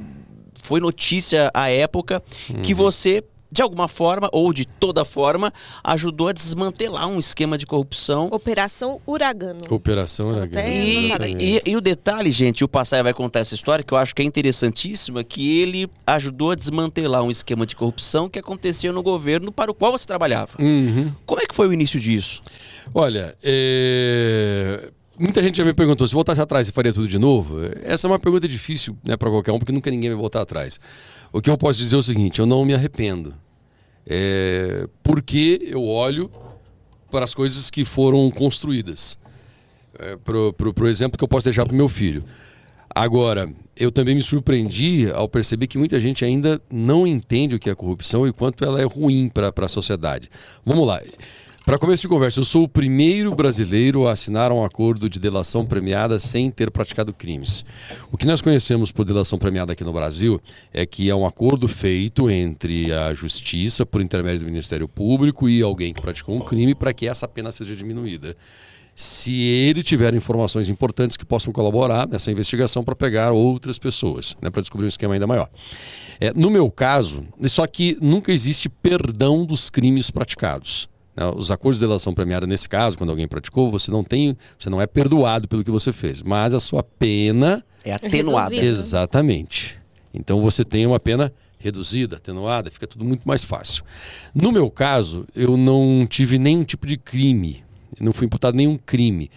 Foi 0.63 0.79
notícia 0.79 1.49
à 1.53 1.69
época 1.69 2.21
que 2.61 2.73
Uhum. 2.73 2.77
você, 2.77 3.23
de 3.51 3.61
alguma 3.61 3.87
forma 3.87 4.29
ou 4.31 4.51
de 4.51 4.65
toda 4.65 5.05
forma, 5.05 5.53
ajudou 5.83 6.27
a 6.27 6.33
desmantelar 6.33 7.07
um 7.07 7.17
esquema 7.19 7.57
de 7.57 7.65
corrupção. 7.65 8.27
Operação 8.31 9.01
Uragano. 9.07 9.59
Operação 9.69 10.29
grande. 10.29 10.57
E, 10.59 11.11
e- 11.57 11.61
e 11.65 11.75
o 11.75 11.81
detalhe, 11.81 12.31
gente, 12.31 12.63
o 12.63 12.67
Passaia 12.67 13.03
vai 13.03 13.13
contar 13.13 13.39
essa 13.39 13.55
história 13.55 13.83
que 13.83 13.93
eu 13.93 13.97
acho 13.97 14.13
que 14.13 14.21
é 14.21 14.25
interessantíssima, 14.25 15.23
que 15.23 15.59
ele 15.59 15.89
ajudou 16.05 16.51
a 16.51 16.55
desmantelar 16.55 17.23
um 17.23 17.31
esquema 17.31 17.65
de 17.65 17.75
corrupção 17.75 18.27
que 18.29 18.37
acontecia 18.39 18.91
no 18.91 19.01
governo 19.01 19.51
para 19.51 19.71
o 19.71 19.73
qual 19.73 19.91
você 19.91 20.05
trabalhava. 20.05 20.51
Uhum. 20.59 21.11
Como 21.25 21.41
é 21.41 21.45
que 21.45 21.55
foi 21.55 21.67
o 21.67 21.73
início 21.73 21.99
disso? 21.99 22.41
Olha, 22.93 23.35
é, 23.43 24.89
muita 25.19 25.41
gente 25.41 25.57
já 25.57 25.65
me 25.65 25.73
perguntou 25.73 26.07
se 26.07 26.13
voltasse 26.13 26.41
atrás, 26.41 26.67
você 26.67 26.73
faria 26.73 26.93
tudo 26.93 27.07
de 27.07 27.17
novo? 27.17 27.57
Essa 27.83 28.07
é 28.07 28.09
uma 28.09 28.19
pergunta 28.19 28.47
difícil 28.47 28.97
né, 29.03 29.15
para 29.17 29.29
qualquer 29.29 29.51
um, 29.51 29.59
porque 29.59 29.71
nunca 29.71 29.89
ninguém 29.89 30.09
vai 30.09 30.19
voltar 30.19 30.41
atrás. 30.41 30.79
O 31.31 31.41
que 31.41 31.49
eu 31.49 31.57
posso 31.57 31.79
dizer 31.79 31.95
é 31.95 31.99
o 31.99 32.03
seguinte: 32.03 32.39
eu 32.39 32.45
não 32.45 32.65
me 32.65 32.73
arrependo. 32.73 33.33
É, 34.05 34.87
porque 35.03 35.59
eu 35.63 35.83
olho 35.83 36.31
para 37.11 37.23
as 37.23 37.33
coisas 37.33 37.69
que 37.69 37.83
foram 37.83 38.29
construídas. 38.31 39.17
É, 39.99 40.15
pro, 40.17 40.53
pro 40.53 40.87
exemplo 40.87 41.17
que 41.17 41.23
eu 41.23 41.27
posso 41.27 41.45
deixar 41.45 41.65
para 41.65 41.73
o 41.73 41.77
meu 41.77 41.89
filho. 41.89 42.23
Agora, 42.93 43.51
eu 43.75 43.91
também 43.91 44.15
me 44.15 44.23
surpreendi 44.23 45.09
ao 45.11 45.27
perceber 45.27 45.67
que 45.67 45.77
muita 45.77 45.99
gente 45.99 46.25
ainda 46.25 46.61
não 46.71 47.05
entende 47.05 47.55
o 47.55 47.59
que 47.59 47.69
é 47.69 47.75
corrupção 47.75 48.27
e 48.27 48.33
quanto 48.33 48.63
ela 48.63 48.81
é 48.81 48.85
ruim 48.85 49.29
para 49.29 49.53
a 49.55 49.67
sociedade. 49.67 50.29
Vamos 50.65 50.87
lá. 50.87 51.01
Para 51.67 51.77
começo 51.77 52.03
de 52.03 52.07
conversa, 52.07 52.39
eu 52.39 52.45
sou 52.45 52.63
o 52.63 52.67
primeiro 52.69 53.35
brasileiro 53.35 54.07
a 54.07 54.13
assinar 54.13 54.53
um 54.53 54.63
acordo 54.63 55.09
de 55.09 55.19
delação 55.19 55.65
premiada 55.65 56.17
sem 56.17 56.49
ter 56.49 56.71
praticado 56.71 57.11
crimes. 57.11 57.65
O 58.09 58.15
que 58.15 58.25
nós 58.25 58.39
conhecemos 58.39 58.89
por 58.89 59.03
delação 59.03 59.37
premiada 59.37 59.73
aqui 59.73 59.83
no 59.83 59.91
Brasil 59.91 60.39
é 60.73 60.85
que 60.85 61.09
é 61.09 61.13
um 61.13 61.25
acordo 61.25 61.67
feito 61.67 62.29
entre 62.29 62.93
a 62.93 63.13
justiça, 63.13 63.85
por 63.85 64.01
intermédio 64.01 64.39
do 64.39 64.45
Ministério 64.45 64.87
Público, 64.87 65.49
e 65.49 65.61
alguém 65.61 65.93
que 65.93 65.99
praticou 65.99 66.37
um 66.37 66.39
crime 66.39 66.73
para 66.73 66.93
que 66.93 67.05
essa 67.05 67.27
pena 67.27 67.51
seja 67.51 67.75
diminuída 67.75 68.37
se 68.95 69.41
ele 69.41 69.83
tiver 69.83 70.15
informações 70.15 70.69
importantes 70.69 71.17
que 71.17 71.25
possam 71.25 71.51
colaborar 71.51 72.07
nessa 72.07 72.31
investigação 72.31 72.81
para 72.81 72.95
pegar 72.95 73.33
outras 73.33 73.77
pessoas, 73.77 74.37
né, 74.41 74.49
para 74.49 74.61
descobrir 74.61 74.85
um 74.85 74.89
esquema 74.89 75.15
ainda 75.15 75.27
maior. 75.27 75.49
É, 76.17 76.31
no 76.33 76.49
meu 76.49 76.71
caso, 76.71 77.25
só 77.43 77.67
que 77.67 77.97
nunca 78.01 78.31
existe 78.31 78.69
perdão 78.69 79.45
dos 79.45 79.69
crimes 79.69 80.09
praticados. 80.09 80.87
Né? 81.17 81.25
Os 81.35 81.49
acordos 81.49 81.79
de 81.79 81.85
delação 81.85 82.13
premiada, 82.13 82.45
nesse 82.45 82.69
caso, 82.69 82.97
quando 82.97 83.09
alguém 83.09 83.27
praticou, 83.27 83.71
você 83.71 83.89
não 83.91 84.03
tem, 84.03 84.37
você 84.57 84.69
não 84.69 84.79
é 84.79 84.85
perdoado 84.85 85.47
pelo 85.47 85.63
que 85.63 85.71
você 85.71 85.91
fez, 85.91 86.21
mas 86.21 86.53
a 86.53 86.59
sua 86.59 86.83
pena 86.83 87.65
É 87.83 87.93
atenuada. 87.93 88.49
Reduzido. 88.49 88.65
Exatamente. 88.67 89.77
Então 90.13 90.41
você 90.41 90.63
tem 90.63 90.85
uma 90.85 90.99
pena 90.99 91.33
reduzida, 91.59 92.17
atenuada, 92.17 92.69
fica 92.69 92.85
tudo 92.85 93.03
muito 93.03 93.27
mais 93.27 93.43
fácil. 93.43 93.83
No 94.33 94.51
meu 94.51 94.69
caso, 94.69 95.25
eu 95.35 95.57
não 95.57 96.05
tive 96.07 96.37
nenhum 96.37 96.63
tipo 96.63 96.85
de 96.85 96.97
crime, 96.97 97.63
não 97.99 98.13
fui 98.13 98.25
imputado 98.27 98.55
nenhum 98.55 98.77
crime. 98.77 99.29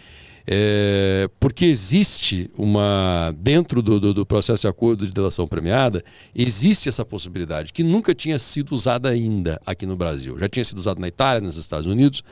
É, 0.47 1.29
porque 1.39 1.65
existe 1.65 2.51
uma. 2.57 3.35
Dentro 3.39 3.83
do, 3.83 4.01
do, 4.01 4.15
do 4.15 4.27
processo 4.27 4.63
de 4.63 4.69
acordo 4.69 5.07
de 5.07 5.13
delação 5.13 5.47
premiada, 5.47 6.03
existe 6.35 6.89
essa 6.89 7.05
possibilidade, 7.05 7.73
que 7.73 7.85
nunca 7.85 8.15
tinha 8.15 8.39
sido 8.39 8.73
usada 8.73 9.09
ainda 9.09 9.61
aqui 9.65 9.87
no 9.87 9.97
Brasil. 9.97 10.39
Já 10.39 10.49
tinha 10.49 10.65
sido 10.65 10.79
usada 10.79 11.01
na 11.01 11.09
Itália, 11.09 11.41
nos 11.41 11.57
Estados 11.57 11.87
Unidos, 11.87 12.23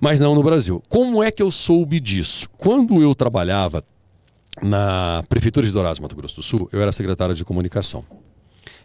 mas 0.00 0.20
não 0.20 0.34
no 0.34 0.42
Brasil. 0.42 0.82
Como 0.88 1.22
é 1.22 1.30
que 1.30 1.42
eu 1.42 1.50
soube 1.50 2.00
disso? 2.00 2.48
Quando 2.56 3.02
eu 3.02 3.14
trabalhava 3.14 3.84
na 4.62 5.24
Prefeitura 5.28 5.66
de 5.66 5.72
Dourados, 5.72 5.98
Mato 5.98 6.16
Grosso 6.16 6.36
do 6.36 6.42
Sul, 6.42 6.68
eu 6.72 6.80
era 6.80 6.92
secretário 6.92 7.34
de 7.34 7.44
comunicação. 7.44 8.04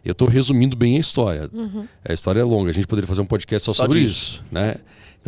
Eu 0.04 0.14
estou 0.14 0.28
resumindo 0.28 0.76
bem 0.76 0.98
a 0.98 1.00
história. 1.00 1.50
A 2.08 2.14
história 2.14 2.40
é 2.40 2.44
longa, 2.44 2.70
a 2.70 2.74
gente 2.74 2.88
poderia 2.88 3.08
fazer 3.08 3.22
um 3.22 3.26
podcast 3.26 3.66
só, 3.66 3.74
Só 3.74 3.84
sobre 3.84 4.00
disso. 4.00 4.36
isso. 4.36 4.44
Né? 4.52 4.76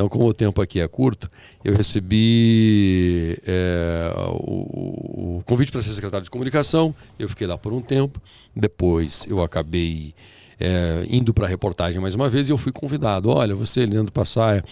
Então, 0.02 0.10
como 0.10 0.26
o 0.26 0.34
tempo 0.34 0.60
aqui 0.60 0.80
é 0.80 0.88
curto, 0.88 1.30
eu 1.64 1.76
recebi 1.76 3.38
é, 3.46 4.12
o, 4.34 5.38
o 5.38 5.44
convite 5.46 5.72
para 5.72 5.80
ser 5.80 5.92
secretário 5.92 6.24
de 6.24 6.32
comunicação, 6.32 6.96
eu 7.20 7.30
fiquei 7.30 7.46
lá 7.46 7.56
por 7.56 7.72
um 7.72 7.80
tempo, 7.80 8.20
depois 8.56 9.28
eu 9.30 9.44
acabei 9.44 10.16
é, 10.60 11.06
indo 11.08 11.36
para 11.36 11.46
a 11.46 11.48
reportagem 11.48 12.02
mais 12.02 12.16
uma 12.16 12.28
vez 12.28 12.50
e 12.50 12.52
eu 12.52 12.58
fui 12.58 12.72
convidado. 12.72 13.30
Olha, 13.30 13.54
você, 13.54 13.86
Leandro 13.86 14.12
Passaia, 14.12 14.66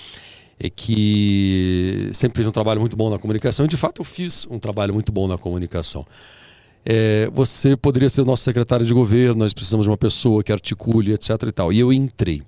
é 0.60 0.68
que 0.68 2.10
sempre 2.12 2.38
fez 2.38 2.48
um 2.48 2.52
trabalho 2.52 2.80
muito 2.80 2.98
bom 2.98 3.12
na 3.12 3.20
comunicação, 3.20 3.68
e 3.68 3.70
de 3.70 3.78
fato 3.78 4.02
eu 4.02 4.06
fiz 4.06 4.48
um 4.50 4.58
trabalho 4.58 4.96
muito 4.96 5.12
bom 5.12 5.28
na 5.28 5.38
comunicação. 5.38 6.08
É, 6.84 7.30
você 7.32 7.78
poderia 7.78 8.10
ser 8.10 8.26
nosso 8.26 8.42
secretário 8.42 8.84
de 8.84 8.96
governo, 8.96 9.44
nós 9.44 9.54
precisamos 9.54 9.86
de 9.86 9.92
uma 9.92 9.98
pessoa 9.98 10.44
que 10.44 10.52
articule, 10.52 11.14
etc. 11.14 11.30
E, 11.48 11.52
tal. 11.52 11.72
e 11.72 11.80
eu 11.80 11.94
entrei. 11.94 12.42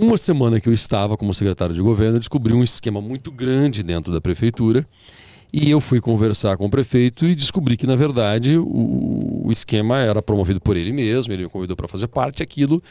Uma 0.00 0.18
semana 0.18 0.60
que 0.60 0.68
eu 0.68 0.72
estava 0.72 1.16
como 1.16 1.32
secretário 1.32 1.74
de 1.74 1.80
governo, 1.80 2.16
eu 2.16 2.20
descobri 2.20 2.52
um 2.54 2.62
esquema 2.62 3.00
muito 3.00 3.30
grande 3.30 3.82
dentro 3.82 4.12
da 4.12 4.20
prefeitura. 4.20 4.86
E 5.52 5.70
eu 5.70 5.80
fui 5.80 6.00
conversar 6.00 6.56
com 6.56 6.66
o 6.66 6.70
prefeito 6.70 7.24
e 7.24 7.34
descobri 7.34 7.76
que, 7.76 7.86
na 7.86 7.96
verdade, 7.96 8.58
o, 8.58 9.42
o 9.46 9.52
esquema 9.52 9.98
era 10.00 10.20
promovido 10.20 10.60
por 10.60 10.76
ele 10.76 10.92
mesmo, 10.92 11.32
ele 11.32 11.44
me 11.44 11.48
convidou 11.48 11.76
para 11.76 11.88
fazer 11.88 12.08
parte. 12.08 12.42
Aquilo 12.42 12.82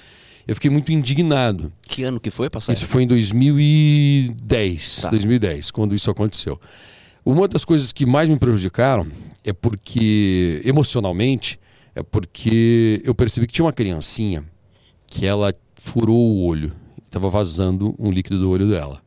eu 0.47 0.55
fiquei 0.55 0.69
muito 0.69 0.91
indignado. 0.91 1.71
Que 1.81 2.03
ano 2.03 2.19
que 2.19 2.29
foi, 2.29 2.49
passar? 2.49 2.73
Isso 2.73 2.85
foi 2.85 3.03
em 3.03 3.07
2010, 3.07 5.01
Tá. 5.01 5.09
2010, 5.09 5.71
quando 5.71 5.95
isso 5.95 6.09
aconteceu. 6.09 6.59
Uma 7.25 7.47
das 7.47 7.65
coisas 7.65 7.91
que 7.91 8.05
mais 8.05 8.29
me 8.29 8.37
prejudicaram 8.37 9.05
é 9.43 9.51
porque, 9.51 10.61
emocionalmente, 10.63 11.59
é 11.95 12.03
porque 12.03 13.01
eu 13.03 13.15
percebi 13.15 13.47
que 13.47 13.53
tinha 13.53 13.65
uma 13.65 13.73
criancinha 13.73 14.43
que 15.07 15.25
ela 15.25 15.53
furou 15.75 16.17
o 16.17 16.43
olho, 16.45 16.71
estava 17.15 17.30
vazando 17.30 17.95
um 17.97 18.12
líquido 18.12 18.39
do 18.39 18.49
olho 18.49 18.67
dela. 18.67 19.01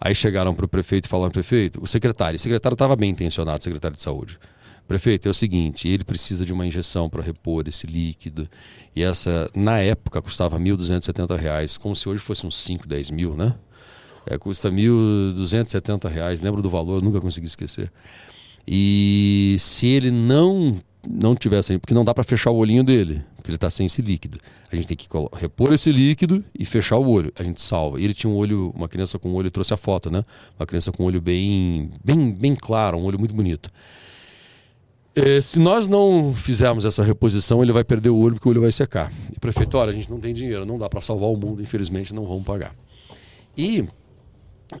Aí 0.00 0.14
chegaram 0.14 0.54
para 0.54 0.64
o 0.64 0.68
prefeito 0.68 1.06
e 1.06 1.08
falaram, 1.08 1.30
prefeito, 1.30 1.82
o 1.82 1.86
secretário, 1.86 2.36
o 2.36 2.38
secretário 2.38 2.74
estava 2.74 2.96
bem 2.96 3.10
intencionado, 3.10 3.62
secretário 3.62 3.96
de 3.96 4.02
saúde. 4.02 4.38
Prefeito, 4.86 5.28
é 5.28 5.30
o 5.30 5.34
seguinte, 5.34 5.86
ele 5.86 6.04
precisa 6.04 6.46
de 6.46 6.52
uma 6.52 6.64
injeção 6.64 7.10
para 7.10 7.22
repor 7.22 7.68
esse 7.68 7.86
líquido. 7.86 8.48
E 8.96 9.02
essa, 9.02 9.50
na 9.54 9.78
época, 9.80 10.22
custava 10.22 10.58
1.270 10.58 11.36
reais, 11.36 11.76
como 11.76 11.94
se 11.94 12.08
hoje 12.08 12.20
fosse 12.20 12.46
uns 12.46 12.56
5, 12.56 12.88
10 12.88 13.10
mil, 13.10 13.34
né? 13.34 13.54
É, 14.24 14.38
custa 14.38 14.70
1.270 14.70 16.08
reais, 16.08 16.40
lembro 16.40 16.62
do 16.62 16.70
valor, 16.70 17.02
nunca 17.02 17.20
consegui 17.20 17.46
esquecer. 17.46 17.92
E 18.66 19.56
se 19.58 19.86
ele 19.86 20.10
não 20.10 20.80
não 21.08 21.34
tivesse, 21.34 21.78
porque 21.78 21.94
não 21.94 22.04
dá 22.04 22.12
para 22.12 22.24
fechar 22.24 22.50
o 22.50 22.56
olhinho 22.56 22.84
dele, 22.84 23.22
porque 23.48 23.52
ele 23.52 23.56
está 23.56 23.70
sem 23.70 23.86
esse 23.86 24.02
líquido. 24.02 24.38
A 24.70 24.76
gente 24.76 24.88
tem 24.88 24.96
que 24.96 25.08
repor 25.32 25.72
esse 25.72 25.90
líquido 25.90 26.44
e 26.56 26.66
fechar 26.66 26.98
o 26.98 27.08
olho. 27.08 27.32
A 27.34 27.42
gente 27.42 27.62
salva. 27.62 27.98
E 27.98 28.04
ele 28.04 28.12
tinha 28.12 28.30
um 28.30 28.36
olho, 28.36 28.70
uma 28.76 28.86
criança 28.86 29.18
com 29.18 29.30
um 29.30 29.34
olho, 29.34 29.50
trouxe 29.50 29.72
a 29.72 29.76
foto, 29.76 30.10
né? 30.10 30.22
Uma 30.58 30.66
criança 30.66 30.92
com 30.92 31.02
um 31.02 31.06
olho 31.06 31.20
bem, 31.20 31.90
bem, 32.04 32.30
bem 32.30 32.54
claro, 32.54 32.98
um 32.98 33.04
olho 33.04 33.18
muito 33.18 33.34
bonito. 33.34 33.70
Eh, 35.16 35.40
se 35.40 35.58
nós 35.58 35.88
não 35.88 36.34
fizermos 36.34 36.84
essa 36.84 37.02
reposição, 37.02 37.62
ele 37.62 37.72
vai 37.72 37.82
perder 37.82 38.10
o 38.10 38.18
olho 38.18 38.34
porque 38.34 38.48
o 38.48 38.50
olho 38.50 38.60
vai 38.60 38.72
secar. 38.72 39.10
E 39.34 39.40
prefeito, 39.40 39.78
olha, 39.78 39.90
a 39.90 39.94
gente 39.94 40.10
não 40.10 40.20
tem 40.20 40.34
dinheiro, 40.34 40.66
não 40.66 40.76
dá 40.76 40.88
para 40.88 41.00
salvar 41.00 41.30
o 41.30 41.36
mundo, 41.36 41.62
infelizmente 41.62 42.12
não 42.12 42.26
vamos 42.26 42.44
pagar. 42.44 42.74
E 43.56 43.88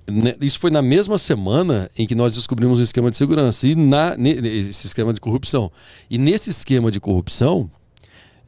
né, 0.06 0.34
isso 0.42 0.58
foi 0.58 0.70
na 0.70 0.82
mesma 0.82 1.16
semana 1.16 1.90
em 1.96 2.06
que 2.06 2.14
nós 2.14 2.36
descobrimos 2.36 2.80
um 2.80 2.82
esquema 2.82 3.10
de 3.10 3.16
segurança 3.16 3.66
e 3.66 3.74
na, 3.74 4.14
esse 4.18 4.86
esquema 4.86 5.14
de 5.14 5.20
corrupção. 5.22 5.72
E 6.10 6.18
nesse 6.18 6.50
esquema 6.50 6.90
de 6.90 7.00
corrupção, 7.00 7.70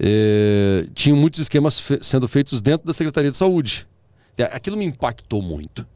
eh, 0.02 0.86
tinham 0.94 1.16
muitos 1.16 1.38
esquemas 1.40 1.78
fe- 1.78 1.98
sendo 2.02 2.26
feitos 2.26 2.60
dentro 2.62 2.86
da 2.86 2.92
Secretaria 2.94 3.30
de 3.30 3.36
Saúde. 3.36 3.86
É, 4.36 4.44
Aquilo 4.44 4.76
me 4.76 4.84
impactou 4.86 5.42
muito. 5.42 5.86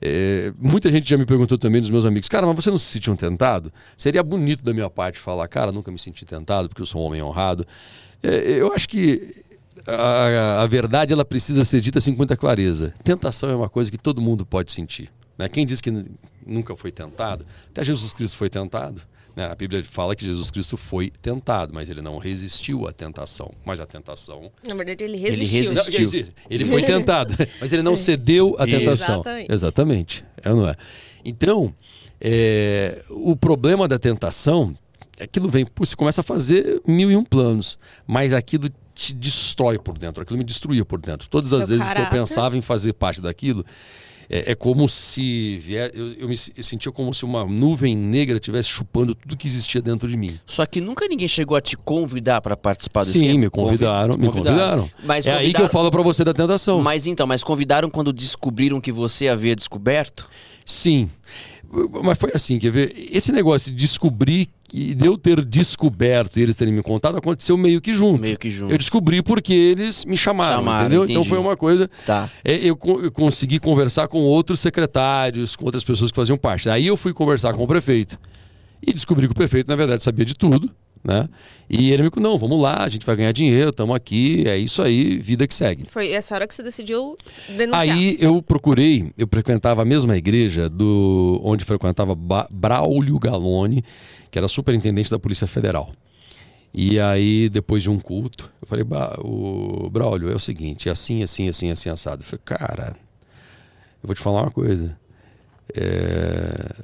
É, 0.00 0.52
muita 0.58 0.90
gente 0.92 1.08
já 1.08 1.16
me 1.16 1.24
perguntou 1.24 1.56
também 1.56 1.80
dos 1.80 1.88
meus 1.88 2.04
amigos, 2.04 2.28
cara, 2.28 2.46
mas 2.46 2.54
você 2.56 2.70
não 2.70 2.76
se 2.76 2.84
sentiu 2.84 3.16
tentado? 3.16 3.72
Seria 3.96 4.22
bonito 4.22 4.62
da 4.62 4.74
minha 4.74 4.90
parte 4.90 5.18
falar, 5.18 5.48
cara, 5.48 5.72
nunca 5.72 5.90
me 5.90 5.98
senti 5.98 6.24
tentado 6.26 6.68
porque 6.68 6.82
eu 6.82 6.86
sou 6.86 7.00
um 7.00 7.04
homem 7.06 7.22
honrado. 7.22 7.66
É, 8.22 8.36
eu 8.60 8.72
acho 8.74 8.86
que 8.86 9.34
a, 9.86 10.62
a 10.62 10.66
verdade 10.66 11.14
ela 11.14 11.24
precisa 11.24 11.64
ser 11.64 11.80
dita 11.80 11.98
assim 11.98 12.10
com 12.12 12.18
muita 12.18 12.36
clareza. 12.36 12.94
Tentação 13.02 13.48
é 13.48 13.54
uma 13.56 13.70
coisa 13.70 13.90
que 13.90 13.96
todo 13.96 14.20
mundo 14.20 14.44
pode 14.44 14.70
sentir. 14.70 15.10
Né? 15.38 15.48
Quem 15.48 15.64
diz 15.64 15.80
que 15.80 15.90
nunca 16.46 16.76
foi 16.76 16.92
tentado, 16.92 17.46
até 17.70 17.82
Jesus 17.82 18.12
Cristo 18.12 18.36
foi 18.36 18.50
tentado. 18.50 19.00
Né? 19.36 19.44
A 19.44 19.54
Bíblia 19.54 19.84
fala 19.84 20.16
que 20.16 20.24
Jesus 20.24 20.50
Cristo 20.50 20.78
foi 20.78 21.10
tentado, 21.10 21.72
mas 21.74 21.90
ele 21.90 22.00
não 22.00 22.16
resistiu 22.16 22.88
à 22.88 22.92
tentação. 22.92 23.52
Mas 23.66 23.78
a 23.78 23.86
tentação 23.86 24.50
Na 24.66 24.74
verdade, 24.74 25.04
ele 25.04 25.18
Ele 25.18 25.44
resistiu. 25.44 25.74
não, 25.74 26.32
ele 26.50 26.64
foi 26.64 26.80
tentado, 26.82 27.34
mas 27.60 27.70
ele 27.72 27.82
não 27.82 27.94
cedeu 27.96 28.56
à 28.58 28.64
tentação. 28.64 29.20
Exatamente. 29.20 29.52
Exatamente. 29.52 30.24
É, 30.42 30.48
não 30.48 30.66
é? 30.66 30.74
Então, 31.22 31.74
é, 32.20 33.02
o 33.10 33.36
problema 33.36 33.86
da 33.86 33.98
tentação 33.98 34.74
é 35.18 35.26
que 35.26 35.38
aquilo 35.38 35.48
vem, 35.48 35.66
você 35.76 35.94
começa 35.94 36.22
a 36.22 36.24
fazer 36.24 36.80
mil 36.86 37.10
e 37.10 37.16
um 37.16 37.24
planos, 37.24 37.78
mas 38.06 38.32
aquilo 38.32 38.68
te 38.94 39.14
destrói 39.14 39.78
por 39.78 39.98
dentro, 39.98 40.22
aquilo 40.22 40.38
me 40.38 40.44
destruía 40.44 40.84
por 40.84 40.98
dentro. 41.00 41.28
Todas 41.28 41.52
as 41.52 41.66
Seu 41.66 41.76
vezes 41.76 41.92
que 41.92 42.00
eu 42.00 42.06
pensava 42.06 42.56
em 42.56 42.62
fazer 42.62 42.94
parte 42.94 43.20
daquilo, 43.20 43.64
é, 44.28 44.52
é 44.52 44.54
como 44.54 44.88
se 44.88 45.58
vier, 45.58 45.90
eu, 45.94 46.12
eu 46.14 46.28
me 46.28 46.34
eu 46.56 46.62
sentia 46.62 46.90
como 46.92 47.12
se 47.14 47.24
uma 47.24 47.44
nuvem 47.44 47.96
negra 47.96 48.36
estivesse 48.36 48.68
chupando 48.68 49.14
tudo 49.14 49.36
que 49.36 49.46
existia 49.46 49.80
dentro 49.80 50.08
de 50.08 50.16
mim. 50.16 50.38
Só 50.46 50.64
que 50.66 50.80
nunca 50.80 51.06
ninguém 51.08 51.28
chegou 51.28 51.56
a 51.56 51.60
te 51.60 51.76
convidar 51.76 52.40
para 52.40 52.56
participar 52.56 53.00
do 53.00 53.06
Sim, 53.06 53.20
esquema. 53.22 53.38
me 53.40 53.50
convidaram, 53.50 54.16
me 54.18 54.26
convidaram. 54.28 54.90
Mas 55.04 55.26
é 55.26 55.32
aí 55.32 55.38
que 55.38 55.46
eu 55.46 55.52
convidaram- 55.52 55.68
falo 55.70 55.90
pra 55.90 56.02
você 56.02 56.24
da 56.24 56.34
tentação. 56.34 56.82
Mas 56.82 57.06
então, 57.06 57.26
mas 57.26 57.44
convidaram 57.44 57.88
quando 57.90 58.12
descobriram 58.12 58.80
que 58.80 58.90
você 58.92 59.28
havia 59.28 59.54
descoberto? 59.54 60.28
Sim. 60.64 61.08
Mas 62.02 62.18
foi 62.18 62.30
assim, 62.34 62.58
quer 62.58 62.70
ver? 62.70 62.94
Esse 63.10 63.32
negócio 63.32 63.70
de 63.70 63.76
descobrir 63.76 64.48
e 64.72 64.94
de 64.94 65.06
eu 65.06 65.16
ter 65.16 65.44
descoberto 65.44 66.38
e 66.38 66.42
eles 66.42 66.56
terem 66.56 66.72
me 66.72 66.82
contado 66.82 67.16
aconteceu 67.16 67.56
meio 67.56 67.80
que 67.80 67.94
junto. 67.94 68.20
Meio 68.20 68.38
que 68.38 68.50
junto. 68.50 68.72
Eu 68.72 68.78
descobri 68.78 69.22
porque 69.22 69.52
eles 69.52 70.04
me 70.04 70.16
chamaram, 70.16 70.56
Chamaram, 70.56 70.80
entendeu? 70.80 71.04
Então 71.04 71.14
entendi. 71.16 71.28
foi 71.28 71.38
uma 71.38 71.56
coisa. 71.56 71.88
Tá. 72.04 72.30
é, 72.44 72.56
eu, 72.56 72.78
eu 73.02 73.12
consegui 73.12 73.58
conversar 73.58 74.08
com 74.08 74.18
outros 74.18 74.60
secretários, 74.60 75.54
com 75.54 75.64
outras 75.64 75.84
pessoas 75.84 76.10
que 76.10 76.16
faziam 76.16 76.36
parte. 76.36 76.68
Aí 76.68 76.86
eu 76.86 76.96
fui 76.96 77.12
conversar 77.12 77.52
com 77.54 77.62
o 77.62 77.66
prefeito 77.66 78.18
e 78.82 78.92
descobri 78.92 79.26
que 79.26 79.32
o 79.32 79.36
prefeito, 79.36 79.68
na 79.68 79.76
verdade, 79.76 80.02
sabia 80.02 80.24
de 80.24 80.34
tudo, 80.34 80.70
né? 81.04 81.28
E 81.68 81.90
ele 81.92 82.02
me 82.04 82.10
falou: 82.10 82.30
não, 82.30 82.38
vamos 82.38 82.60
lá, 82.60 82.82
a 82.84 82.88
gente 82.88 83.04
vai 83.06 83.16
ganhar 83.16 83.32
dinheiro, 83.32 83.70
estamos 83.70 83.94
aqui, 83.94 84.44
é 84.46 84.56
isso 84.56 84.82
aí, 84.82 85.18
vida 85.18 85.46
que 85.46 85.54
segue. 85.54 85.84
Foi 85.88 86.10
essa 86.12 86.34
hora 86.34 86.46
que 86.46 86.54
você 86.54 86.62
decidiu 86.62 87.16
denunciar. 87.56 87.80
Aí 87.96 88.16
eu 88.20 88.40
procurei, 88.42 89.12
eu 89.16 89.26
frequentava 89.30 89.82
a 89.82 89.84
mesma 89.84 90.16
igreja 90.16 90.68
do 90.68 91.40
onde 91.44 91.64
frequentava 91.64 92.14
Ba- 92.14 92.48
Braulio 92.50 93.18
Galone, 93.18 93.82
que 94.30 94.38
era 94.38 94.48
superintendente 94.48 95.10
da 95.10 95.18
Polícia 95.18 95.46
Federal. 95.46 95.92
E 96.78 97.00
aí, 97.00 97.48
depois 97.48 97.82
de 97.82 97.88
um 97.88 97.98
culto, 97.98 98.52
eu 98.60 98.68
falei, 98.68 98.84
"Ba- 98.84 99.18
o 99.24 99.88
Braulio, 99.88 100.30
é 100.30 100.34
o 100.34 100.38
seguinte, 100.38 100.88
é 100.88 100.92
assim, 100.92 101.22
assim, 101.22 101.48
assim, 101.48 101.70
assim, 101.70 101.88
assado. 101.88 102.22
Eu 102.22 102.26
falei, 102.26 102.42
cara, 102.44 102.96
eu 104.02 104.06
vou 104.06 104.14
te 104.14 104.20
falar 104.20 104.42
uma 104.42 104.50
coisa. 104.50 104.94
É, 105.74 106.74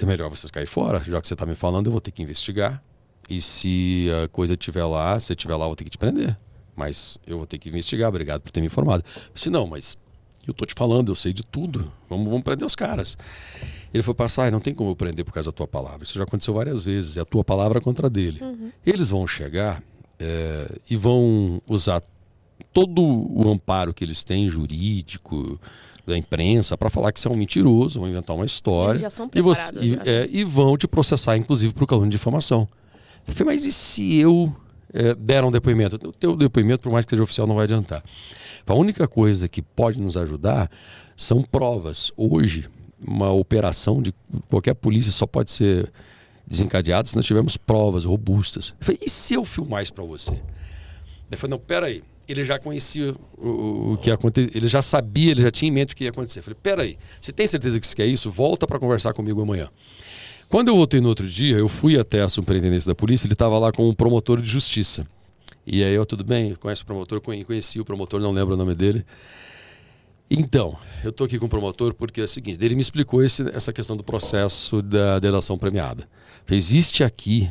é 0.00 0.06
melhor 0.06 0.28
vocês 0.30 0.50
cair 0.50 0.66
fora, 0.66 1.02
já 1.04 1.20
que 1.20 1.28
você 1.28 1.34
está 1.34 1.46
me 1.46 1.54
falando, 1.54 1.86
eu 1.86 1.92
vou 1.92 2.00
ter 2.00 2.10
que 2.10 2.22
investigar. 2.22 2.82
E 3.28 3.40
se 3.40 4.08
a 4.24 4.28
coisa 4.28 4.54
estiver 4.54 4.84
lá, 4.84 5.18
se 5.20 5.32
estiver 5.32 5.54
lá, 5.56 5.64
eu 5.64 5.68
vou 5.68 5.76
ter 5.76 5.84
que 5.84 5.90
te 5.90 5.98
prender. 5.98 6.36
Mas 6.76 7.18
eu 7.26 7.36
vou 7.38 7.46
ter 7.46 7.58
que 7.58 7.68
investigar, 7.68 8.08
obrigado 8.08 8.40
por 8.40 8.50
ter 8.50 8.60
me 8.60 8.66
informado. 8.66 9.04
Eu 9.26 9.30
disse, 9.34 9.50
não, 9.50 9.66
mas 9.66 9.96
eu 10.46 10.52
tô 10.54 10.64
te 10.64 10.74
falando, 10.76 11.10
eu 11.10 11.14
sei 11.14 11.32
de 11.32 11.44
tudo. 11.44 11.92
Vamos, 12.08 12.26
vamos 12.26 12.42
prender 12.42 12.64
os 12.66 12.74
caras. 12.74 13.16
Ele 13.92 14.02
foi 14.02 14.14
passar, 14.14 14.50
não 14.50 14.60
tem 14.60 14.74
como 14.74 14.90
eu 14.90 14.96
prender 14.96 15.24
por 15.24 15.32
causa 15.32 15.50
da 15.50 15.52
tua 15.52 15.68
palavra. 15.68 16.02
Isso 16.04 16.14
já 16.18 16.24
aconteceu 16.24 16.54
várias 16.54 16.84
vezes. 16.84 17.16
É 17.16 17.20
a 17.20 17.24
tua 17.24 17.44
palavra 17.44 17.80
contra 17.80 18.06
a 18.06 18.10
dele. 18.10 18.40
Eles 18.84 19.10
vão 19.10 19.26
chegar 19.26 19.82
é, 20.18 20.78
e 20.90 20.96
vão 20.96 21.60
usar 21.68 22.02
todo 22.72 23.02
o 23.02 23.48
amparo 23.50 23.92
que 23.92 24.02
eles 24.02 24.24
têm 24.24 24.48
jurídico 24.48 25.60
da 26.06 26.16
imprensa 26.16 26.76
para 26.76 26.88
falar 26.90 27.12
que 27.12 27.20
você 27.20 27.28
é 27.28 27.30
um 27.30 27.36
mentiroso, 27.36 28.00
vão 28.00 28.08
inventar 28.08 28.34
uma 28.34 28.44
história 28.46 28.92
Eles 28.92 29.02
já 29.02 29.10
são 29.10 29.28
e, 29.34 29.40
você- 29.40 29.72
preparados, 29.72 29.92
e, 29.92 29.96
né? 29.96 30.02
é, 30.24 30.28
e 30.32 30.42
vão 30.42 30.76
te 30.76 30.88
processar, 30.88 31.36
inclusive, 31.36 31.72
por 31.74 31.86
calúnia 31.86 32.10
de 32.10 32.16
difamação. 32.16 32.66
Eu 33.26 33.34
falei, 33.34 33.54
mas 33.54 33.64
e 33.64 33.72
se 33.72 34.16
eu 34.18 34.54
é, 34.92 35.14
der 35.14 35.44
um 35.44 35.50
depoimento? 35.50 35.96
O 35.96 36.12
teu 36.12 36.36
depoimento, 36.36 36.82
por 36.82 36.92
mais 36.92 37.04
que 37.04 37.10
seja 37.10 37.22
oficial, 37.22 37.46
não 37.46 37.54
vai 37.54 37.64
adiantar. 37.64 38.04
A 38.66 38.74
única 38.74 39.08
coisa 39.08 39.48
que 39.48 39.60
pode 39.60 40.00
nos 40.00 40.16
ajudar 40.16 40.70
são 41.16 41.42
provas. 41.42 42.12
Hoje, 42.16 42.68
uma 43.04 43.30
operação 43.32 44.00
de 44.00 44.14
qualquer 44.48 44.74
polícia 44.74 45.12
só 45.12 45.26
pode 45.26 45.50
ser 45.50 45.90
desencadeada 46.46 47.08
se 47.08 47.16
nós 47.16 47.24
tivermos 47.24 47.56
provas 47.56 48.04
robustas. 48.04 48.74
Eu 48.80 48.86
falei, 48.86 49.00
e 49.04 49.10
se 49.10 49.34
eu 49.34 49.44
filmar 49.44 49.82
isso 49.82 49.92
para 49.92 50.04
você? 50.04 50.32
Ele 50.32 51.36
falou, 51.36 51.58
não, 51.58 51.58
peraí. 51.58 52.02
Ele 52.28 52.44
já 52.44 52.58
conhecia 52.58 53.14
o, 53.36 53.92
o 53.92 53.96
que 53.98 54.08
ia 54.08 54.14
acontecer, 54.14 54.50
ele 54.54 54.68
já 54.68 54.80
sabia, 54.80 55.32
ele 55.32 55.42
já 55.42 55.50
tinha 55.50 55.68
em 55.68 55.72
mente 55.72 55.92
o 55.92 55.96
que 55.96 56.04
ia 56.04 56.10
acontecer. 56.10 56.38
Eu 56.38 56.44
falei, 56.44 56.58
peraí, 56.62 56.98
você 57.20 57.32
tem 57.32 57.46
certeza 57.46 57.80
que 57.80 57.86
você 57.86 57.96
quer 57.96 58.06
isso? 58.06 58.30
Volta 58.30 58.66
para 58.66 58.78
conversar 58.78 59.12
comigo 59.12 59.42
amanhã. 59.42 59.68
Quando 60.52 60.68
eu 60.68 60.76
voltei 60.76 61.00
no 61.00 61.08
outro 61.08 61.26
dia, 61.26 61.56
eu 61.56 61.66
fui 61.66 61.98
até 61.98 62.20
a 62.20 62.28
superintendência 62.28 62.86
da 62.90 62.94
polícia, 62.94 63.26
ele 63.26 63.32
estava 63.32 63.58
lá 63.58 63.72
com 63.72 63.88
um 63.88 63.94
promotor 63.94 64.38
de 64.38 64.50
justiça. 64.50 65.06
E 65.66 65.82
aí 65.82 65.94
eu, 65.94 66.04
tudo 66.04 66.22
bem, 66.22 66.54
conhece 66.56 66.82
o 66.82 66.84
promotor? 66.84 67.22
Conhe- 67.22 67.42
Conheci 67.42 67.80
o 67.80 67.86
promotor, 67.86 68.20
não 68.20 68.32
lembro 68.32 68.52
o 68.52 68.56
nome 68.58 68.74
dele. 68.74 69.02
Então, 70.30 70.76
eu 71.02 71.08
estou 71.08 71.24
aqui 71.24 71.38
com 71.38 71.46
o 71.46 71.48
promotor 71.48 71.94
porque 71.94 72.20
é 72.20 72.24
o 72.24 72.28
seguinte, 72.28 72.62
ele 72.62 72.74
me 72.74 72.82
explicou 72.82 73.24
esse- 73.24 73.48
essa 73.54 73.72
questão 73.72 73.96
do 73.96 74.04
processo 74.04 74.82
da 74.82 75.18
delação 75.18 75.56
premiada. 75.56 76.06
Existe 76.50 77.02
aqui 77.02 77.50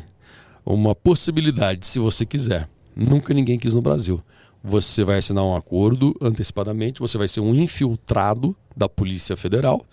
uma 0.64 0.94
possibilidade, 0.94 1.84
se 1.88 1.98
você 1.98 2.24
quiser. 2.24 2.68
Nunca 2.94 3.34
ninguém 3.34 3.58
quis 3.58 3.74
no 3.74 3.82
Brasil. 3.82 4.22
Você 4.62 5.02
vai 5.02 5.18
assinar 5.18 5.42
um 5.42 5.56
acordo 5.56 6.14
antecipadamente, 6.20 7.00
você 7.00 7.18
vai 7.18 7.26
ser 7.26 7.40
um 7.40 7.52
infiltrado 7.52 8.54
da 8.76 8.88
Polícia 8.88 9.36
Federal 9.36 9.84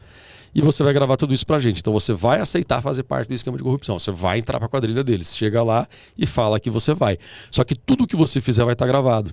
e 0.53 0.61
você 0.61 0.83
vai 0.83 0.93
gravar 0.93 1.17
tudo 1.17 1.33
isso 1.33 1.45
pra 1.45 1.59
gente. 1.59 1.79
Então 1.79 1.93
você 1.93 2.13
vai 2.13 2.39
aceitar 2.39 2.81
fazer 2.81 3.03
parte 3.03 3.27
do 3.27 3.33
esquema 3.33 3.57
de 3.57 3.63
corrupção. 3.63 3.99
Você 3.99 4.11
vai 4.11 4.39
entrar 4.39 4.59
pra 4.59 4.67
quadrilha 4.67 5.03
deles. 5.03 5.35
Chega 5.35 5.61
lá 5.63 5.87
e 6.17 6.25
fala 6.25 6.59
que 6.59 6.69
você 6.69 6.93
vai. 6.93 7.17
Só 7.51 7.63
que 7.63 7.75
tudo 7.75 8.07
que 8.07 8.15
você 8.15 8.41
fizer 8.41 8.63
vai 8.63 8.73
estar 8.73 8.87
gravado. 8.87 9.31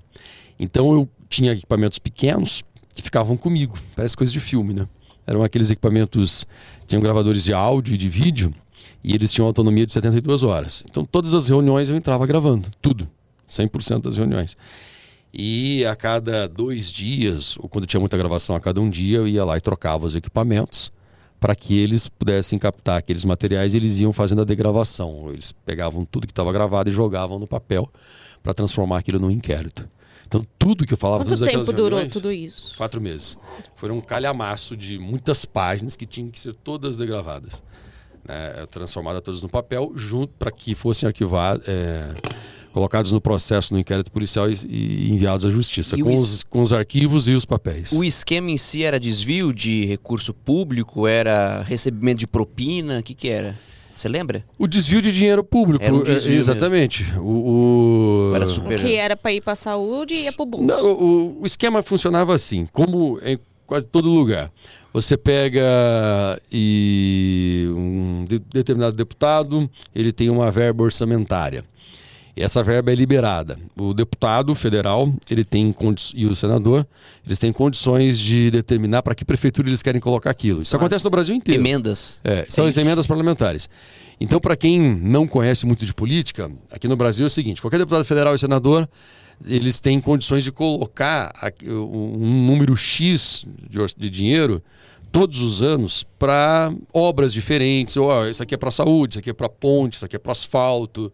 Então 0.58 0.92
eu 0.92 1.08
tinha 1.28 1.52
equipamentos 1.52 1.98
pequenos 1.98 2.62
que 2.94 3.02
ficavam 3.02 3.36
comigo. 3.36 3.78
Parece 3.94 4.16
coisa 4.16 4.32
de 4.32 4.40
filme, 4.40 4.74
né? 4.74 4.88
Eram 5.26 5.42
aqueles 5.42 5.70
equipamentos, 5.70 6.46
tinham 6.86 7.02
gravadores 7.02 7.44
de 7.44 7.52
áudio 7.52 7.94
e 7.94 7.98
de 7.98 8.08
vídeo, 8.08 8.54
e 9.02 9.12
eles 9.12 9.32
tinham 9.32 9.46
autonomia 9.46 9.84
de 9.84 9.92
72 9.92 10.44
horas. 10.44 10.84
Então 10.88 11.04
todas 11.04 11.34
as 11.34 11.48
reuniões 11.48 11.88
eu 11.88 11.96
entrava 11.96 12.24
gravando, 12.26 12.68
tudo, 12.80 13.08
100% 13.48 14.02
das 14.02 14.16
reuniões. 14.16 14.56
E 15.34 15.84
a 15.84 15.96
cada 15.96 16.48
dois 16.48 16.92
dias, 16.92 17.58
ou 17.58 17.68
quando 17.68 17.86
tinha 17.86 17.98
muita 17.98 18.16
gravação, 18.16 18.54
a 18.54 18.60
cada 18.60 18.80
um 18.80 18.88
dia, 18.88 19.18
eu 19.18 19.28
ia 19.28 19.44
lá 19.44 19.56
e 19.56 19.60
trocava 19.60 20.06
os 20.06 20.14
equipamentos 20.14 20.92
para 21.38 21.54
que 21.54 21.78
eles 21.78 22.08
pudessem 22.08 22.58
captar 22.58 22.98
aqueles 22.98 23.24
materiais 23.24 23.74
e 23.74 23.76
eles 23.76 23.98
iam 23.98 24.12
fazendo 24.12 24.42
a 24.42 24.44
degravação. 24.44 25.30
Eles 25.30 25.52
pegavam 25.52 26.04
tudo 26.04 26.26
que 26.26 26.32
estava 26.32 26.52
gravado 26.52 26.88
e 26.88 26.92
jogavam 26.92 27.38
no 27.38 27.46
papel 27.46 27.90
para 28.42 28.54
transformar 28.54 28.98
aquilo 28.98 29.18
num 29.18 29.30
inquérito. 29.30 29.88
Então, 30.26 30.44
tudo 30.58 30.84
que 30.84 30.92
eu 30.92 30.98
falava... 30.98 31.24
Quanto 31.24 31.44
tempo 31.44 31.72
durou 31.72 32.08
tudo 32.08 32.32
isso? 32.32 32.76
Quatro 32.76 33.00
meses. 33.00 33.38
Foram 33.76 33.96
um 33.96 34.00
calhamaço 34.00 34.76
de 34.76 34.98
muitas 34.98 35.44
páginas 35.44 35.96
que 35.96 36.04
tinham 36.04 36.30
que 36.30 36.40
ser 36.40 36.52
todas 36.52 36.96
degravadas. 36.96 37.62
Né? 38.26 38.66
Transformadas 38.70 39.22
todas 39.22 39.42
no 39.42 39.48
papel, 39.48 39.92
junto 39.94 40.32
para 40.34 40.50
que 40.50 40.74
fossem 40.74 41.06
arquivadas, 41.06 41.68
é, 41.68 42.12
colocados 42.76 43.10
no 43.10 43.22
processo, 43.22 43.72
no 43.72 43.80
inquérito 43.80 44.12
policial 44.12 44.50
e, 44.50 44.54
e 44.68 45.10
enviados 45.10 45.46
à 45.46 45.48
justiça, 45.50 45.96
o 45.96 46.00
com 46.00 46.10
is- 46.10 46.20
os, 46.20 46.42
com 46.42 46.60
os 46.60 46.74
arquivos 46.74 47.26
e 47.26 47.30
os 47.32 47.46
papéis. 47.46 47.90
O 47.92 48.04
esquema 48.04 48.50
em 48.50 48.58
si 48.58 48.84
era 48.84 49.00
desvio 49.00 49.50
de 49.50 49.86
recurso 49.86 50.34
público? 50.34 51.06
Era 51.06 51.62
recebimento 51.66 52.18
de 52.18 52.26
propina? 52.26 52.98
O 52.98 53.02
que, 53.02 53.14
que 53.14 53.30
era? 53.30 53.58
Você 53.94 54.10
lembra? 54.10 54.44
O 54.58 54.66
desvio 54.68 55.00
de 55.00 55.10
dinheiro 55.10 55.42
público. 55.42 55.82
Era 55.82 55.94
um 55.94 56.02
desvio 56.02 56.36
é, 56.36 56.38
exatamente. 56.38 57.02
O, 57.16 58.28
o- 58.30 58.32
Era 58.36 58.44
O 58.44 58.48
super. 58.48 58.78
que 58.78 58.94
era 58.94 59.16
para 59.16 59.32
ir 59.32 59.40
para 59.40 59.54
saúde 59.54 60.12
ia 60.12 60.32
para 60.34 60.42
o 60.42 60.46
bolso. 60.46 60.66
Não, 60.66 60.92
o, 60.92 61.40
o 61.40 61.46
esquema 61.46 61.82
funcionava 61.82 62.34
assim, 62.34 62.66
como 62.70 63.18
em 63.24 63.38
quase 63.66 63.86
todo 63.86 64.10
lugar. 64.10 64.52
Você 64.92 65.16
pega 65.16 65.62
e 66.52 67.66
um 67.70 68.26
de- 68.28 68.38
determinado 68.38 68.94
deputado, 68.94 69.66
ele 69.94 70.12
tem 70.12 70.28
uma 70.28 70.50
verba 70.50 70.84
orçamentária. 70.84 71.64
Essa 72.36 72.62
verba 72.62 72.92
é 72.92 72.94
liberada. 72.94 73.58
O 73.74 73.94
deputado 73.94 74.54
federal, 74.54 75.10
ele 75.30 75.42
tem 75.42 75.74
e 76.14 76.26
o 76.26 76.36
senador, 76.36 76.86
eles 77.24 77.38
têm 77.38 77.50
condições 77.50 78.18
de 78.18 78.50
determinar 78.50 79.02
para 79.02 79.14
que 79.14 79.24
prefeitura 79.24 79.68
eles 79.68 79.82
querem 79.82 80.00
colocar 80.00 80.30
aquilo. 80.30 80.60
Isso 80.60 80.70
São 80.70 80.78
acontece 80.78 81.02
no 81.04 81.10
Brasil 81.10 81.34
inteiro. 81.34 81.62
Emendas. 81.62 82.20
É, 82.22 82.44
são 82.46 82.66
É 82.66 82.68
as 82.68 82.76
emendas 82.76 83.06
parlamentares. 83.06 83.70
Então, 84.20 84.38
para 84.38 84.54
quem 84.54 84.78
não 84.96 85.26
conhece 85.26 85.64
muito 85.64 85.86
de 85.86 85.94
política, 85.94 86.50
aqui 86.70 86.86
no 86.86 86.96
Brasil 86.96 87.24
é 87.24 87.28
o 87.28 87.30
seguinte: 87.30 87.62
qualquer 87.62 87.78
deputado 87.78 88.04
federal 88.04 88.34
e 88.34 88.38
senador, 88.38 88.86
eles 89.46 89.80
têm 89.80 89.98
condições 89.98 90.44
de 90.44 90.52
colocar 90.52 91.32
um 91.64 92.46
número 92.46 92.76
X 92.76 93.46
de, 93.96 94.10
dinheiro 94.10 94.62
todos 95.10 95.40
os 95.40 95.62
anos 95.62 96.04
para 96.18 96.70
obras 96.92 97.32
diferentes. 97.32 97.96
Ó, 97.96 98.26
isso 98.26 98.42
aqui 98.42 98.54
é 98.54 98.58
para 98.58 98.70
saúde, 98.70 99.14
isso 99.14 99.18
aqui 99.20 99.30
é 99.30 99.34
para 99.34 99.48
ponte, 99.48 99.94
isso 99.94 100.04
aqui 100.04 100.16
é 100.16 100.18
para 100.18 100.32
asfalto. 100.32 101.10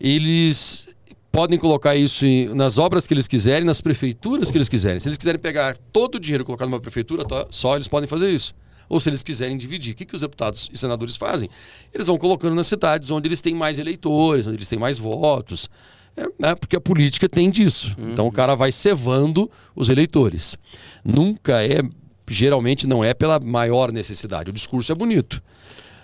Eles 0.00 0.88
podem 1.30 1.58
colocar 1.58 1.94
isso 1.94 2.24
em- 2.26 2.48
nas 2.54 2.78
obras 2.78 3.06
que 3.06 3.14
eles 3.14 3.28
quiserem, 3.28 3.64
nas 3.64 3.80
prefeituras 3.80 4.50
que 4.50 4.58
eles 4.58 4.68
quiserem. 4.68 4.98
Se 4.98 5.08
eles 5.08 5.18
quiserem 5.18 5.40
pegar 5.40 5.76
todo 5.92 6.14
o 6.16 6.20
dinheiro 6.20 6.42
e 6.42 6.46
colocar 6.46 6.64
numa 6.66 6.80
prefeitura 6.80 7.24
só, 7.50 7.76
eles 7.76 7.86
podem 7.86 8.08
fazer 8.08 8.30
isso. 8.30 8.54
Ou 8.88 8.98
se 8.98 9.08
eles 9.08 9.22
quiserem 9.22 9.56
dividir. 9.56 9.92
O 9.92 9.96
que, 9.96 10.04
que 10.04 10.14
os 10.16 10.22
deputados 10.22 10.68
e 10.72 10.76
senadores 10.78 11.16
fazem? 11.16 11.48
Eles 11.94 12.08
vão 12.08 12.18
colocando 12.18 12.56
nas 12.56 12.66
cidades 12.66 13.10
onde 13.10 13.28
eles 13.28 13.40
têm 13.40 13.54
mais 13.54 13.78
eleitores, 13.78 14.46
onde 14.48 14.56
eles 14.56 14.68
têm 14.68 14.78
mais 14.78 14.98
votos. 14.98 15.68
É, 16.16 16.24
né, 16.36 16.54
porque 16.56 16.74
a 16.74 16.80
política 16.80 17.28
tem 17.28 17.48
disso. 17.48 17.94
Então 18.12 18.26
o 18.26 18.32
cara 18.32 18.56
vai 18.56 18.72
cevando 18.72 19.48
os 19.76 19.88
eleitores. 19.88 20.56
Nunca 21.04 21.62
é, 21.64 21.82
geralmente 22.28 22.84
não 22.88 23.04
é 23.04 23.14
pela 23.14 23.38
maior 23.38 23.92
necessidade. 23.92 24.50
O 24.50 24.52
discurso 24.52 24.90
é 24.90 24.94
bonito. 24.94 25.40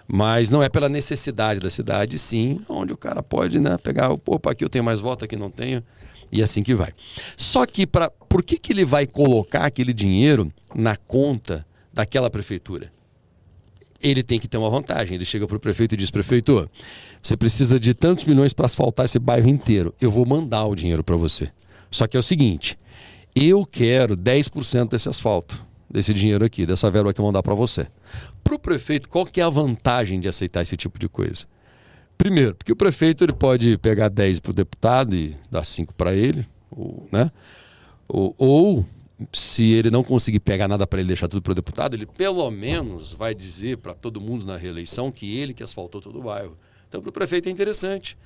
Mas 0.09 0.51
não 0.51 0.63
é 0.63 0.69
pela 0.69 0.89
necessidade 0.89 1.59
da 1.59 1.69
cidade, 1.69 2.19
sim, 2.19 2.61
onde 2.69 2.93
o 2.93 2.97
cara 2.97 3.23
pode 3.23 3.59
né, 3.59 3.77
pegar, 3.79 4.13
opa, 4.13 4.53
aqui 4.53 4.65
eu 4.65 4.69
tenho 4.69 4.85
mais 4.85 5.01
voto, 5.01 5.25
aqui 5.25 5.35
não 5.35 5.51
tenho, 5.51 5.83
e 6.31 6.43
assim 6.43 6.63
que 6.63 6.75
vai. 6.75 6.93
Só 7.37 7.67
que 7.67 7.87
para 7.87 8.11
por 8.11 8.43
que, 8.43 8.59
que 8.59 8.73
ele 8.73 8.85
vai 8.85 9.07
colocar 9.07 9.65
aquele 9.65 9.93
dinheiro 9.93 10.53
na 10.75 10.97
conta 10.97 11.67
daquela 11.93 12.31
prefeitura? 12.31 12.93
Ele 14.01 14.23
tem 14.23 14.39
que 14.39 14.47
ter 14.47 14.59
uma 14.59 14.69
vantagem. 14.69 15.15
Ele 15.15 15.25
chega 15.25 15.47
para 15.47 15.57
o 15.57 15.61
prefeito 15.61 15.95
e 15.95 15.97
diz: 15.97 16.11
prefeito, 16.11 16.71
você 17.23 17.37
precisa 17.37 17.81
de 17.81 17.95
tantos 17.95 18.25
milhões 18.27 18.53
para 18.53 18.67
asfaltar 18.67 19.07
esse 19.07 19.19
bairro 19.19 19.49
inteiro. 19.49 19.95
Eu 20.01 20.11
vou 20.11 20.27
mandar 20.27 20.67
o 20.67 20.77
dinheiro 20.77 21.03
para 21.03 21.17
você. 21.17 21.51
Só 21.91 22.07
que 22.07 22.17
é 22.17 22.21
o 22.21 22.23
seguinte: 22.23 22.79
eu 23.35 23.65
quero 23.65 24.17
10% 24.17 24.91
desse 24.91 25.09
asfalto, 25.09 25.66
desse 25.97 26.13
dinheiro 26.13 26.45
aqui, 26.45 26.67
dessa 26.67 26.91
verba 26.91 27.15
que 27.15 27.19
eu 27.19 27.25
mandar 27.25 27.43
para 27.43 27.55
você. 27.55 27.87
Para 28.45 28.55
o 28.55 28.59
prefeito, 28.59 29.09
qual 29.09 29.25
que 29.25 29.41
é 29.41 29.45
a 29.45 29.49
vantagem 29.49 30.21
de 30.21 30.29
aceitar 30.29 30.61
esse 30.61 30.77
tipo 30.77 30.99
de 30.99 31.09
coisa? 31.09 31.47
Primeiro, 32.19 32.55
porque 32.55 32.71
o 32.71 32.77
prefeito 32.77 33.25
ele 33.25 33.33
pode 33.33 33.79
pegar 33.79 34.11
10 34.11 34.41
para 34.41 34.51
o 34.51 34.55
deputado 34.55 35.17
e 35.17 35.35
dar 35.51 35.65
5 35.65 35.95
para 35.95 36.15
ele, 36.15 36.47
ou, 36.71 37.09
né? 37.11 37.33
Ou, 38.07 38.35
ou, 38.37 38.87
se 39.33 39.73
ele 39.73 39.91
não 39.91 40.05
conseguir 40.05 40.41
pegar 40.41 40.69
nada 40.69 40.87
para 40.87 41.01
ele 41.01 41.09
deixar 41.09 41.29
tudo 41.29 41.41
para 41.41 41.53
o 41.53 41.55
deputado, 41.55 41.95
ele 41.95 42.05
pelo 42.05 42.51
menos 42.51 43.15
vai 43.15 43.35
dizer 43.35 43.79
para 43.79 43.95
todo 43.95 44.21
mundo 44.21 44.45
na 44.45 44.59
reeleição 44.59 45.11
que 45.11 45.39
ele 45.39 45.55
que 45.55 45.63
asfaltou 45.63 46.03
todo 46.03 46.19
o 46.19 46.23
bairro. 46.23 46.59
Então, 46.87 47.01
para 47.01 47.09
o 47.09 47.13
prefeito 47.13 47.49
é 47.49 47.53
interessante. 47.53 48.19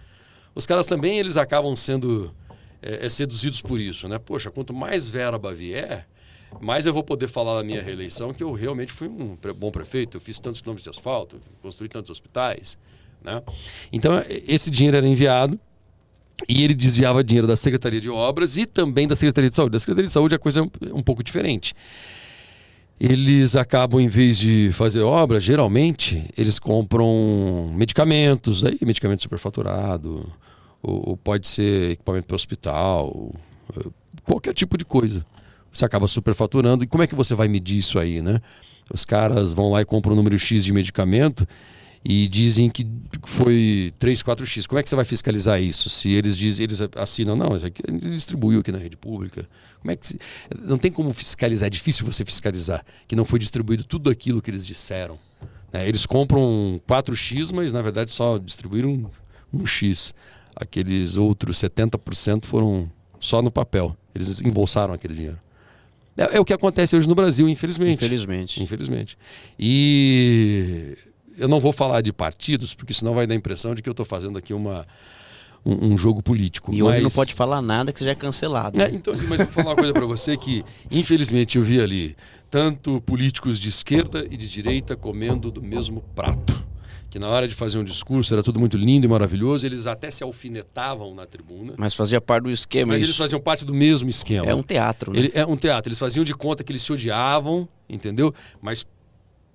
Os 0.57 0.67
caras 0.67 0.87
também 0.87 1.21
eles 1.21 1.37
acabam 1.37 1.77
sendo 1.77 2.35
é, 2.83 3.07
é, 3.07 3.09
seduzidos 3.09 3.61
por 3.63 3.79
isso, 3.79 4.09
né? 4.09 4.19
Poxa, 4.19 4.51
quanto 4.51 4.75
mais 4.75 5.09
verba 5.09 5.55
vier, 5.55 6.09
mais 6.61 6.87
eu 6.87 6.93
vou 6.93 7.03
poder 7.03 7.29
falar 7.29 7.55
na 7.57 7.63
minha 7.63 7.83
reeleição 7.83 8.33
que 8.33 8.43
eu 8.43 8.53
realmente 8.53 8.93
fui 8.93 9.09
um 9.09 9.37
bom 9.57 9.71
prefeito, 9.71 10.17
eu 10.17 10.21
fiz 10.21 10.39
tantos 10.39 10.61
quilômetros 10.61 10.85
de 10.85 10.91
asfalto, 10.91 11.41
construí 11.63 11.89
tantos 11.89 12.11
hospitais, 12.11 12.77
né? 13.23 13.43
Então, 13.93 14.19
e- 14.29 14.45
esse 14.49 14.71
dinheiro 14.71 14.97
era 14.97 15.07
enviado 15.07 15.59
e 16.49 16.63
ele 16.65 16.75
desviava 16.75 17.23
dinheiro 17.23 17.47
da 17.47 17.57
Secretaria 17.57 18.01
de 18.01 18.09
Obras 18.09 18.57
e 18.57 18.67
também 18.67 19.07
da 19.07 19.15
Secretaria 19.15 19.51
de 19.51 19.57
Saúde. 19.57 19.73
Da 19.73 19.81
Secretaria 19.81 20.07
de 20.07 20.13
Saúde 20.13 20.35
a 20.35 20.39
coisa 20.39 20.61
é 20.61 20.95
um, 20.95 21.03
pouco 21.03 21.23
diferente. 21.23 21.75
Eles 22.99 23.57
acabam, 23.57 24.01
em 24.01 24.09
vez 24.09 24.39
de 24.39 24.71
fazer 24.73 25.01
obra, 25.01 25.41
geralmente, 25.41 26.23
eles 26.37 26.59
compram 26.59 27.73
medicamentos, 27.75 28.65
aí 28.65 28.79
medicamento 28.83 29.23
superfaturado, 29.23 30.31
ou, 30.83 31.11
ou 31.11 31.17
pode 31.17 31.49
ser 31.49 31.93
equipamento 31.93 32.27
para 32.27 32.37
hospital, 32.37 33.35
eh, 33.75 33.89
qualquer 34.25 34.53
tipo 34.53 34.77
de 34.77 34.85
coisa. 34.85 35.25
Você 35.73 35.85
acaba 35.85 36.09
superfaturando. 36.09 36.85
E 36.85 36.87
como 36.87 37.03
é 37.03 37.07
que 37.07 37.15
você 37.15 37.35
vai 37.35 37.49
medir 37.49 37.79
isso 37.79 37.99
aí, 37.99 38.21
né? 38.23 38.41
Os 38.93 39.05
caras 39.05 39.53
vão 39.53 39.71
lá 39.71 39.81
e 39.81 39.85
compram 39.85 40.13
um 40.15 40.17
número 40.17 40.39
X 40.39 40.65
de 40.65 40.73
medicamento 40.73 41.47
e 42.05 42.27
dizem 42.29 42.71
que 42.71 42.87
foi 43.25 43.93
3, 43.99 44.23
4x. 44.23 44.67
Como 44.67 44.79
é 44.79 44.83
que 44.83 44.89
você 44.89 44.97
vai 44.97 45.05
fiscalizar 45.05 45.61
isso? 45.61 45.91
Se 45.91 46.11
eles 46.11 46.37
dizem, 46.37 46.65
eles 46.65 46.81
assinam, 46.97 47.37
não, 47.37 47.57
isso 47.57 47.67
aqui 47.67 47.83
distribuiu 48.11 48.61
aqui 48.61 48.73
na 48.73 48.79
rede 48.79 48.97
pública. 48.97 49.47
Como 49.81 49.93
é 49.93 49.97
que 49.97 50.19
não 50.59 50.79
tem 50.79 50.91
como 50.91 51.13
fiscalizar, 51.13 51.67
é 51.67 51.71
difícil 51.71 52.07
você 52.07 52.25
fiscalizar 52.25 52.85
que 53.07 53.15
não 53.15 53.25
foi 53.25 53.39
distribuído 53.39 53.85
tudo 53.85 54.11
aquilo 54.11 54.41
que 54.41 54.51
eles 54.51 54.67
disseram. 54.67 55.19
né? 55.73 55.87
Eles 55.87 56.07
compram 56.07 56.81
4x, 56.89 57.53
mas 57.53 57.73
na 57.73 57.83
verdade 57.83 58.11
só 58.11 58.39
distribuíram 58.39 59.11
um 59.53 59.67
x. 59.67 60.15
Aqueles 60.57 61.17
outros 61.17 61.59
70% 61.59 62.47
foram 62.47 62.91
só 63.21 63.43
no 63.43 63.51
papel. 63.51 63.97
Eles 64.15 64.41
embolsaram 64.41 64.95
aquele 64.95 65.15
dinheiro. 65.15 65.39
É, 66.17 66.37
é 66.37 66.41
o 66.41 66.45
que 66.45 66.53
acontece 66.53 66.97
hoje 66.97 67.09
no 67.09 67.15
Brasil, 67.15 67.49
infelizmente. 67.49 67.95
Infelizmente. 67.95 68.63
Infelizmente. 68.63 69.19
E 69.59 70.97
eu 71.39 71.49
não 71.49 71.61
vou 71.61 71.73
falar 71.73 72.01
de 72.01 72.13
partidos, 72.13 72.75
porque 72.75 72.93
senão 72.93 73.15
vai 73.15 73.27
dar 73.27 73.35
a 73.35 73.37
impressão 73.37 73.75
de 73.75 73.83
que 73.83 73.89
eu 73.89 73.93
estou 73.93 74.07
fazendo 74.07 74.39
aqui 74.39 74.53
uma, 74.53 74.87
um, 75.65 75.93
um 75.93 75.99
jogo 75.99 76.23
político. 76.23 76.73
E 76.75 76.83
hoje 76.83 77.03
mas... 77.03 77.03
não 77.03 77.11
pode 77.11 77.35
falar 77.35 77.63
nada 77.63 77.93
que 77.93 78.07
é 78.09 78.15
cancelado. 78.15 78.81
É, 78.81 78.91
então, 78.91 79.15
mas 79.29 79.41
eu 79.41 79.47
vou 79.47 79.55
falar 79.55 79.71
uma 79.71 79.77
coisa 79.77 79.93
para 79.93 80.07
você 80.07 80.37
que, 80.37 80.65
infelizmente, 80.91 81.59
eu 81.59 81.65
vi 81.65 81.81
ali 81.81 82.17
tanto 82.51 83.01
políticos 83.03 83.59
de 83.59 83.69
esquerda 83.69 84.27
e 84.31 84.37
de 84.37 84.49
direita 84.49 84.97
comendo 84.97 85.51
do 85.51 85.63
mesmo 85.63 86.03
prato. 86.15 86.70
Que 87.11 87.19
na 87.19 87.29
hora 87.29 87.49
de 87.49 87.55
fazer 87.57 87.77
um 87.77 87.85
discurso 87.85 88.33
era 88.33 88.43
tudo 88.43 88.61
muito 88.61 88.77
lindo 88.77 89.05
e 89.05 89.09
maravilhoso, 89.09 89.67
eles 89.67 89.87
até 89.89 90.11
se 90.11 90.23
alfinetavam 90.23 91.13
na 91.13 91.27
tribuna, 91.27 91.75
Mas 91.77 91.93
fazia 91.93 92.21
parte 92.21 92.45
do 92.45 92.51
esquema. 92.51 92.93
mas 92.93 93.03
isso. 93.03 93.11
eles 93.11 93.17
faziam 93.17 93.41
parte 93.41 93.65
do 93.65 93.75
mesmo 93.75 94.09
esquema. 94.09 94.47
É 94.47 94.55
um 94.55 94.63
teatro, 94.63 95.13
né? 95.13 95.19
Ele, 95.19 95.33
é 95.35 95.45
um 95.45 95.57
teatro. 95.57 95.89
Eles 95.89 95.99
faziam 95.99 96.23
de 96.23 96.33
conta 96.33 96.63
que 96.63 96.71
eles 96.71 96.83
se 96.83 96.93
odiavam, 96.93 97.69
entendeu? 97.89 98.33
Mas 98.63 98.87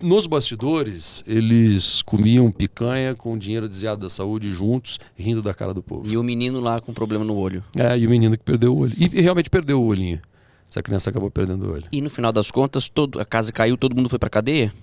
nos 0.02 0.28
bastidores, 0.28 1.24
eles 1.26 2.02
comiam 2.02 2.52
picanha 2.52 3.16
com 3.16 3.38
dinheiro 3.38 3.70
desviado 3.70 4.02
da 4.02 4.10
saúde 4.10 4.52
juntos, 4.52 5.00
rindo 5.16 5.42
da 5.42 5.54
cara 5.54 5.74
do 5.74 5.82
povo. 5.82 6.12
E 6.12 6.18
o 6.18 6.24
menino 6.24 6.60
lá 6.60 6.82
com 6.82 6.94
problema 6.94 7.24
no 7.24 7.36
olho. 7.36 7.64
É, 7.76 7.98
e 7.98 8.06
o 8.06 8.10
menino 8.10 8.38
que 8.38 8.44
perdeu 8.44 8.74
o 8.76 8.80
olho. 8.80 8.94
E, 8.98 9.06
e 9.06 9.22
realmente 9.22 9.50
perdeu 9.50 9.82
o 9.82 9.86
olhinho. 9.86 10.20
Essa 10.70 10.82
criança 10.82 11.10
acabou 11.10 11.30
perdendo 11.30 11.68
o 11.68 11.74
olho. 11.74 11.88
E 11.92 12.02
no 12.02 12.10
final 12.10 12.34
das 12.34 12.52
contas, 12.52 12.90
todo, 12.90 13.20
a 13.20 13.26
casa 13.26 13.52
caiu, 13.52 13.78
todo 13.78 13.96
mundo 13.96 14.10
foi 14.10 14.20
pra 14.20 14.30
cadeia? 14.30 14.74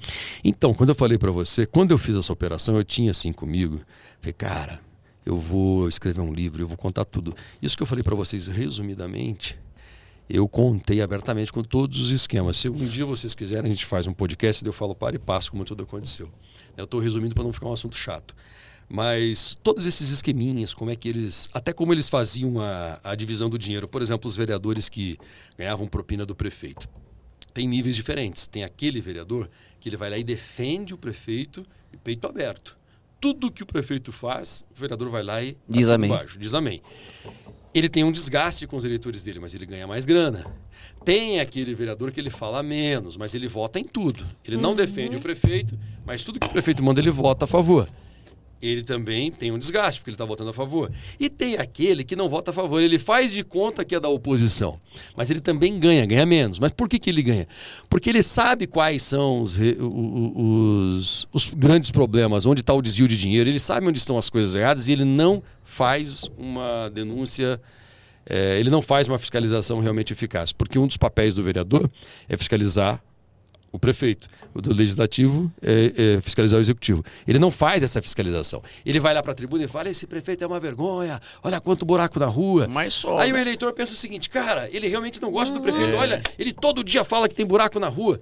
Então, 0.43 0.72
quando 0.72 0.91
eu 0.91 0.95
falei 0.95 1.18
pra 1.18 1.30
você, 1.30 1.66
quando 1.66 1.91
eu 1.91 1.99
fiz 1.99 2.16
essa 2.16 2.33
operação, 2.33 2.76
eu 2.76 2.85
tinha 2.85 3.11
assim 3.11 3.33
comigo. 3.33 3.80
Falei, 4.20 4.33
cara, 4.33 4.80
eu 5.26 5.39
vou 5.39 5.89
escrever 5.89 6.20
um 6.20 6.33
livro, 6.33 6.62
eu 6.62 6.68
vou 6.68 6.76
contar 6.76 7.05
tudo. 7.05 7.35
Isso 7.61 7.76
que 7.76 7.83
eu 7.83 7.87
falei 7.87 8.03
pra 8.03 8.14
vocês 8.14 8.47
resumidamente, 8.47 9.59
eu 10.28 10.49
contei 10.49 11.03
abertamente 11.03 11.53
com 11.53 11.62
todos 11.62 12.01
os 12.01 12.11
esquemas. 12.11 12.57
Se 12.57 12.68
um 12.68 12.74
dia 12.74 13.05
vocês 13.05 13.35
quiserem, 13.35 13.70
a 13.70 13.74
gente 13.74 13.85
faz 13.85 14.07
um 14.07 14.12
podcast 14.12 14.64
e 14.64 14.68
eu 14.68 14.72
falo 14.72 14.95
para 14.95 15.16
e 15.16 15.18
passo 15.18 15.51
como 15.51 15.64
tudo 15.64 15.83
aconteceu. 15.83 16.30
Eu 16.76 16.85
estou 16.85 17.01
resumindo 17.01 17.35
para 17.35 17.45
não 17.45 17.53
ficar 17.53 17.66
um 17.66 17.72
assunto 17.72 17.97
chato. 17.97 18.35
Mas 18.89 19.57
todos 19.62 19.87
esses 19.87 20.11
esqueminhas, 20.11 20.74
como 20.74 20.91
é 20.91 20.97
que 20.97 21.09
eles. 21.09 21.49
Até 21.53 21.72
como 21.72 21.93
eles 21.93 22.09
faziam 22.09 22.61
a, 22.61 23.01
a 23.03 23.14
divisão 23.14 23.49
do 23.49 23.59
dinheiro. 23.59 23.89
Por 23.89 24.03
exemplo, 24.03 24.28
os 24.28 24.37
vereadores 24.37 24.89
que 24.89 25.18
ganhavam 25.57 25.87
propina 25.87 26.26
do 26.26 26.35
prefeito. 26.35 26.89
Tem 27.55 27.66
níveis 27.66 27.97
diferentes. 27.97 28.47
Tem 28.47 28.64
aquele 28.64 29.01
vereador 29.01 29.49
que 29.80 29.89
ele 29.89 29.97
vai 29.97 30.11
lá 30.11 30.18
e 30.18 30.24
defende 30.24 30.93
o 30.95 30.99
prefeito 30.99 31.64
e 31.93 31.97
peito 31.97 32.26
aberto. 32.26 32.76
Tudo 33.20 33.51
que 33.51 33.62
o 33.62 33.66
prefeito 33.66 34.11
faz, 34.11 34.64
o 34.76 34.80
vereador 34.80 35.09
vai 35.09 35.22
lá 35.22 35.43
e 35.43 35.57
Diz 35.68 35.87
assina 35.87 35.95
amém. 35.95 36.11
embaixo, 36.11 36.39
diz 36.39 36.55
amém. 36.55 36.83
Ele 37.74 37.89
tem 37.89 38.05
um 38.05 38.12
desgaste 38.12 38.66
com 38.66 38.76
os 38.76 38.85
eleitores 38.85 39.22
dele, 39.22 39.39
mas 39.41 39.55
ele 39.55 39.64
ganha 39.64 39.87
mais 39.87 40.05
grana. 40.05 40.45
Tem 41.05 41.41
aquele 41.41 41.74
vereador 41.74 42.11
que 42.12 42.20
ele 42.20 42.30
fala 42.30 42.62
menos, 42.62 43.16
mas 43.16 43.33
ele 43.33 43.49
vota 43.49 43.78
em 43.78 43.85
tudo. 43.85 44.26
Ele 44.45 44.57
não 44.57 44.74
defende 44.74 45.16
o 45.16 45.20
prefeito, 45.20 45.78
mas 46.05 46.22
tudo 46.22 46.39
que 46.39 46.47
o 46.47 46.51
prefeito 46.51 46.83
manda 46.83 47.01
ele 47.01 47.11
vota 47.11 47.45
a 47.45 47.49
favor. 47.49 47.89
Ele 48.63 48.85
também 48.85 49.33
tem 49.33 49.51
um 49.51 49.59
desgaste, 49.59 50.01
porque 50.01 50.11
ele 50.11 50.15
está 50.15 50.25
votando 50.25 50.51
a 50.51 50.53
favor. 50.53 50.89
E 51.19 51.29
tem 51.29 51.57
aquele 51.57 52.05
que 52.05 52.15
não 52.15 52.29
vota 52.29 52.53
a 52.53 52.55
favor, 52.55 52.81
ele 52.81 52.97
faz 52.97 53.33
de 53.33 53.43
conta 53.43 53.85
que 53.85 53.93
é 53.93 53.99
da 53.99 54.09
oposição. 54.09 54.79
Mas 55.17 55.31
ele 55.31 55.41
também 55.41 55.81
ganha, 55.81 56.07
ganha 56.07 56.25
menos. 56.25 56.61
Mas 56.61 56.71
por 56.71 56.89
que, 56.89 56.97
que 56.99 57.11
ele 57.11 57.23
ganha? 57.23 57.49
Porque 57.91 58.09
ele 58.09 58.23
sabe 58.23 58.69
quais 58.69 59.03
são 59.03 59.43
os, 59.43 59.59
os, 59.59 61.29
os 61.33 61.47
grandes 61.53 61.91
problemas, 61.91 62.47
onde 62.47 62.61
está 62.61 62.73
o 62.73 62.81
desvio 62.81 63.09
de 63.09 63.17
dinheiro, 63.17 63.51
ele 63.51 63.59
sabe 63.59 63.89
onde 63.89 63.99
estão 63.99 64.17
as 64.17 64.31
coisas 64.31 64.55
erradas 64.55 64.89
e 64.89 64.93
ele 64.93 65.05
não 65.05 65.43
faz 65.65 66.31
uma 66.39 66.89
denúncia, 66.91 67.61
eh, 68.25 68.61
ele 68.61 68.71
não 68.71 68.81
faz 68.81 69.09
uma 69.09 69.19
fiscalização 69.19 69.81
realmente 69.81 70.13
eficaz. 70.13 70.53
Porque 70.53 70.79
um 70.79 70.87
dos 70.87 70.97
papéis 70.97 71.35
do 71.35 71.43
vereador 71.43 71.91
é 72.29 72.37
fiscalizar 72.37 73.03
o 73.73 73.79
prefeito. 73.79 74.29
O 74.55 74.61
do 74.61 74.73
legislativo 74.73 75.51
é, 75.62 76.16
é 76.16 76.20
fiscalizar 76.20 76.59
o 76.59 76.61
executivo. 76.61 77.03
Ele 77.27 77.39
não 77.39 77.51
faz 77.51 77.83
essa 77.83 78.03
fiscalização. 78.03 78.62
Ele 78.85 79.01
vai 79.01 79.14
lá 79.14 79.23
para 79.23 79.33
a 79.33 79.35
tribuna 79.35 79.64
e 79.64 79.66
fala: 79.66 79.89
esse 79.89 80.07
prefeito 80.07 80.45
é 80.45 80.47
uma 80.47 80.61
vergonha, 80.61 81.18
olha 81.43 81.59
quanto 81.61 81.87
buraco 81.87 82.20
na 82.20 82.27
rua. 82.27 82.68
Mas 82.68 82.93
só. 82.93 83.18
Aí 83.18 83.33
o 83.33 83.35
né? 83.35 83.41
eleitor 83.41 83.73
pensa 83.73 83.95
o 83.95 83.97
seguinte: 83.97 84.29
cara, 84.29 84.68
ele 84.70 84.87
realmente 84.87 85.20
não 85.23 85.33
gosta 85.33 85.55
do 85.55 85.61
prefeito. 85.61 85.97
Olha, 85.97 86.23
ele 86.39 86.53
todo 86.53 86.85
dia 86.85 87.03
fala 87.03 87.29
que 87.29 87.35
tem 87.35 87.47
buraco 87.47 87.81
na 87.81 87.89
rua. 87.89 88.20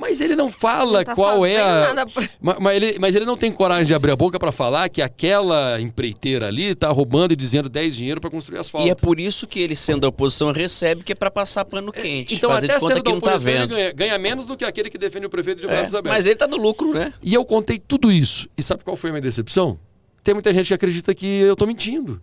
Mas 0.00 0.20
ele 0.20 0.34
não 0.34 0.48
fala 0.48 0.98
Não 0.98 1.04
tá 1.04 1.14
qual 1.14 1.44
é 1.44 1.60
a. 1.60 1.80
nada 1.94 2.06
pra- 2.06 2.28
Ma- 2.40 2.56
Mas, 2.58 2.76
ele, 2.76 2.98
mas 2.98 3.14
ele 3.14 3.26
não 3.26 3.36
tem 3.36 3.52
coragem 3.52 3.84
de 3.86 3.94
abrir 3.94 4.10
a 4.10 4.16
boca 4.16 4.38
para 4.38 4.50
falar 4.50 4.88
que 4.88 5.02
aquela 5.02 5.78
empreiteira 5.80 6.46
ali 6.48 6.64
está 6.70 6.88
roubando 6.90 7.32
e 7.32 7.36
dizendo 7.36 7.68
10 7.68 7.94
dinheiro 7.94 8.20
para 8.20 8.30
construir 8.30 8.58
asfalto. 8.58 8.86
E 8.86 8.90
é 8.90 8.94
por 8.94 9.20
isso 9.20 9.46
que 9.46 9.60
ele, 9.60 9.76
sendo 9.76 10.00
da 10.00 10.08
oposição, 10.08 10.52
recebe, 10.52 11.04
que 11.04 11.12
é 11.12 11.14
pra 11.14 11.30
passar 11.30 11.64
pano 11.66 11.92
quente. 11.92 12.34
Então, 12.34 12.50
fazer 12.50 12.66
até 12.66 12.74
de 12.76 12.80
conta 12.80 12.94
sendo 12.94 13.04
que 13.04 13.10
da 13.10 13.14
não 13.14 13.20
tá 13.20 13.30
oposição, 13.32 13.52
ele 13.52 13.60
vendo. 13.62 13.74
ganha, 13.74 13.92
ganha 13.92 14.18
menos 14.18 14.46
do 14.46 14.56
que 14.56 14.64
aquele 14.64 14.88
que 14.88 14.96
defende 14.98 15.26
o 15.26 15.30
prefeito 15.30 15.60
de 15.60 15.66
É, 15.66 15.68
braços 15.70 15.94
abertos. 15.94 16.16
mas 16.18 16.26
ele 16.26 16.36
tá 16.36 16.48
no 16.48 16.56
lucro, 16.56 16.94
né? 16.94 17.12
E 17.22 17.34
eu 17.34 17.44
contei 17.44 17.78
tudo 17.78 18.10
isso. 18.10 18.48
E 18.56 18.62
sabe 18.62 18.82
qual 18.82 18.96
foi 18.96 19.10
a 19.10 19.12
minha 19.12 19.22
decepção? 19.22 19.78
Tem 20.24 20.32
muita 20.34 20.52
gente 20.52 20.68
que 20.68 20.74
acredita 20.74 21.14
que 21.14 21.26
eu 21.26 21.54
tô 21.54 21.66
mentindo. 21.66 22.20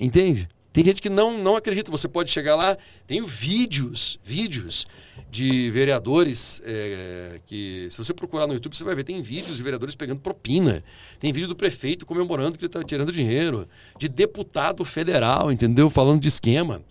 Entende? 0.00 0.48
Tem 0.72 0.84
gente 0.84 1.00
que 1.00 1.08
não, 1.08 1.36
não 1.42 1.56
acredita. 1.56 1.90
Você 1.90 2.06
pode 2.06 2.30
chegar 2.30 2.54
lá, 2.54 2.76
tenho 3.06 3.26
vídeos, 3.26 4.18
vídeos 4.22 4.86
de 5.30 5.70
vereadores 5.70 6.62
é, 6.64 7.40
que, 7.46 7.88
se 7.90 7.98
você 7.98 8.14
procurar 8.14 8.46
no 8.46 8.54
YouTube, 8.54 8.76
você 8.76 8.84
vai 8.84 8.94
ver, 8.94 9.04
tem 9.04 9.20
vídeos 9.20 9.56
de 9.56 9.62
vereadores 9.62 9.94
pegando 9.94 10.20
propina. 10.20 10.84
Tem 11.18 11.32
vídeo 11.32 11.48
do 11.48 11.56
prefeito 11.56 12.06
comemorando 12.06 12.58
que 12.58 12.64
ele 12.64 12.68
está 12.68 12.82
tirando 12.84 13.10
dinheiro. 13.10 13.66
De 13.98 14.08
deputado 14.08 14.84
federal, 14.84 15.50
entendeu? 15.50 15.88
Falando 15.90 16.20
de 16.20 16.28
esquema. 16.28 16.82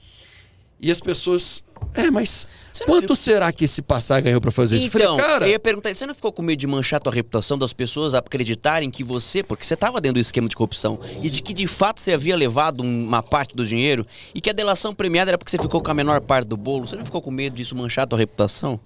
E 0.79 0.91
as 0.91 0.99
pessoas. 0.99 1.63
É, 1.93 2.11
mas 2.11 2.47
Você 2.71 2.85
não 2.85 2.93
quanto 2.93 3.15
será 3.15 3.51
que 3.51 3.65
esse 3.65 3.81
passar 3.81 4.21
ganhou 4.21 4.39
para 4.39 4.51
fazer 4.51 4.77
isso? 4.77 4.87
Eu 4.87 4.91
falei, 4.91 5.07
Então, 5.07 5.17
cara, 5.17 5.45
eu 5.47 5.51
ia 5.51 5.59
perguntar, 5.59 5.93
você 5.93 6.05
não 6.05 6.13
ficou 6.13 6.31
com 6.31 6.41
medo 6.41 6.59
de 6.59 6.67
manchar 6.67 6.99
tua 6.99 7.11
reputação 7.11 7.57
das 7.57 7.73
pessoas 7.73 8.13
acreditarem 8.13 8.91
que 8.91 9.03
você, 9.03 9.41
porque 9.41 9.65
você 9.65 9.73
estava 9.73 9.99
dentro 9.99 10.15
do 10.15 10.19
esquema 10.19 10.47
de 10.47 10.55
corrupção, 10.55 10.99
e 11.23 11.29
de 11.29 11.41
que 11.41 11.53
de 11.53 11.65
fato 11.65 11.99
você 12.01 12.13
havia 12.13 12.35
levado 12.35 12.83
um- 12.83 13.03
uma 13.03 13.23
parte 13.23 13.55
do 13.55 13.65
dinheiro, 13.65 14.05
e 14.35 14.39
que 14.39 14.49
a 14.49 14.53
delação 14.53 14.93
premiada 14.93 15.31
era 15.31 15.37
porque 15.37 15.49
você 15.49 15.57
ficou 15.57 15.81
com 15.81 15.89
a 15.89 15.93
menor 15.93 16.21
parte 16.21 16.47
do 16.47 16.55
bolo, 16.57 16.85
você 16.87 16.95
não 16.95 17.05
ficou 17.05 17.21
com 17.21 17.31
medo 17.31 17.55
disso 17.55 17.75
manchar 17.75 18.05
tua 18.05 18.19
reputação? 18.19 18.79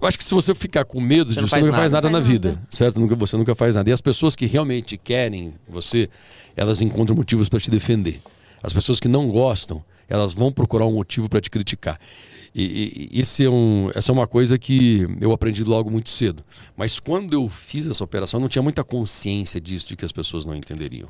Eu 0.00 0.06
acho 0.08 0.18
que 0.18 0.24
se 0.24 0.34
você 0.34 0.54
ficar 0.54 0.84
com 0.84 1.00
medo 1.00 1.32
Você 1.32 1.40
disso, 1.40 1.40
não 1.40 1.48
você 1.48 1.54
faz 1.56 1.66
nunca 1.66 1.78
faz 1.78 1.90
nada. 1.90 2.08
nada 2.08 2.20
na 2.20 2.24
vida, 2.24 2.48
nada. 2.50 2.66
certo? 2.70 3.00
Nunca, 3.00 3.14
você 3.16 3.36
nunca 3.36 3.54
faz 3.54 3.74
nada. 3.74 3.88
E 3.88 3.92
as 3.92 4.00
pessoas 4.00 4.36
que 4.36 4.46
realmente 4.46 4.96
querem 4.96 5.54
você, 5.68 6.08
elas 6.56 6.80
encontram 6.80 7.16
motivos 7.16 7.48
para 7.48 7.58
te 7.60 7.70
defender. 7.70 8.20
As 8.62 8.72
pessoas 8.72 9.00
que 9.00 9.08
não 9.08 9.28
gostam, 9.28 9.84
elas 10.08 10.32
vão 10.32 10.52
procurar 10.52 10.86
um 10.86 10.92
motivo 10.94 11.28
para 11.28 11.40
te 11.40 11.50
criticar. 11.50 11.98
E, 12.54 13.08
e- 13.12 13.20
esse 13.20 13.44
é 13.44 13.50
um, 13.50 13.90
essa 13.94 14.10
é 14.10 14.14
uma 14.14 14.26
coisa 14.26 14.56
que 14.58 15.06
eu 15.20 15.32
aprendi 15.32 15.64
logo 15.64 15.90
muito 15.90 16.10
cedo. 16.10 16.44
Mas 16.76 17.00
quando 17.00 17.32
eu 17.32 17.48
fiz 17.48 17.86
essa 17.86 18.04
operação, 18.04 18.38
eu 18.38 18.42
não 18.42 18.48
tinha 18.48 18.62
muita 18.62 18.84
consciência 18.84 19.60
disso, 19.60 19.88
de 19.88 19.96
que 19.96 20.04
as 20.04 20.12
pessoas 20.12 20.46
não 20.46 20.54
entenderiam. 20.54 21.08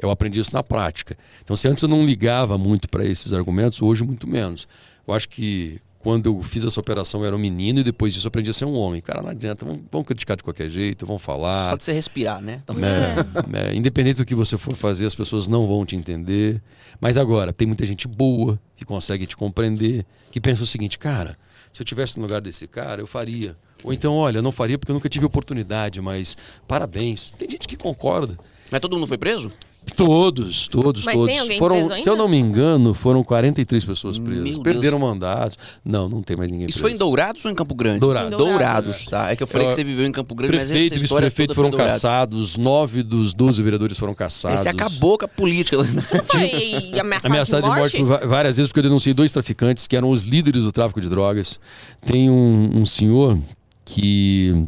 Eu 0.00 0.10
aprendi 0.10 0.40
isso 0.40 0.52
na 0.52 0.62
prática. 0.62 1.16
Então, 1.42 1.56
se 1.56 1.68
antes 1.68 1.82
eu 1.82 1.88
não 1.88 2.04
ligava 2.04 2.58
muito 2.58 2.88
para 2.88 3.04
esses 3.04 3.32
argumentos, 3.32 3.80
hoje 3.80 4.04
muito 4.04 4.26
menos. 4.26 4.68
Eu 5.06 5.14
acho 5.14 5.28
que 5.28 5.80
quando 6.06 6.26
eu 6.26 6.40
fiz 6.40 6.62
essa 6.64 6.78
operação 6.78 7.22
eu 7.22 7.26
era 7.26 7.34
um 7.34 7.38
menino 7.38 7.80
e 7.80 7.82
depois 7.82 8.14
disso 8.14 8.26
eu 8.26 8.28
aprendi 8.28 8.48
a 8.48 8.52
ser 8.52 8.64
um 8.64 8.74
homem. 8.74 9.00
Cara, 9.00 9.22
não 9.22 9.28
adianta, 9.28 9.64
vão, 9.64 9.82
vão 9.90 10.04
criticar 10.04 10.36
de 10.36 10.44
qualquer 10.44 10.70
jeito, 10.70 11.04
vão 11.04 11.18
falar. 11.18 11.70
Só 11.70 11.76
de 11.76 11.82
você 11.82 11.92
respirar, 11.92 12.40
né? 12.40 12.62
É, 12.76 13.70
é, 13.72 13.74
independente 13.74 14.18
do 14.18 14.24
que 14.24 14.32
você 14.32 14.56
for 14.56 14.76
fazer, 14.76 15.04
as 15.04 15.16
pessoas 15.16 15.48
não 15.48 15.66
vão 15.66 15.84
te 15.84 15.96
entender. 15.96 16.62
Mas 17.00 17.16
agora, 17.16 17.52
tem 17.52 17.66
muita 17.66 17.84
gente 17.84 18.06
boa 18.06 18.56
que 18.76 18.84
consegue 18.84 19.26
te 19.26 19.36
compreender, 19.36 20.06
que 20.30 20.40
pensa 20.40 20.62
o 20.62 20.66
seguinte, 20.66 20.96
cara, 20.96 21.36
se 21.72 21.82
eu 21.82 21.84
tivesse 21.84 22.18
no 22.18 22.22
lugar 22.22 22.40
desse 22.40 22.68
cara, 22.68 23.02
eu 23.02 23.06
faria. 23.08 23.56
Ou 23.82 23.92
então, 23.92 24.14
olha, 24.14 24.40
não 24.40 24.52
faria 24.52 24.78
porque 24.78 24.92
eu 24.92 24.94
nunca 24.94 25.08
tive 25.08 25.26
oportunidade, 25.26 26.00
mas 26.00 26.36
parabéns. 26.68 27.32
Tem 27.32 27.50
gente 27.50 27.66
que 27.66 27.76
concorda. 27.76 28.38
Mas 28.70 28.80
todo 28.80 28.94
mundo 28.94 29.08
foi 29.08 29.18
preso? 29.18 29.50
Todos, 29.94 30.66
todos, 30.68 31.04
Mas 31.04 31.14
todos. 31.14 31.56
foram, 31.58 31.86
preso 31.86 32.02
se 32.02 32.08
eu 32.08 32.16
não 32.16 32.28
me 32.28 32.36
engano, 32.36 32.92
foram 32.92 33.22
43 33.22 33.84
pessoas 33.84 34.18
Meu 34.18 34.26
presas. 34.26 34.44
Deus. 34.44 34.58
Perderam 34.58 34.98
mandatos. 34.98 35.56
Não, 35.84 36.08
não 36.08 36.22
tem 36.22 36.36
mais 36.36 36.50
ninguém 36.50 36.66
Isso 36.68 36.78
preso. 36.78 36.82
foi 36.82 36.92
em 36.92 36.98
Dourados 36.98 37.44
ou 37.44 37.50
em 37.50 37.54
Campo 37.54 37.74
Grande? 37.74 38.00
Dourados. 38.00 38.36
Dourados, 38.36 39.04
tá. 39.06 39.30
É 39.30 39.36
que 39.36 39.42
eu 39.42 39.46
falei 39.46 39.66
Eu- 39.66 39.70
que 39.70 39.74
você 39.76 39.84
viveu 39.84 40.04
em 40.06 40.12
Campo 40.12 40.34
Grande, 40.34 40.56
mas 40.56 40.68
Prefeito 40.68 40.94
essa 40.94 41.02
e 41.02 41.04
história 41.04 41.28
vice-prefeito 41.28 41.54
toda 41.54 41.70
foram 41.70 41.84
caçados, 41.88 42.56
nove 42.56 43.02
dos 43.02 43.32
12 43.32 43.62
vereadores 43.62 43.96
foram 43.96 44.14
caçados. 44.14 44.60
Esse 44.60 44.68
acabou 44.68 45.16
com 45.18 45.24
a 45.24 45.28
política. 45.28 45.76
Foi 46.26 46.98
ameaçado, 47.00 47.26
ameaçado 47.32 47.62
de 47.62 47.68
morte? 47.68 47.96
por 47.98 48.06
va- 48.06 48.26
várias 48.26 48.56
vezes 48.56 48.68
porque 48.68 48.80
eu 48.80 48.84
denunciei 48.84 49.14
dois 49.14 49.30
traficantes 49.32 49.86
que 49.86 49.96
eram 49.96 50.10
os 50.10 50.24
líderes 50.24 50.64
do 50.64 50.72
tráfico 50.72 51.00
de 51.00 51.08
drogas. 51.08 51.60
Tem 52.04 52.28
um, 52.28 52.80
um 52.80 52.84
senhor 52.84 53.38
que 53.84 54.66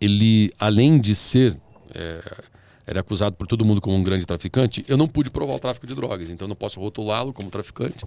ele, 0.00 0.50
além 0.58 1.00
de 1.00 1.14
ser 1.14 1.56
é, 1.94 2.20
era 2.88 3.00
acusado 3.00 3.36
por 3.36 3.46
todo 3.46 3.64
mundo 3.64 3.80
como 3.80 3.94
um 3.96 4.02
grande 4.02 4.24
traficante, 4.26 4.84
eu 4.88 4.96
não 4.96 5.06
pude 5.06 5.28
provar 5.30 5.54
o 5.54 5.58
tráfico 5.58 5.86
de 5.86 5.94
drogas, 5.94 6.30
então 6.30 6.46
eu 6.46 6.48
não 6.48 6.56
posso 6.56 6.80
rotulá-lo 6.80 7.32
como 7.32 7.50
traficante. 7.50 8.04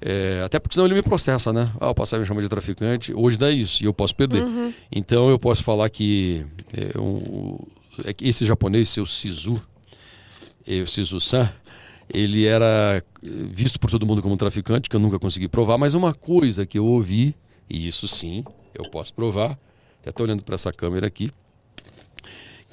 É, 0.00 0.42
até 0.44 0.58
porque 0.58 0.74
senão 0.74 0.86
ele 0.86 0.94
me 0.94 1.02
processa, 1.02 1.52
né? 1.52 1.70
Ah, 1.78 1.90
o 1.90 1.94
passar 1.94 2.18
me 2.18 2.26
chama 2.26 2.42
de 2.42 2.48
traficante, 2.48 3.12
hoje 3.14 3.36
dá 3.36 3.50
isso, 3.50 3.82
e 3.82 3.86
eu 3.86 3.94
posso 3.94 4.16
perder. 4.16 4.42
Então 4.90 5.30
eu 5.30 5.38
posso 5.38 5.62
falar 5.62 5.88
que, 5.90 6.44
é, 6.76 6.98
um- 6.98 7.56
é 8.04 8.12
esse 8.20 8.44
japonês, 8.44 8.88
seu 8.88 9.06
Sisu, 9.06 9.62
eh, 10.66 10.80
o 10.80 10.86
Sisu-san, 10.88 11.52
ele 12.12 12.46
era 12.46 13.04
eh, 13.22 13.28
visto 13.52 13.78
por 13.78 13.90
todo 13.90 14.04
mundo 14.04 14.20
como 14.22 14.34
um 14.34 14.36
traficante, 14.36 14.88
que 14.90 14.96
eu 14.96 15.00
nunca 15.00 15.18
consegui 15.20 15.46
provar, 15.48 15.78
mas 15.78 15.94
uma 15.94 16.12
coisa 16.12 16.66
que 16.66 16.78
eu 16.78 16.86
ouvi, 16.86 17.34
e 17.70 17.86
isso 17.86 18.08
sim, 18.08 18.42
eu 18.74 18.90
posso 18.90 19.14
provar, 19.14 19.56
até 20.00 20.10
estou 20.10 20.26
olhando 20.26 20.42
para 20.42 20.56
essa 20.56 20.72
câmera 20.72 21.06
aqui, 21.06 21.30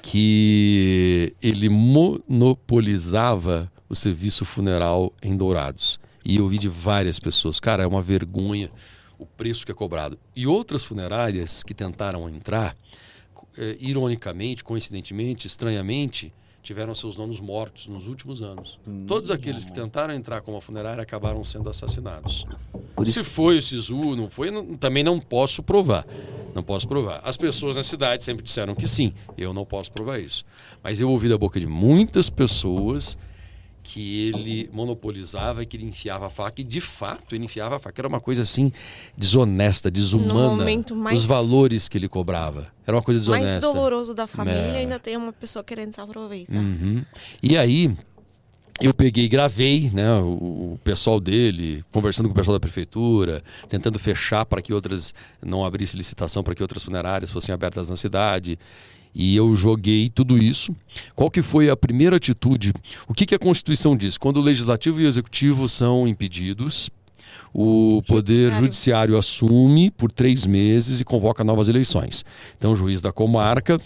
que 0.02 1.34
ele 1.42 1.68
monopolizava 1.68 3.70
o 3.88 3.94
serviço 3.94 4.44
funeral 4.44 5.12
em 5.22 5.36
Dourados. 5.36 6.00
E 6.24 6.36
eu 6.36 6.44
ouvi 6.44 6.58
de 6.58 6.68
várias 6.68 7.18
pessoas, 7.18 7.58
cara, 7.58 7.82
é 7.82 7.86
uma 7.86 8.02
vergonha 8.02 8.70
o 9.18 9.26
preço 9.26 9.66
que 9.66 9.72
é 9.72 9.74
cobrado. 9.74 10.18
E 10.34 10.46
outras 10.46 10.82
funerárias 10.82 11.62
que 11.62 11.74
tentaram 11.74 12.28
entrar, 12.28 12.74
eh, 13.58 13.76
ironicamente, 13.78 14.64
coincidentemente, 14.64 15.46
estranhamente, 15.46 16.32
tiveram 16.62 16.94
seus 16.94 17.16
donos 17.16 17.40
mortos 17.40 17.86
nos 17.86 18.06
últimos 18.06 18.42
anos. 18.42 18.78
Todos 19.06 19.30
aqueles 19.30 19.64
que 19.64 19.72
tentaram 19.72 20.12
entrar 20.14 20.40
com 20.42 20.52
uma 20.52 20.60
funerária 20.60 21.02
acabaram 21.02 21.42
sendo 21.42 21.68
assassinados. 21.70 22.46
Por 22.94 23.06
isso 23.06 23.22
Se 23.22 23.30
foi 23.30 23.58
o 23.58 23.62
Sisu, 23.62 24.14
não 24.16 24.28
foi, 24.28 24.50
não- 24.50 24.74
também 24.74 25.02
não 25.02 25.18
posso 25.18 25.62
provar. 25.62 26.06
Não 26.54 26.62
posso 26.62 26.86
provar. 26.88 27.20
As 27.24 27.36
pessoas 27.36 27.76
na 27.76 27.82
cidade 27.82 28.24
sempre 28.24 28.42
disseram 28.42 28.74
que 28.74 28.86
sim. 28.86 29.12
Eu 29.38 29.52
não 29.54 29.64
posso 29.64 29.90
provar 29.92 30.18
isso. 30.18 30.44
Mas 30.82 31.00
eu 31.00 31.08
ouvi 31.10 31.28
da 31.28 31.38
boca 31.38 31.58
de 31.60 31.66
muitas 31.66 32.28
pessoas 32.28 33.16
que 33.82 34.28
ele 34.28 34.70
monopolizava, 34.72 35.64
que 35.64 35.76
ele 35.76 35.86
enfiava 35.86 36.26
a 36.26 36.30
faca, 36.30 36.60
e 36.60 36.64
de 36.64 36.80
fato 36.80 37.34
ele 37.34 37.44
enfiava 37.44 37.76
a 37.76 37.78
faca. 37.78 38.00
Era 38.00 38.08
uma 38.08 38.20
coisa 38.20 38.42
assim 38.42 38.72
desonesta, 39.16 39.90
desumana. 39.90 40.64
mais- 40.94 41.20
Os 41.20 41.24
valores 41.24 41.88
que 41.88 41.96
ele 41.98 42.08
cobrava. 42.08 42.72
Era 42.86 42.96
uma 42.96 43.02
coisa 43.02 43.20
desonesta. 43.20 43.52
mais 43.52 43.60
doloroso 43.62 44.14
da 44.14 44.26
família 44.26 44.58
É. 44.58 44.76
ainda 44.78 44.98
tem 44.98 45.16
uma 45.16 45.32
pessoa 45.32 45.64
querendo 45.64 45.92
se 45.94 46.00
aproveitar. 46.00 46.56
Uhum. 46.58 47.04
E 47.42 47.56
aí, 47.56 47.96
eu 48.80 48.94
peguei 48.94 49.24
e 49.24 49.28
gravei 49.28 49.90
né, 49.92 50.10
o, 50.20 50.72
o, 50.72 50.80
pessoal 50.82 51.20
dele, 51.20 51.84
conversando 51.92 52.28
com 52.28 52.32
o 52.32 52.36
pessoal 52.36 52.56
da 52.56 52.60
prefeitura, 52.60 53.42
tentando 53.68 53.98
fechar 53.98 54.44
para 54.46 54.62
que 54.62 54.72
outras 54.72 55.14
não 55.42 55.64
abrisse 55.64 55.96
licitação 55.96 56.42
para 56.42 56.54
que 56.54 56.62
outras 56.62 56.82
funerárias 56.82 57.30
fossem 57.30 57.52
abertas 57.54 57.88
na 57.88 57.96
cidade. 57.96 58.58
E 59.14 59.34
eu 59.34 59.54
joguei 59.56 60.08
tudo 60.08 60.38
isso. 60.38 60.74
Qual 61.14 61.30
que 61.30 61.42
foi 61.42 61.68
a 61.68 61.76
primeira 61.76 62.16
atitude? 62.16 62.72
O 63.08 63.14
que, 63.14 63.26
que 63.26 63.34
a 63.34 63.38
Constituição 63.38 63.96
diz? 63.96 64.16
Quando 64.16 64.38
o 64.38 64.42
Legislativo 64.42 65.00
e 65.00 65.04
o 65.04 65.08
Executivo 65.08 65.68
são 65.68 66.06
impedidos, 66.06 66.90
o 67.52 68.02
Poder 68.06 68.52
Judiciário. 68.52 68.60
Judiciário 68.60 69.18
assume 69.18 69.90
por 69.90 70.12
três 70.12 70.46
meses 70.46 71.00
e 71.00 71.04
convoca 71.04 71.42
novas 71.42 71.68
eleições. 71.68 72.24
Então, 72.56 72.72
o 72.72 72.76
juiz 72.76 73.00
da 73.00 73.12
comarca, 73.12 73.80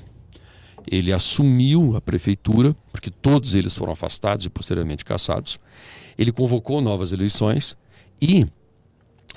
ele 0.91 1.13
assumiu 1.13 1.97
a 1.97 2.01
prefeitura, 2.01 2.77
porque 2.93 3.11
todos 3.11 3.55
eles 3.55 3.77
foram 3.77 3.93
afastados 3.93 4.45
e 4.45 4.51
posteriormente 4.51 5.05
cassados. 5.05 5.59
Ele 6.19 6.31
convocou 6.31 6.81
novas 6.81 7.13
eleições 7.13 7.77
e 8.21 8.47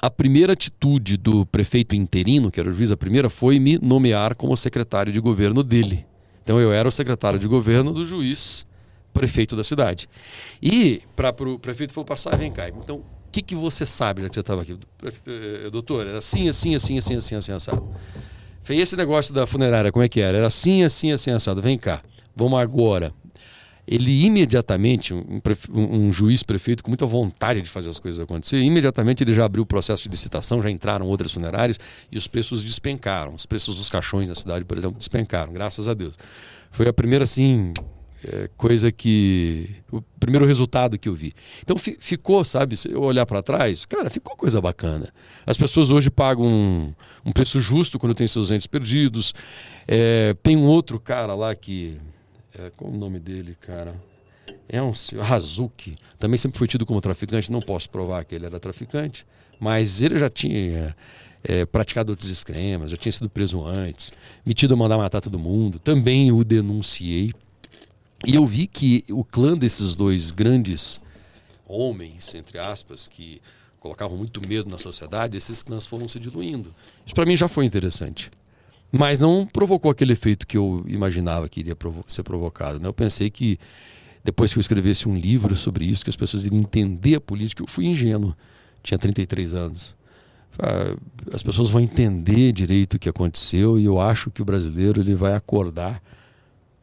a 0.02 0.10
primeira 0.10 0.54
atitude 0.54 1.18
do 1.18 1.46
prefeito 1.46 1.96
interino, 1.96 2.52
que 2.52 2.60
era 2.60 2.70
o 2.70 2.74
juiz, 2.74 2.92
a 2.92 2.98
primeira 2.98 3.30
foi 3.30 3.60
me 3.60 3.80
nomear 3.80 4.36
como 4.36 4.56
secretário 4.56 5.12
de 5.12 5.20
governo 5.20 5.64
dele. 5.64 6.06
Então 6.44 6.60
eu 6.60 6.72
era 6.72 6.88
o 6.88 6.92
secretário 6.92 7.40
de 7.40 7.48
governo 7.48 7.92
do 7.92 8.06
juiz 8.06 8.66
prefeito 9.14 9.56
da 9.56 9.64
cidade. 9.64 10.08
E 10.62 11.02
para 11.16 11.32
o 11.32 11.58
prefeito 11.58 11.94
falou 11.94 12.06
passar, 12.06 12.38
vem 12.38 12.52
cá. 12.52 12.70
Então, 12.70 12.98
o 12.98 13.04
que, 13.32 13.42
que 13.42 13.56
você 13.56 13.86
sabe, 13.86 14.22
já 14.22 14.30
que 14.30 14.36
você 14.36 14.42
estava 14.42 14.62
aqui? 14.62 14.78
Eh, 15.26 15.70
doutor, 15.72 16.08
era 16.08 16.20
assim, 16.20 16.48
assim, 16.48 16.76
assim, 16.76 16.98
assim, 16.98 17.16
assim, 17.16 17.36
assim, 17.36 17.52
assado. 17.52 17.84
Falei, 18.64 18.82
esse 18.82 18.96
negócio 18.96 19.34
da 19.34 19.48
funerária, 19.48 19.92
como 19.92 20.04
é 20.04 20.10
que 20.10 20.22
era? 20.22 20.38
Era 20.38 20.48
assim, 20.48 20.84
assim, 20.84 21.12
assim, 21.12 21.32
assado. 21.32 21.62
Vem 21.62 21.78
cá, 21.78 22.04
vamos 22.36 22.60
agora 22.60 23.14
ele 23.88 24.26
imediatamente, 24.26 25.14
um, 25.14 25.42
um, 25.74 26.12
juiz 26.12 26.44
prefeito 26.44 26.84
com 26.84 26.90
muita 26.90 27.06
vontade 27.06 27.62
de 27.62 27.70
fazer 27.70 27.90
as 27.90 28.00
coisas 28.00 28.20
acontecer, 28.20 28.60
imediatamente 28.60 29.24
ele 29.24 29.34
já 29.34 29.46
abriu 29.46 29.64
o 29.64 29.66
processo 29.66 30.04
de 30.04 30.10
licitação, 30.10 30.62
já 30.62 30.70
entraram 30.70 31.08
outras 31.08 31.32
funerárias 31.32 31.80
e 32.12 32.18
os 32.18 32.28
preços 32.28 32.64
despencaram. 32.64 33.34
Os 33.34 33.46
preços 33.46 33.78
dos 33.78 33.90
caixões 33.90 34.28
na 34.28 34.36
cidade, 34.36 34.66
por 34.66 34.78
exemplo, 34.78 34.98
despencaram, 34.98 35.54
graças 35.54 35.88
a 35.88 35.94
Deus. 35.94 36.16
Foi 36.70 36.88
a 36.88 36.94
primeira, 36.94 37.24
assim, 37.24 37.72
é, 38.26 38.50
coisa 38.58 38.92
que. 38.92 39.70
O 39.90 40.02
primeiro 40.20 40.46
resultado 40.46 40.98
que 40.98 41.08
eu 41.08 41.14
vi. 41.14 41.32
Então 41.64 41.78
fi, 41.78 41.98
ficou, 42.00 42.44
sabe, 42.44 42.76
se 42.76 42.92
eu 42.92 43.02
olhar 43.02 43.26
para 43.26 43.42
trás, 43.42 43.86
cara, 43.86 44.10
ficou 44.10 44.36
coisa 44.36 44.60
bacana. 44.60 45.14
As 45.46 45.56
pessoas 45.56 45.90
hoje 45.90 46.10
pagam 46.10 46.46
um, 46.46 46.94
um 47.26 47.32
preço 47.32 47.62
justo 47.62 47.98
quando 47.98 48.14
tem 48.14 48.28
seus 48.28 48.52
entes 48.52 48.68
perdidos. 48.68 49.34
É, 49.88 50.36
tem 50.44 50.58
um 50.58 50.66
outro 50.66 51.00
cara 51.00 51.34
lá 51.36 51.56
que 51.56 51.98
é, 52.58 52.72
qual 52.76 52.92
o 52.92 52.98
nome 52.98 53.20
dele, 53.20 53.56
cara? 53.60 53.96
É 54.68 54.82
um 54.82 54.92
Hazuki. 55.22 55.96
Também 56.18 56.38
sempre 56.38 56.58
foi 56.58 56.68
tido 56.68 56.86
como 56.86 57.00
traficante. 57.02 57.52
Não 57.52 57.62
posso 57.62 57.90
provar 57.90 58.24
que 58.26 58.36
ele 58.36 58.46
era 58.46 58.60
traficante, 58.60 59.26
mas 59.60 60.02
ele 60.02 60.18
já 60.18 60.30
tinha 60.30 60.96
é, 61.44 61.66
praticado 61.66 62.12
outros 62.12 62.30
esquemas, 62.30 62.92
já 62.92 62.98
tinha 62.98 63.12
sido 63.12 63.30
preso 63.30 63.64
antes, 63.64 64.12
metido 64.46 64.74
a 64.74 64.78
mandar 64.78 64.98
matar 64.98 65.22
todo 65.22 65.38
mundo. 65.38 65.80
Também 65.80 66.32
o 66.32 66.44
denunciei. 66.44 67.34
E 68.26 68.36
eu 68.36 68.46
vi 68.46 68.66
que 68.66 69.06
o 69.10 69.24
clã 69.24 69.56
desses 69.56 69.96
dois 69.96 70.32
grandes 70.32 71.00
homens, 71.68 72.34
entre 72.34 72.58
aspas, 72.58 73.08
que 73.08 73.42
colocavam 73.80 74.18
muito 74.18 74.42
medo 74.48 74.70
na 74.70 74.80
sociedade, 74.80 75.38
esses 75.38 75.62
clãs 75.62 75.86
foram 75.86 76.08
se 76.08 76.20
diluindo. 76.20 76.74
Isso 77.06 77.14
para 77.14 77.26
mim 77.26 77.38
já 77.38 77.48
foi 77.48 77.66
interessante. 77.66 78.32
Mas 78.92 79.20
não 79.20 79.46
provocou 79.46 79.92
aquele 79.92 80.14
efeito 80.14 80.48
que 80.48 80.58
eu 80.58 80.84
imaginava 80.88 81.50
que 81.50 81.60
iria 81.60 81.76
provo 81.76 82.06
ser 82.08 82.24
provocado. 82.24 82.80
Né? 82.80 82.88
Eu 82.88 82.94
pensei 82.94 83.30
que 83.30 83.60
depois 84.24 84.54
que 84.54 84.60
eu 84.60 84.62
escrevesse 84.62 85.08
um 85.08 85.16
livro 85.16 85.56
sobre 85.56 85.86
isso, 85.86 86.04
que 86.04 86.10
as 86.10 86.16
pessoas 86.16 86.46
iriam 86.46 86.60
entender 86.60 87.16
a 87.16 87.22
política, 87.22 87.64
eu 87.64 87.68
fui 87.68 87.86
ingênuo. 87.86 88.36
Tinha 88.82 88.98
33 88.98 89.54
anos. 89.54 89.96
As 91.32 91.44
pessoas 91.44 91.70
vão 91.70 91.82
entender 91.82 92.52
direito 92.52 92.96
o 92.96 93.00
que 93.00 93.10
aconteceu 93.10 93.80
e 93.80 93.86
eu 93.86 94.00
acho 94.00 94.32
que 94.32 94.42
o 94.42 94.46
brasileiro 94.46 95.02
ele 95.02 95.14
vai 95.14 95.34
acordar 95.34 96.02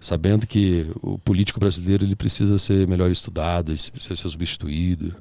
sabendo 0.05 0.47
que 0.47 0.87
o 1.01 1.19
político 1.19 1.59
brasileiro 1.59 2.05
ele 2.05 2.15
precisa 2.15 2.59
ser 2.59 2.87
melhor 2.87 3.11
estudado, 3.11 3.73
ele 3.73 3.81
precisa 3.91 4.15
ser 4.15 4.29
substituído. 4.29 5.17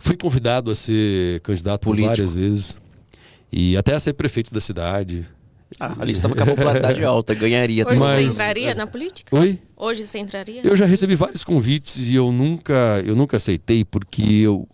Fui 0.00 0.16
convidado 0.16 0.68
a 0.68 0.74
ser 0.74 1.38
candidato 1.42 1.88
várias 1.88 2.34
vezes 2.34 2.76
e 3.52 3.76
até 3.76 3.94
a 3.94 4.00
ser 4.00 4.14
prefeito 4.14 4.52
da 4.52 4.60
cidade. 4.60 5.24
Ah, 5.78 5.96
a 5.98 6.04
lista 6.04 6.28
com 6.28 6.40
a 6.40 6.46
popularidade 6.46 7.04
alta, 7.04 7.34
ganharia. 7.34 7.86
Hoje 7.86 7.96
mas... 7.96 8.20
você 8.20 8.32
entraria 8.32 8.74
na 8.74 8.86
política? 8.86 9.36
Oi? 9.36 9.58
Hoje 9.76 10.04
você 10.04 10.18
entraria? 10.18 10.60
Eu 10.64 10.76
já 10.76 10.86
recebi 10.86 11.14
vários 11.14 11.42
convites 11.42 12.08
e 12.08 12.14
eu 12.14 12.30
nunca, 12.30 13.02
eu 13.04 13.16
nunca 13.16 13.36
aceitei 13.36 13.84
porque 13.84 14.22
eu, 14.22 14.68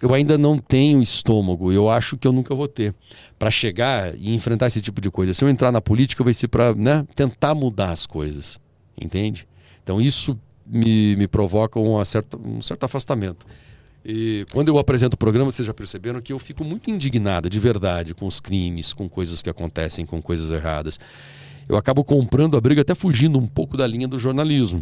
eu 0.00 0.12
ainda 0.12 0.36
não 0.36 0.58
tenho 0.58 1.00
estômago. 1.00 1.72
Eu 1.72 1.88
acho 1.88 2.16
que 2.16 2.26
eu 2.26 2.32
nunca 2.32 2.54
vou 2.54 2.68
ter 2.68 2.94
para 3.38 3.50
chegar 3.50 4.14
e 4.14 4.34
enfrentar 4.34 4.66
esse 4.66 4.80
tipo 4.80 5.00
de 5.00 5.10
coisa. 5.10 5.32
Se 5.32 5.42
eu 5.42 5.48
entrar 5.48 5.72
na 5.72 5.80
política, 5.80 6.22
vai 6.22 6.34
ser 6.34 6.48
para 6.48 6.74
né, 6.74 7.06
tentar 7.14 7.54
mudar 7.54 7.90
as 7.90 8.04
coisas, 8.06 8.60
entende? 9.00 9.48
Então 9.82 10.00
isso 10.00 10.38
me, 10.66 11.16
me 11.16 11.26
provoca 11.26 11.80
um 11.80 12.04
certo, 12.04 12.40
um 12.44 12.60
certo 12.60 12.84
afastamento. 12.84 13.46
E 14.08 14.46
quando 14.52 14.68
eu 14.68 14.78
apresento 14.78 15.16
o 15.16 15.18
programa, 15.18 15.50
vocês 15.50 15.66
já 15.66 15.74
perceberam 15.74 16.20
que 16.20 16.32
eu 16.32 16.38
fico 16.38 16.62
muito 16.62 16.88
indignada, 16.88 17.50
de 17.50 17.58
verdade, 17.58 18.14
com 18.14 18.24
os 18.24 18.38
crimes, 18.38 18.92
com 18.92 19.08
coisas 19.08 19.42
que 19.42 19.50
acontecem, 19.50 20.06
com 20.06 20.22
coisas 20.22 20.52
erradas. 20.52 21.00
Eu 21.68 21.76
acabo 21.76 22.04
comprando 22.04 22.56
a 22.56 22.60
briga, 22.60 22.82
até 22.82 22.94
fugindo 22.94 23.36
um 23.36 23.48
pouco 23.48 23.76
da 23.76 23.84
linha 23.84 24.06
do 24.06 24.16
jornalismo. 24.16 24.80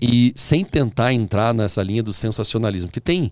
E 0.00 0.32
sem 0.34 0.64
tentar 0.64 1.12
entrar 1.12 1.52
nessa 1.52 1.82
linha 1.82 2.02
do 2.02 2.14
sensacionalismo, 2.14 2.88
porque 2.88 3.00
tem 3.00 3.30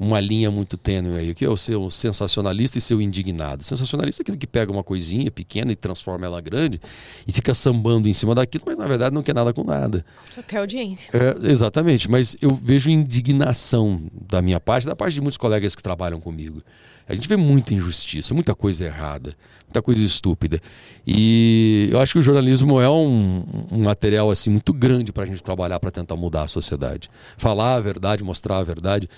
uma 0.00 0.18
linha 0.18 0.50
muito 0.50 0.78
tênue 0.78 1.14
aí, 1.14 1.34
que 1.34 1.44
é 1.44 1.48
o 1.48 1.58
seu 1.58 1.90
sensacionalista 1.90 2.78
e 2.78 2.80
seu 2.80 3.02
indignado. 3.02 3.62
Sensacionalista 3.62 4.22
é 4.22 4.24
aquele 4.24 4.38
que 4.38 4.46
pega 4.46 4.72
uma 4.72 4.82
coisinha 4.82 5.30
pequena 5.30 5.70
e 5.72 5.76
transforma 5.76 6.24
ela 6.24 6.40
grande 6.40 6.80
e 7.28 7.32
fica 7.32 7.54
sambando 7.54 8.08
em 8.08 8.14
cima 8.14 8.34
daquilo, 8.34 8.64
mas 8.66 8.78
na 8.78 8.86
verdade 8.86 9.14
não 9.14 9.22
quer 9.22 9.34
nada 9.34 9.52
com 9.52 9.62
nada. 9.62 10.02
Só 10.34 10.42
quer 10.42 10.56
audiência. 10.56 11.10
É, 11.12 11.50
exatamente, 11.50 12.10
mas 12.10 12.34
eu 12.40 12.58
vejo 12.62 12.88
indignação 12.88 14.02
da 14.26 14.40
minha 14.40 14.58
parte, 14.58 14.86
da 14.86 14.96
parte 14.96 15.12
de 15.12 15.20
muitos 15.20 15.36
colegas 15.36 15.74
que 15.74 15.82
trabalham 15.82 16.18
comigo. 16.18 16.62
A 17.10 17.14
gente 17.14 17.26
vê 17.26 17.36
muita 17.36 17.74
injustiça, 17.74 18.32
muita 18.32 18.54
coisa 18.54 18.84
errada, 18.84 19.34
muita 19.64 19.82
coisa 19.82 20.00
estúpida. 20.00 20.62
E 21.04 21.88
eu 21.90 22.00
acho 22.00 22.12
que 22.12 22.20
o 22.20 22.22
jornalismo 22.22 22.80
é 22.80 22.88
um, 22.88 23.44
um 23.68 23.82
material 23.82 24.30
assim 24.30 24.48
muito 24.48 24.72
grande 24.72 25.12
para 25.12 25.24
a 25.24 25.26
gente 25.26 25.42
trabalhar 25.42 25.80
para 25.80 25.90
tentar 25.90 26.14
mudar 26.14 26.42
a 26.42 26.46
sociedade. 26.46 27.10
Falar 27.36 27.74
a 27.74 27.80
verdade, 27.80 28.22
mostrar 28.22 28.58
a 28.58 28.62
verdade. 28.62 29.08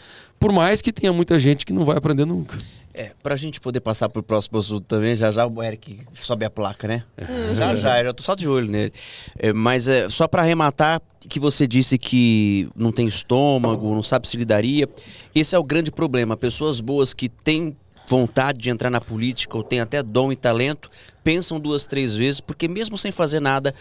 Por 0.42 0.50
mais 0.50 0.82
que 0.82 0.92
tenha 0.92 1.12
muita 1.12 1.38
gente 1.38 1.64
que 1.64 1.72
não 1.72 1.84
vai 1.84 1.96
aprender 1.96 2.24
nunca. 2.24 2.58
É, 2.92 3.12
pra 3.22 3.36
gente 3.36 3.60
poder 3.60 3.78
passar 3.78 4.08
pro 4.08 4.24
próximo 4.24 4.58
assunto 4.58 4.84
também, 4.84 5.14
já 5.14 5.30
já 5.30 5.46
o 5.46 5.62
Eric 5.62 6.00
sobe 6.14 6.44
a 6.44 6.50
placa, 6.50 6.88
né? 6.88 7.04
É. 7.16 7.54
Já 7.54 7.74
já, 7.76 7.98
eu 8.00 8.06
já 8.06 8.12
tô 8.12 8.24
só 8.24 8.34
de 8.34 8.48
olho 8.48 8.66
nele. 8.68 8.92
É, 9.38 9.52
mas 9.52 9.86
é, 9.86 10.08
só 10.08 10.26
para 10.26 10.42
arrematar, 10.42 11.00
que 11.20 11.38
você 11.38 11.64
disse 11.64 11.96
que 11.96 12.68
não 12.74 12.90
tem 12.90 13.06
estômago, 13.06 13.94
não 13.94 14.02
sabe 14.02 14.26
se 14.26 14.36
lidaria. 14.36 14.88
Esse 15.32 15.54
é 15.54 15.58
o 15.60 15.62
grande 15.62 15.92
problema. 15.92 16.36
Pessoas 16.36 16.80
boas 16.80 17.14
que 17.14 17.28
têm 17.28 17.76
vontade 18.08 18.58
de 18.58 18.68
entrar 18.68 18.90
na 18.90 19.00
política 19.00 19.56
ou 19.56 19.62
têm 19.62 19.78
até 19.78 20.02
dom 20.02 20.32
e 20.32 20.36
talento, 20.36 20.90
pensam 21.22 21.60
duas, 21.60 21.86
três 21.86 22.16
vezes, 22.16 22.40
porque 22.40 22.66
mesmo 22.66 22.98
sem 22.98 23.12
fazer 23.12 23.38
nada, 23.38 23.72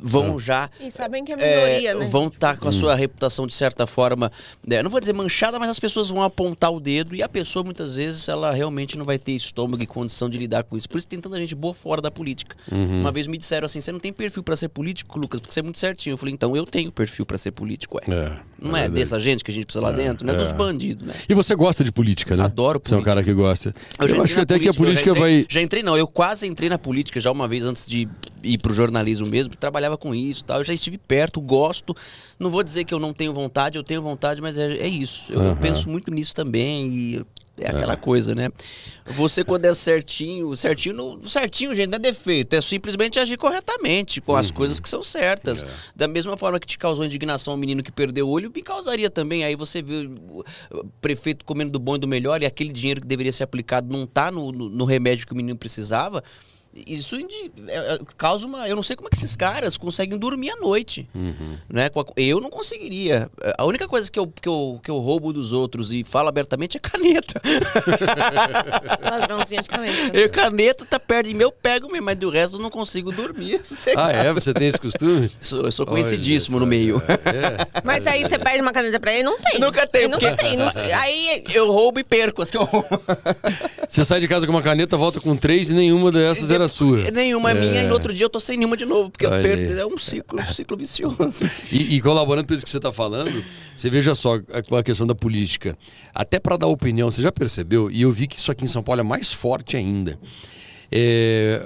vão 0.00 0.38
já. 0.38 0.70
E 0.80 0.90
sabem 0.90 1.24
que 1.24 1.32
é 1.32 1.36
minoria, 1.36 1.90
é, 1.90 1.94
né? 1.94 2.06
Vão 2.06 2.28
estar 2.28 2.54
tá 2.54 2.56
com 2.56 2.66
a 2.66 2.70
hum. 2.70 2.72
sua 2.72 2.94
reputação, 2.94 3.46
de 3.46 3.54
certa 3.54 3.86
forma, 3.86 4.30
né, 4.66 4.82
não 4.82 4.90
vou 4.90 5.00
dizer 5.00 5.12
manchada, 5.12 5.58
mas 5.58 5.70
as 5.70 5.78
pessoas 5.78 6.08
vão 6.08 6.22
apontar 6.22 6.72
o 6.72 6.80
dedo 6.80 7.14
e 7.14 7.22
a 7.22 7.28
pessoa, 7.28 7.64
muitas 7.64 7.96
vezes, 7.96 8.28
ela 8.28 8.52
realmente 8.52 8.96
não 8.98 9.04
vai 9.04 9.18
ter 9.18 9.32
estômago 9.32 9.82
e 9.82 9.86
condição 9.86 10.28
de 10.28 10.38
lidar 10.38 10.64
com 10.64 10.76
isso. 10.76 10.88
Por 10.88 10.98
isso 10.98 11.08
tem 11.08 11.20
tanta 11.20 11.38
gente 11.38 11.54
boa 11.54 11.74
fora 11.74 12.00
da 12.00 12.10
política. 12.10 12.56
Uhum. 12.70 13.00
Uma 13.00 13.12
vez 13.12 13.26
me 13.26 13.36
disseram 13.36 13.66
assim: 13.66 13.80
você 13.80 13.92
não 13.92 14.00
tem 14.00 14.12
perfil 14.12 14.42
para 14.42 14.56
ser 14.56 14.68
político, 14.68 15.18
Lucas, 15.18 15.40
porque 15.40 15.52
você 15.52 15.60
é 15.60 15.62
muito 15.62 15.78
certinho. 15.78 16.14
Eu 16.14 16.18
falei: 16.18 16.34
então 16.34 16.56
eu 16.56 16.66
tenho 16.66 16.90
perfil 16.90 17.24
para 17.24 17.38
ser 17.38 17.52
político. 17.52 17.98
Ué. 17.98 18.14
É, 18.14 18.38
não 18.64 18.76
é, 18.76 18.86
é 18.86 18.88
dessa 18.88 19.18
gente 19.18 19.44
que 19.44 19.50
a 19.50 19.54
gente 19.54 19.66
precisa 19.66 19.84
lá 19.84 19.90
é, 19.90 19.92
dentro, 19.92 20.26
não 20.26 20.34
é, 20.34 20.36
dos 20.38 20.52
é. 20.52 20.54
bandidos, 20.54 21.06
né? 21.06 21.14
E 21.28 21.34
você 21.34 21.54
gosta 21.54 21.84
de 21.84 21.92
política, 21.92 22.36
né? 22.36 22.44
Adoro 22.44 22.80
política. 22.80 22.88
Você 22.88 22.94
é 22.94 22.98
um 22.98 23.02
cara 23.02 23.22
que 23.22 23.32
gosta. 23.32 23.74
Eu, 24.00 24.06
eu 24.08 24.22
acho 24.22 24.34
que 24.34 24.40
até 24.40 24.54
política, 24.54 24.58
que 24.58 24.68
a 24.68 24.80
política 24.80 25.04
já 25.04 25.10
entrei, 25.10 25.22
vai. 25.22 25.46
Já 25.48 25.62
entrei, 25.62 25.82
não, 25.82 25.96
eu 25.96 26.06
quase 26.06 26.46
entrei 26.46 26.68
na 26.68 26.78
política 26.78 27.20
já 27.20 27.30
uma 27.30 27.46
vez 27.46 27.64
antes 27.64 27.86
de 27.86 28.08
ir 28.42 28.58
pro 28.58 28.72
jornalismo 28.72 29.26
mesmo, 29.26 29.54
trabalhava 29.54 29.98
com 29.98 30.14
isso 30.14 30.44
tal. 30.44 30.58
Eu 30.58 30.64
já 30.64 30.72
estive 30.72 30.98
perto, 30.98 31.40
gosto. 31.40 31.94
Não 32.38 32.50
vou 32.50 32.62
dizer 32.62 32.84
que 32.84 32.94
eu 32.94 32.98
não 32.98 33.12
tenho 33.12 33.32
vontade, 33.32 33.76
eu 33.76 33.84
tenho 33.84 34.00
vontade, 34.00 34.40
mas 34.40 34.58
é, 34.58 34.72
é 34.78 34.88
isso. 34.88 35.32
Eu, 35.32 35.42
eu, 35.42 35.56
penso 35.56 35.88
muito 35.88 36.10
nisso 36.10 36.34
também 36.34 36.86
e 36.88 37.26
é 37.58 37.68
aquela 37.68 37.92
é. 37.92 37.96
coisa, 37.96 38.34
né? 38.34 38.50
Você 39.06 39.44
quando 39.44 39.64
é 39.64 39.74
certinho, 39.74 40.56
certinho, 40.56 41.20
certinho, 41.22 41.74
gente, 41.74 41.88
não 41.88 41.96
é 41.96 41.98
defeito, 42.00 42.54
é 42.54 42.60
simplesmente 42.60 43.20
agir 43.20 43.36
corretamente 43.36 44.20
com 44.20 44.34
as 44.34 44.48
uhum. 44.48 44.56
coisas 44.56 44.80
que 44.80 44.88
são 44.88 45.02
certas. 45.02 45.62
É. 45.62 45.66
Da 45.94 46.08
mesma 46.08 46.36
forma 46.36 46.58
que 46.58 46.66
te 46.66 46.78
causou 46.78 47.04
indignação 47.04 47.54
um 47.54 47.56
menino 47.56 47.82
que 47.82 47.92
perdeu 47.92 48.26
o 48.26 48.30
olho, 48.30 48.50
me 48.54 48.62
causaria 48.62 49.08
também. 49.08 49.44
Aí 49.44 49.54
você 49.54 49.82
vê 49.82 50.10
o 50.30 50.84
prefeito 51.00 51.44
comendo 51.44 51.70
do 51.70 51.78
bom 51.78 51.96
e 51.96 51.98
do 51.98 52.08
melhor 52.08 52.42
e 52.42 52.46
aquele 52.46 52.72
dinheiro 52.72 53.00
que 53.00 53.06
deveria 53.06 53.32
ser 53.32 53.44
aplicado 53.44 53.92
não 53.92 54.06
tá 54.06 54.30
no, 54.30 54.50
no, 54.50 54.68
no 54.68 54.84
remédio 54.84 55.26
que 55.26 55.32
o 55.32 55.36
menino 55.36 55.56
precisava 55.56 56.22
Isso 56.86 57.14
indi- 57.18 57.52
é, 57.68 57.94
é, 57.94 57.98
causa 58.16 58.46
uma. 58.46 58.66
Eu 58.68 58.74
não 58.74 58.82
sei 58.82 58.96
como 58.96 59.08
é 59.08 59.10
que 59.10 59.16
esses 59.16 59.36
caras 59.36 59.76
conseguem 59.76 60.18
dormir 60.18 60.50
à 60.50 60.56
noite. 60.56 61.08
Uhum. 61.14 61.56
Né? 61.68 61.88
Eu 62.16 62.40
não 62.40 62.50
conseguiria. 62.50 63.30
A 63.56 63.64
única 63.64 63.86
coisa 63.86 64.10
que 64.10 64.18
eu, 64.18 64.26
que, 64.26 64.48
eu, 64.48 64.80
que 64.82 64.90
eu 64.90 64.98
roubo 64.98 65.32
dos 65.32 65.52
outros 65.52 65.92
e 65.92 66.02
falo 66.02 66.28
abertamente 66.28 66.76
é 66.76 66.80
caneta. 66.80 67.40
Ladrãozinho 69.02 69.62
de 69.62 69.68
caneta. 69.68 70.16
Eu, 70.16 70.28
caneta 70.30 70.84
tá 70.84 70.98
perto 70.98 71.28
de 71.28 71.34
mim, 71.34 71.42
eu 71.42 71.52
pego 71.52 71.88
mesmo, 71.90 72.06
mas 72.06 72.16
do 72.16 72.30
resto 72.30 72.56
eu 72.56 72.60
não 72.60 72.70
consigo 72.70 73.12
dormir. 73.12 73.60
Ah, 73.96 74.10
é? 74.10 74.32
Você 74.32 74.52
tem 74.52 74.66
esse 74.68 74.78
costume? 74.80 75.30
Sou- 75.40 75.62
eu 75.62 75.70
sou 75.72 75.84
Olha 75.86 75.92
conhecidíssimo 75.92 76.56
só, 76.56 76.60
no 76.60 76.66
meio. 76.66 77.00
É. 77.08 77.80
Mas 77.84 78.06
aí 78.06 78.22
você 78.24 78.38
pede 78.38 78.60
uma 78.60 78.72
caneta 78.72 78.98
pra 78.98 79.12
ele, 79.12 79.22
não 79.22 79.38
tem. 79.38 79.60
Nunca 79.60 79.86
tem, 79.86 80.02
Ele 80.02 80.12
Nunca 80.12 80.28
porque- 80.30 80.42
tem. 80.42 80.56
Não. 80.56 80.66
Aí 81.00 81.44
Eu 81.54 81.70
roubo 81.70 82.00
e 82.00 82.04
perco 82.04 82.42
as 82.42 82.50
que 82.50 82.56
eu 82.56 82.64
roubo. 82.64 82.88
Você 83.88 84.04
sai 84.04 84.20
de 84.20 84.28
casa 84.28 84.46
com 84.46 84.52
uma 84.52 84.62
caneta, 84.62 84.96
volta 84.96 85.20
com 85.20 85.36
três 85.36 85.70
e 85.70 85.74
nenhuma 85.74 86.10
dessas 86.10 86.50
era 86.50 86.63
sua. 86.68 86.98
Nenhuma 87.10 87.50
é 87.50 87.54
minha 87.54 87.80
É. 87.80 87.84
e 87.84 87.86
no 87.86 87.94
outro 87.94 88.12
dia 88.12 88.24
eu 88.24 88.30
tô 88.30 88.40
sem 88.40 88.56
nenhuma 88.56 88.76
de 88.76 88.84
novo, 88.84 89.10
porque 89.10 89.26
perco. 89.28 89.72
É 89.72 89.86
um 89.86 89.98
ciclo, 89.98 90.40
um 90.40 90.44
ciclo 90.44 90.76
vicioso. 90.76 91.16
E, 91.72 91.96
e 91.96 92.00
colaborando 92.00 92.46
com 92.48 92.54
isso 92.54 92.64
que 92.64 92.70
você 92.70 92.76
está 92.78 92.92
falando, 92.92 93.44
você 93.76 93.88
veja 93.90 94.14
só 94.14 94.36
a- 94.52 94.62
com 94.62 94.76
a 94.76 94.82
questão 94.82 95.06
da 95.06 95.14
política. 95.14 95.76
Até 96.14 96.38
para 96.38 96.56
dar 96.56 96.66
opinião, 96.66 97.10
você 97.10 97.22
já 97.22 97.32
percebeu? 97.32 97.90
E 97.90 98.02
eu 98.02 98.12
vi 98.12 98.26
que 98.26 98.38
isso 98.38 98.50
aqui 98.52 98.64
em 98.64 98.68
São 98.68 98.82
Paulo 98.82 99.00
é 99.00 99.04
mais 99.04 99.32
forte 99.32 99.76
ainda. 99.76 100.18
É, 100.90 101.62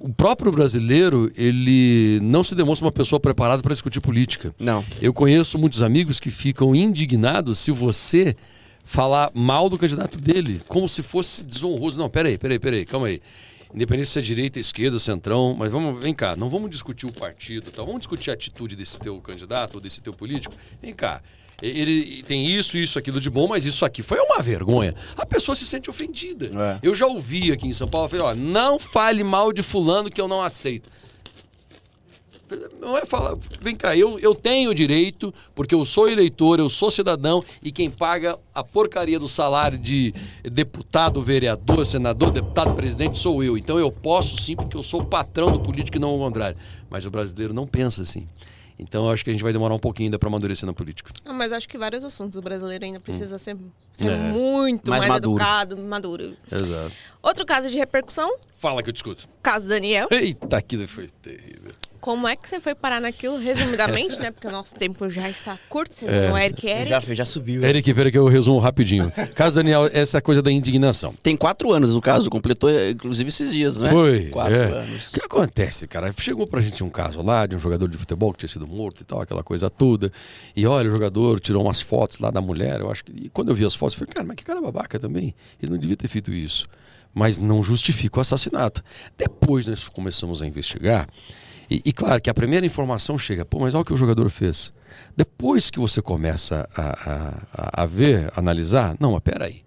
o 0.00 0.08
próprio 0.12 0.50
brasileiro, 0.50 1.30
ele 1.36 2.18
não 2.22 2.42
se 2.42 2.54
demonstra 2.54 2.84
uma 2.86 2.92
pessoa 2.92 3.20
preparada 3.20 3.62
para 3.62 3.72
discutir 3.72 4.00
política. 4.00 4.54
Não. 4.58 4.84
Eu 5.00 5.12
conheço 5.12 5.58
muitos 5.58 5.82
amigos 5.82 6.18
que 6.18 6.30
ficam 6.30 6.74
indignados 6.74 7.58
se 7.60 7.70
você 7.70 8.34
falar 8.84 9.30
mal 9.32 9.70
do 9.70 9.78
candidato 9.78 10.18
dele, 10.18 10.60
como 10.66 10.88
se 10.88 11.02
fosse 11.04 11.44
desonroso. 11.44 11.96
Não, 11.98 12.10
peraí, 12.10 12.36
peraí, 12.36 12.58
peraí, 12.58 12.84
calma 12.84 13.06
aí. 13.06 13.20
Independente 13.74 14.08
se 14.08 14.18
é 14.18 14.22
direita, 14.22 14.60
esquerda, 14.60 14.98
centrão, 14.98 15.54
mas 15.58 15.70
vamos, 15.70 16.02
vem 16.02 16.12
cá, 16.12 16.36
não 16.36 16.50
vamos 16.50 16.70
discutir 16.70 17.06
o 17.06 17.12
partido, 17.12 17.70
tá? 17.70 17.82
vamos 17.82 18.00
discutir 18.00 18.30
a 18.30 18.34
atitude 18.34 18.76
desse 18.76 18.98
teu 18.98 19.18
candidato 19.20 19.76
ou 19.76 19.80
desse 19.80 20.00
teu 20.02 20.12
político. 20.12 20.54
Vem 20.80 20.92
cá, 20.92 21.22
ele 21.62 22.22
tem 22.24 22.46
isso, 22.46 22.76
isso, 22.76 22.98
aquilo 22.98 23.20
de 23.20 23.30
bom, 23.30 23.46
mas 23.46 23.64
isso 23.64 23.84
aqui 23.84 24.02
foi 24.02 24.18
uma 24.18 24.42
vergonha. 24.42 24.94
A 25.16 25.24
pessoa 25.24 25.54
se 25.54 25.64
sente 25.64 25.88
ofendida. 25.88 26.46
É. 26.46 26.78
Eu 26.82 26.94
já 26.94 27.06
ouvi 27.06 27.52
aqui 27.52 27.66
em 27.68 27.72
São 27.72 27.88
Paulo, 27.88 28.08
falei, 28.08 28.24
ó, 28.24 28.34
não 28.34 28.78
fale 28.78 29.22
mal 29.22 29.52
de 29.52 29.62
fulano 29.62 30.10
que 30.10 30.20
eu 30.20 30.26
não 30.26 30.42
aceito. 30.42 30.90
Não 32.80 32.96
é 32.96 33.04
falar. 33.04 33.36
Vem 33.60 33.74
cá, 33.76 33.96
eu, 33.96 34.18
eu 34.18 34.34
tenho 34.34 34.74
direito, 34.74 35.32
porque 35.54 35.74
eu 35.74 35.84
sou 35.84 36.08
eleitor, 36.08 36.58
eu 36.58 36.68
sou 36.68 36.90
cidadão, 36.90 37.42
e 37.62 37.70
quem 37.72 37.90
paga 37.90 38.38
a 38.54 38.62
porcaria 38.64 39.18
do 39.18 39.28
salário 39.28 39.78
de 39.78 40.14
deputado, 40.44 41.22
vereador, 41.22 41.84
senador, 41.86 42.30
deputado, 42.30 42.74
presidente 42.74 43.18
sou 43.18 43.42
eu. 43.42 43.56
Então 43.56 43.78
eu 43.78 43.90
posso 43.90 44.36
sim, 44.40 44.54
porque 44.56 44.76
eu 44.76 44.82
sou 44.82 45.00
o 45.02 45.04
patrão 45.06 45.50
do 45.50 45.60
político 45.60 45.96
e 45.96 46.00
não 46.00 46.14
o 46.14 46.18
contrário. 46.18 46.56
Mas 46.90 47.04
o 47.06 47.10
brasileiro 47.10 47.52
não 47.54 47.66
pensa 47.66 48.02
assim. 48.02 48.26
Então 48.78 49.04
eu 49.06 49.12
acho 49.12 49.22
que 49.22 49.30
a 49.30 49.32
gente 49.32 49.42
vai 49.42 49.52
demorar 49.52 49.74
um 49.74 49.78
pouquinho 49.78 50.06
ainda 50.08 50.18
para 50.18 50.28
amadurecer 50.28 50.66
na 50.66 50.72
política. 50.72 51.12
Ah, 51.24 51.32
mas 51.32 51.52
acho 51.52 51.68
que 51.68 51.78
vários 51.78 52.02
assuntos 52.02 52.36
o 52.36 52.42
brasileiro 52.42 52.84
ainda 52.84 52.98
precisa 52.98 53.38
ser, 53.38 53.56
ser 53.92 54.08
É. 54.10 54.16
muito 54.16 54.90
Mais 54.90 55.02
mais, 55.02 55.12
maduro. 55.12 55.36
educado, 55.36 55.76
maduro. 55.78 56.36
Exato. 56.50 56.92
Outro 57.22 57.46
caso 57.46 57.68
de 57.68 57.76
repercussão, 57.78 58.34
Fala 58.58 58.82
que 58.82 58.88
eu 58.88 58.92
discuto. 58.92 59.28
caso 59.42 59.68
Daniel. 59.68 60.08
Eita, 60.10 60.56
aquilo 60.56 60.88
foi 60.88 61.06
terrível. 61.20 61.70
Como 62.02 62.26
é 62.26 62.34
que 62.34 62.48
você 62.48 62.58
foi 62.58 62.74
parar 62.74 63.00
naquilo, 63.00 63.38
resumidamente, 63.38 64.18
né? 64.18 64.32
Porque 64.32 64.48
o 64.48 64.50
nosso 64.50 64.74
tempo 64.74 65.08
já 65.08 65.30
está 65.30 65.56
curto, 65.68 65.94
senão 65.94 66.12
É. 66.12 66.32
o 66.32 66.36
Eric 66.36 66.66
Eric. 66.66 66.88
Já, 66.88 66.98
já 66.98 67.24
subiu. 67.24 67.62
Eric, 67.62 67.94
peraí 67.94 68.10
que 68.10 68.18
eu 68.18 68.26
resumo 68.26 68.58
rapidinho. 68.58 69.08
Caso 69.36 69.54
Daniel, 69.54 69.88
essa 69.92 70.20
coisa 70.20 70.42
da 70.42 70.50
indignação. 70.50 71.14
Tem 71.22 71.36
quatro 71.36 71.70
anos, 71.72 71.94
no 71.94 72.00
caso, 72.00 72.28
completou, 72.28 72.68
inclusive, 72.90 73.28
esses 73.28 73.52
dias, 73.52 73.80
né? 73.80 73.90
Foi. 73.90 74.24
Quatro 74.30 74.52
é. 74.52 74.78
anos. 74.80 75.10
O 75.10 75.12
que 75.12 75.24
acontece, 75.24 75.86
cara? 75.86 76.12
Chegou 76.18 76.44
pra 76.44 76.60
gente 76.60 76.82
um 76.82 76.90
caso 76.90 77.22
lá 77.22 77.46
de 77.46 77.54
um 77.54 77.60
jogador 77.60 77.86
de 77.86 77.96
futebol 77.96 78.32
que 78.32 78.40
tinha 78.40 78.48
sido 78.48 78.66
morto 78.66 79.02
e 79.02 79.04
tal, 79.04 79.20
aquela 79.20 79.44
coisa 79.44 79.70
toda. 79.70 80.10
E 80.56 80.66
olha, 80.66 80.88
o 80.88 80.92
jogador 80.92 81.38
tirou 81.38 81.62
umas 81.62 81.80
fotos 81.80 82.18
lá 82.18 82.32
da 82.32 82.40
mulher, 82.40 82.80
eu 82.80 82.90
acho 82.90 83.04
que. 83.04 83.12
E 83.12 83.28
quando 83.28 83.50
eu 83.50 83.54
vi 83.54 83.64
as 83.64 83.76
fotos, 83.76 83.94
eu 83.94 84.00
falei, 84.00 84.12
cara, 84.12 84.26
mas 84.26 84.36
que 84.36 84.42
cara 84.42 84.60
babaca 84.60 84.98
também. 84.98 85.36
Ele 85.62 85.70
não 85.70 85.78
devia 85.78 85.96
ter 85.96 86.08
feito 86.08 86.32
isso. 86.32 86.66
Mas 87.14 87.38
não 87.38 87.62
justifica 87.62 88.18
o 88.18 88.20
assassinato. 88.20 88.82
Depois 89.16 89.66
nós 89.66 89.86
começamos 89.86 90.42
a 90.42 90.46
investigar. 90.48 91.06
E, 91.72 91.80
e 91.86 91.92
claro 91.92 92.20
que 92.20 92.28
a 92.28 92.34
primeira 92.34 92.66
informação 92.66 93.16
chega, 93.16 93.44
pô, 93.46 93.58
mas 93.58 93.72
olha 93.74 93.80
o 93.82 93.84
que 93.84 93.92
o 93.92 93.96
jogador 93.96 94.28
fez. 94.28 94.70
Depois 95.16 95.70
que 95.70 95.78
você 95.78 96.02
começa 96.02 96.68
a, 96.76 96.82
a, 96.82 97.46
a- 97.54 97.82
a 97.82 97.86
ver, 97.86 98.30
analisar, 98.36 98.94
não, 99.00 99.12
mas 99.12 99.20
peraí. 99.20 99.62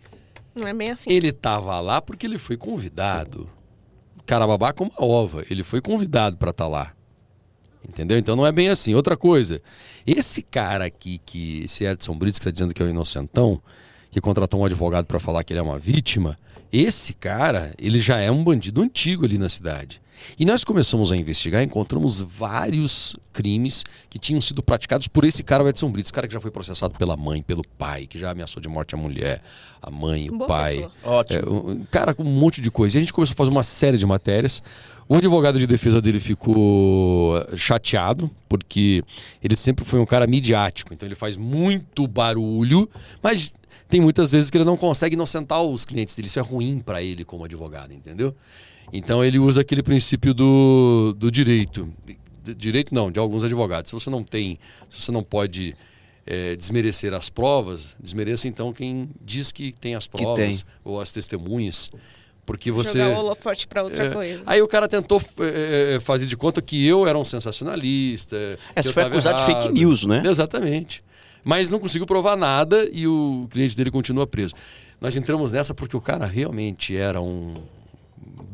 Não 0.53 0.67
é 0.67 0.73
bem 0.73 0.91
assim. 0.91 1.11
Ele 1.11 1.29
estava 1.29 1.79
lá 1.79 1.99
porque 2.01 2.27
ele 2.27 2.37
foi 2.37 2.57
convidado. 2.57 3.49
Cara 4.25 4.45
babaca 4.45 4.83
uma 4.83 4.91
ova. 4.97 5.43
Ele 5.49 5.63
foi 5.63 5.81
convidado 5.81 6.37
para 6.37 6.51
estar 6.51 6.67
lá. 6.67 6.93
Entendeu? 7.87 8.17
Então 8.17 8.35
não 8.35 8.45
é 8.45 8.51
bem 8.51 8.69
assim. 8.69 8.93
Outra 8.93 9.17
coisa, 9.17 9.61
esse 10.05 10.41
cara 10.41 10.85
aqui, 10.85 11.19
que 11.25 11.63
esse 11.63 11.83
Edson 11.85 12.15
Brits, 12.17 12.37
que 12.39 12.43
está 12.43 12.51
dizendo 12.51 12.73
que 12.73 12.81
é 12.81 12.85
o 12.85 12.89
inocentão, 12.89 13.61
que 14.11 14.21
contratou 14.21 14.61
um 14.61 14.65
advogado 14.65 15.05
para 15.05 15.19
falar 15.19 15.43
que 15.43 15.53
ele 15.53 15.59
é 15.59 15.63
uma 15.63 15.77
vítima, 15.79 16.37
esse 16.71 17.13
cara, 17.13 17.73
ele 17.79 17.99
já 17.99 18.19
é 18.19 18.31
um 18.31 18.43
bandido 18.43 18.81
antigo 18.81 19.25
ali 19.25 19.37
na 19.37 19.49
cidade. 19.49 20.01
E 20.37 20.45
nós 20.45 20.63
começamos 20.63 21.11
a 21.11 21.17
investigar, 21.17 21.63
encontramos 21.63 22.19
vários 22.19 23.15
crimes 23.31 23.83
que 24.09 24.17
tinham 24.17 24.39
sido 24.41 24.63
praticados 24.63 25.07
por 25.07 25.23
esse 25.23 25.43
cara, 25.43 25.63
o 25.63 25.67
Edson 25.67 25.91
Brits, 25.91 26.11
cara 26.11 26.27
que 26.27 26.33
já 26.33 26.39
foi 26.39 26.51
processado 26.51 26.93
pela 26.97 27.15
mãe, 27.17 27.41
pelo 27.41 27.63
pai, 27.77 28.07
que 28.07 28.17
já 28.17 28.31
ameaçou 28.31 28.61
de 28.61 28.69
morte 28.69 28.95
a 28.95 28.97
mulher, 28.97 29.41
a 29.81 29.91
mãe, 29.91 30.29
o 30.29 30.37
Boa 30.37 30.47
pai. 30.47 30.75
pessoa. 30.75 30.91
Ótimo. 31.03 31.39
É, 31.39 31.71
um 31.71 31.85
cara 31.91 32.13
com 32.13 32.23
um 32.23 32.39
monte 32.39 32.61
de 32.61 32.71
coisa. 32.71 32.97
E 32.97 32.99
a 32.99 33.01
gente 33.01 33.13
começou 33.13 33.33
a 33.33 33.37
fazer 33.37 33.51
uma 33.51 33.63
série 33.63 33.97
de 33.97 34.05
matérias. 34.05 34.63
O 35.07 35.15
advogado 35.15 35.59
de 35.59 35.67
defesa 35.67 36.01
dele 36.01 36.19
ficou 36.19 37.35
chateado, 37.55 38.29
porque 38.49 39.03
ele 39.43 39.55
sempre 39.55 39.85
foi 39.85 39.99
um 39.99 40.05
cara 40.05 40.25
midiático, 40.25 40.93
então 40.93 41.07
ele 41.07 41.13
faz 41.15 41.37
muito 41.37 42.07
barulho, 42.07 42.89
mas 43.21 43.53
tem 43.87 44.01
muitas 44.01 44.31
vezes 44.31 44.49
que 44.49 44.57
ele 44.57 44.65
não 44.65 44.75
consegue 44.75 45.13
inocentar 45.13 45.61
os 45.61 45.85
clientes 45.85 46.15
dele. 46.15 46.27
Isso 46.27 46.39
é 46.39 46.41
ruim 46.41 46.79
para 46.79 47.03
ele 47.03 47.23
como 47.23 47.45
advogado, 47.45 47.93
entendeu? 47.93 48.35
Então 48.97 49.23
ele 49.23 49.37
usa 49.37 49.61
aquele 49.61 49.83
princípio 49.83 50.33
do, 50.33 51.13
do 51.17 51.29
direito. 51.29 51.91
Direito 52.57 52.93
não, 52.93 53.11
de 53.11 53.19
alguns 53.19 53.43
advogados. 53.43 53.89
Se 53.89 53.93
você 53.93 54.09
não 54.09 54.23
tem, 54.23 54.57
se 54.89 55.01
você 55.01 55.11
não 55.11 55.23
pode 55.23 55.75
eh, 56.25 56.55
desmerecer 56.55 57.13
as 57.13 57.29
provas, 57.29 57.95
desmereça 57.99 58.47
então 58.47 58.71
quem 58.71 59.09
diz 59.23 59.51
que 59.51 59.71
tem 59.73 59.95
as 59.95 60.07
provas 60.07 60.37
tem. 60.37 60.59
ou 60.83 61.01
as 61.01 61.11
testemunhas. 61.11 61.91
Porque 62.45 62.71
você. 62.71 62.99
Jogar 62.99 63.17
o 63.17 63.25
holofote 63.25 63.67
pra 63.67 63.83
outra 63.83 64.05
É, 64.05 64.09
coisa. 64.11 64.43
Aí 64.45 64.61
o 64.61 64.67
cara 64.67 64.87
tentou 64.87 65.21
é, 65.39 65.95
é, 65.95 65.99
fazer 65.99 66.27
de 66.27 66.37
conta 66.37 66.61
que 66.61 66.85
eu 66.85 67.07
era 67.07 67.17
um 67.17 67.23
sensacionalista. 67.23 68.35
É, 68.35 68.57
eu 68.77 68.93
foi 68.93 69.03
acusado 69.03 69.39
de 69.39 69.45
fake 69.45 69.59
errado. 69.59 69.73
news, 69.73 70.05
né? 70.05 70.21
Exatamente. 70.25 71.03
Mas 71.43 71.69
não 71.69 71.79
conseguiu 71.79 72.05
provar 72.05 72.35
nada 72.37 72.87
e 72.91 73.07
o 73.07 73.47
cliente 73.49 73.75
dele 73.75 73.91
continua 73.91 74.25
preso. 74.25 74.53
Nós 75.01 75.15
entramos 75.17 75.53
nessa 75.53 75.73
porque 75.73 75.97
o 75.97 76.01
cara 76.01 76.25
realmente 76.25 76.95
era 76.95 77.19
um 77.19 77.55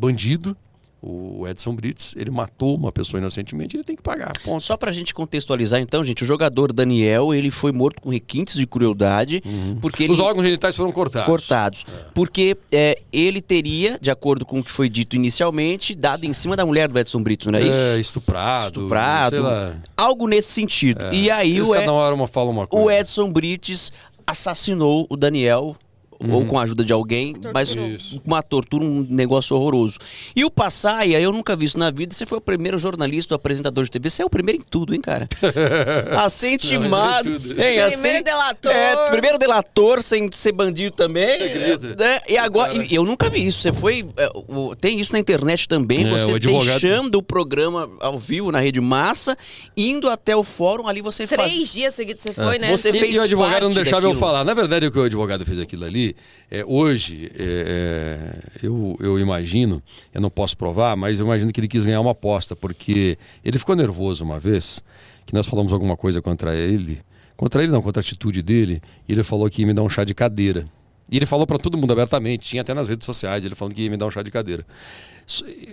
bandido, 0.02 0.58
o 1.04 1.47
Edson 1.47 1.74
Brits. 1.74 2.14
Ele 2.16 2.30
matou 2.30 2.76
uma 2.76 2.91
pessoa 2.91 3.20
inocentemente, 3.20 3.76
ele 3.76 3.84
tem 3.84 3.95
que 3.95 4.04
pagar. 4.04 4.32
Ponto. 4.43 4.62
Só 4.62 4.78
pra 4.78 4.91
gente 4.91 5.14
contextualizar, 5.16 5.80
então, 5.80 6.04
gente, 6.04 6.24
o 6.24 6.28
jogador 6.28 6.72
Daniel, 6.72 7.34
ele 7.34 7.49
foi 7.49 7.72
morto 7.72 7.99
com 8.02 8.10
requintes 8.12 8.56
de 8.56 8.68
crueldade, 8.68 9.41
porque 9.82 10.04
ele... 10.04 10.14
Os 10.14 10.20
órgãos 10.20 10.45
genitais 10.45 10.76
foram 10.76 10.91
cortados. 10.91 11.26
cortados. 11.26 11.86
Porque 12.14 12.56
é, 12.72 12.99
ele 13.12 13.41
teria, 13.41 13.97
de 13.99 14.12
acordo 14.12 14.45
com 14.45 14.60
o 14.60 14.64
que 14.64 14.72
foi 14.72 14.88
dito 14.89 15.16
inicialmente, 15.16 15.95
dado 15.95 16.24
em 16.26 16.34
cima 16.34 16.56
da 16.56 16.66
mulher 16.66 16.88
do 16.88 16.99
Edson 16.99 17.24
Brito, 17.24 17.52
não 17.52 17.58
é, 17.58 17.64
É, 17.64 17.68
isso? 17.68 17.99
estuprado. 17.99 18.66
Estuprado. 18.66 19.43
Algo 19.97 20.28
nesse 20.28 20.52
sentido. 20.52 21.02
E 21.14 21.32
aí 21.32 21.56
Eles 21.56 21.68
o, 21.68 21.72
cada 21.72 21.91
hora 21.91 22.14
uma 22.14 22.28
fala 22.28 22.49
uma 22.52 22.68
coisa. 22.68 22.86
o 22.86 22.91
Edson 22.91 23.32
Brites 23.32 23.91
assassinou 24.28 25.08
o 25.10 25.18
Daniel, 25.18 25.76
ou 26.30 26.45
com 26.45 26.57
a 26.59 26.63
ajuda 26.63 26.84
de 26.84 26.93
alguém, 26.93 27.36
mas. 27.53 27.76
Isso. 27.76 28.22
uma 28.26 28.41
tortura, 28.43 28.84
um 28.84 29.05
negócio 29.09 29.55
horroroso. 29.55 29.97
E 30.36 30.43
o 30.45 30.51
Passaia, 30.51 31.19
eu 31.19 31.32
nunca 31.32 31.55
vi 31.55 31.65
isso 31.65 31.80
na 31.80 31.89
vida, 31.91 32.13
você 32.13 32.26
foi 32.26 32.38
o 32.38 32.41
primeiro 32.41 32.78
jornalista, 32.78 33.34
o 33.34 33.38
apresentador 33.38 33.84
de 33.84 33.91
TV, 33.91 34.09
você 34.09 34.22
é 34.22 34.26
o 34.26 34.30
primeiro 34.30 34.59
em 34.61 34.63
tudo, 34.69 34.93
hein, 34.93 35.01
cara? 35.01 35.28
Assentimado. 36.24 37.30
Não, 37.30 37.39
tudo. 37.39 37.51
Hein, 37.51 37.55
Primeiro 37.55 37.86
assim- 37.86 38.24
delator. 38.24 38.72
É, 38.72 39.09
primeiro 39.11 39.38
delator, 39.38 40.01
sem 40.03 40.30
ser 40.32 40.51
bandido 40.51 40.95
também. 40.95 41.36
Acredita? 41.41 41.95
né? 42.03 42.22
E 42.28 42.38
agora, 42.38 42.74
e 42.86 42.93
eu 42.95 43.03
nunca 43.03 43.30
vi 43.30 43.45
isso. 43.47 43.59
Você 43.61 43.72
foi. 43.74 44.05
é, 44.17 44.30
o- 44.34 44.76
tem 44.76 44.99
isso 44.99 45.13
na 45.13 45.19
internet 45.19 45.67
também, 45.67 46.05
É, 46.07 46.09
você 46.09 46.32
o 46.32 46.36
advogado- 46.36 46.80
deixando 46.80 47.15
o 47.15 47.24
programa 47.24 47.89
ao 47.99 48.17
vivo 48.17 48.51
na 48.51 48.59
Rede 48.59 48.82
Massa, 48.82 49.38
indo 49.76 50.09
até 50.09 50.36
o 50.36 50.43
fórum, 50.43 50.88
ali 50.88 51.01
você 51.01 51.26
faz. 51.28 51.53
Três 51.53 51.74
dias 51.74 51.93
seguidos 51.93 52.24
você 52.24 52.34
foi, 52.34 52.57
né? 52.59 52.69
Você 52.72 52.89
E- 52.89 52.93
fez 52.93 53.15
e 53.15 53.19
o 53.19 53.24
advogado 53.24 53.63
não 53.63 53.69
deixava 53.69 54.05
eu 54.05 54.09
daquilo. 54.09 54.19
falar. 54.19 54.43
Na 54.43 54.53
verdade, 54.53 54.86
o 54.88 54.91
que 54.91 54.99
o 54.99 55.03
advogado 55.03 55.45
fez 55.45 55.59
aquilo 55.59 55.86
ali, 55.86 56.11
é, 56.49 56.64
hoje, 56.66 57.32
é, 57.38 57.43
é, 58.64 58.66
eu, 58.66 58.97
eu 58.99 59.20
imagino, 59.20 59.82
eu 60.14 60.22
não 60.22 60.30
posso 60.30 60.57
provar, 60.57 60.95
mas 60.95 61.20
eu 61.20 61.26
imagino 61.26 61.51
que 61.51 61.59
ele 61.59 61.68
quis 61.68 61.86
ganhar 61.86 62.01
uma 62.01 62.12
aposta, 62.12 62.55
porque 62.55 63.18
ele 63.43 63.57
ficou 63.57 63.76
nervoso 63.76 64.24
uma 64.24 64.39
vez, 64.39 64.84
que 65.26 65.34
nós 65.34 65.47
falamos 65.47 65.72
alguma 65.72 65.95
coisa 65.95 66.22
contra 66.22 66.55
ele, 66.55 67.01
contra 67.36 67.64
ele 67.64 67.72
não, 67.72 67.82
contra 67.82 67.99
a 67.99 68.03
atitude 68.03 68.41
dele, 68.41 68.82
e 69.07 69.14
ele 69.14 69.24
falou 69.24 69.49
que 69.49 69.62
ia 69.62 69.68
me 69.68 69.74
dar 69.74 69.84
um 69.84 69.89
chá 69.89 70.03
de 70.03 70.14
cadeira. 70.14 70.66
E 71.12 71.18
ele 71.18 71.26
falou 71.26 71.45
para 71.45 71.59
todo 71.59 71.78
mundo 71.78 71.91
abertamente, 71.91 72.47
tinha 72.47 72.62
até 72.62 72.74
nas 72.74 72.88
redes 72.88 73.05
sociais, 73.05 73.43
ele 73.43 73.53
falando 73.53 73.74
que 73.74 73.82
ia 73.82 73.89
me 73.89 73.97
dar 73.97 74.05
um 74.05 74.12
chá 74.12 74.24
de 74.24 74.32
cadeira. 74.32 74.66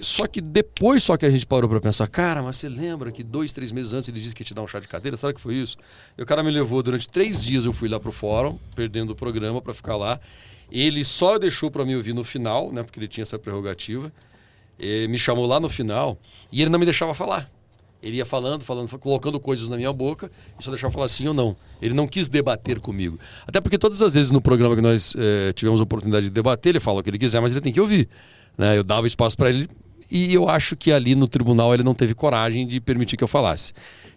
Só- 0.00 0.26
que 0.26 0.40
depois 0.40 1.02
só 1.02 1.16
que 1.16 1.26
a 1.26 1.30
gente 1.30 1.44
parou 1.46 1.68
para 1.68 1.80
pensar, 1.80 2.06
cara, 2.06 2.42
mas 2.42 2.56
você 2.56 2.68
lembra 2.68 3.10
que 3.10 3.24
dois, 3.24 3.52
três 3.52 3.72
meses 3.72 3.92
antes 3.92 4.08
ele 4.08 4.20
disse 4.20 4.34
que 4.34 4.42
ia 4.42 4.46
te 4.46 4.54
dar 4.54 4.62
um 4.62 4.68
chá 4.68 4.78
de 4.78 4.86
cadeira? 4.86 5.16
Será 5.16 5.32
que 5.32 5.40
foi 5.40 5.54
isso? 5.54 5.76
E 6.16 6.22
o 6.22 6.26
cara 6.26 6.42
me 6.42 6.50
levou 6.50 6.82
durante 6.82 7.08
três 7.08 7.44
dias, 7.44 7.64
eu 7.64 7.72
fui 7.72 7.88
lá 7.88 7.98
pro 7.98 8.12
fórum, 8.12 8.58
perdendo 8.76 9.10
o 9.10 9.16
programa 9.16 9.60
para 9.60 9.74
ficar 9.74 9.96
lá. 9.96 10.20
Ele 10.70 11.04
só 11.04 11.38
deixou 11.38 11.70
para 11.70 11.84
me 11.84 11.96
ouvir 11.96 12.14
no 12.14 12.22
final, 12.22 12.70
né, 12.70 12.82
porque 12.82 13.00
ele 13.00 13.08
tinha 13.08 13.22
essa 13.22 13.38
prerrogativa. 13.38 14.12
Me 15.08 15.18
chamou 15.18 15.44
lá 15.46 15.58
no 15.58 15.68
final 15.68 16.16
e 16.52 16.60
ele 16.62 16.70
não 16.70 16.78
me 16.78 16.84
deixava 16.84 17.12
falar. 17.14 17.50
Ele 18.00 18.18
ia 18.18 18.24
falando, 18.24 18.62
falando, 18.62 18.96
colocando 19.00 19.40
coisas 19.40 19.68
na 19.68 19.76
minha 19.76 19.92
boca 19.92 20.30
e 20.56 20.62
só 20.62 20.70
deixava 20.70 20.92
falar 20.92 21.08
sim 21.08 21.26
ou 21.26 21.34
não. 21.34 21.56
Ele 21.82 21.94
não 21.94 22.06
quis 22.06 22.28
debater 22.28 22.78
comigo. 22.78 23.18
Até 23.44 23.60
porque 23.60 23.76
todas 23.76 24.00
as 24.00 24.14
vezes 24.14 24.30
no 24.30 24.40
programa 24.40 24.76
que 24.76 24.80
nós 24.82 25.16
eh, 25.18 25.52
tivemos 25.52 25.80
a 25.80 25.82
oportunidade 25.82 26.26
de 26.26 26.30
debater, 26.30 26.70
ele 26.70 26.80
fala 26.80 27.00
o 27.00 27.02
que 27.02 27.10
ele 27.10 27.18
quiser, 27.18 27.40
mas 27.40 27.50
ele 27.50 27.60
tem 27.60 27.72
que 27.72 27.80
ouvir. 27.80 28.08
Né? 28.58 28.76
Eu 28.76 28.82
dava 28.82 29.06
espaço 29.06 29.36
para 29.36 29.48
ele 29.48 29.68
e 30.10 30.34
eu 30.34 30.48
acho 30.48 30.76
que 30.76 30.90
ali 30.90 31.14
no 31.14 31.28
tribunal 31.28 31.72
ele 31.72 31.82
não 31.82 31.94
teve 31.94 32.14
coragem 32.14 32.66
de 32.66 32.80
permitir 32.80 33.16
que 33.16 33.24
eu 33.24 33.28
falasse. 33.28 33.72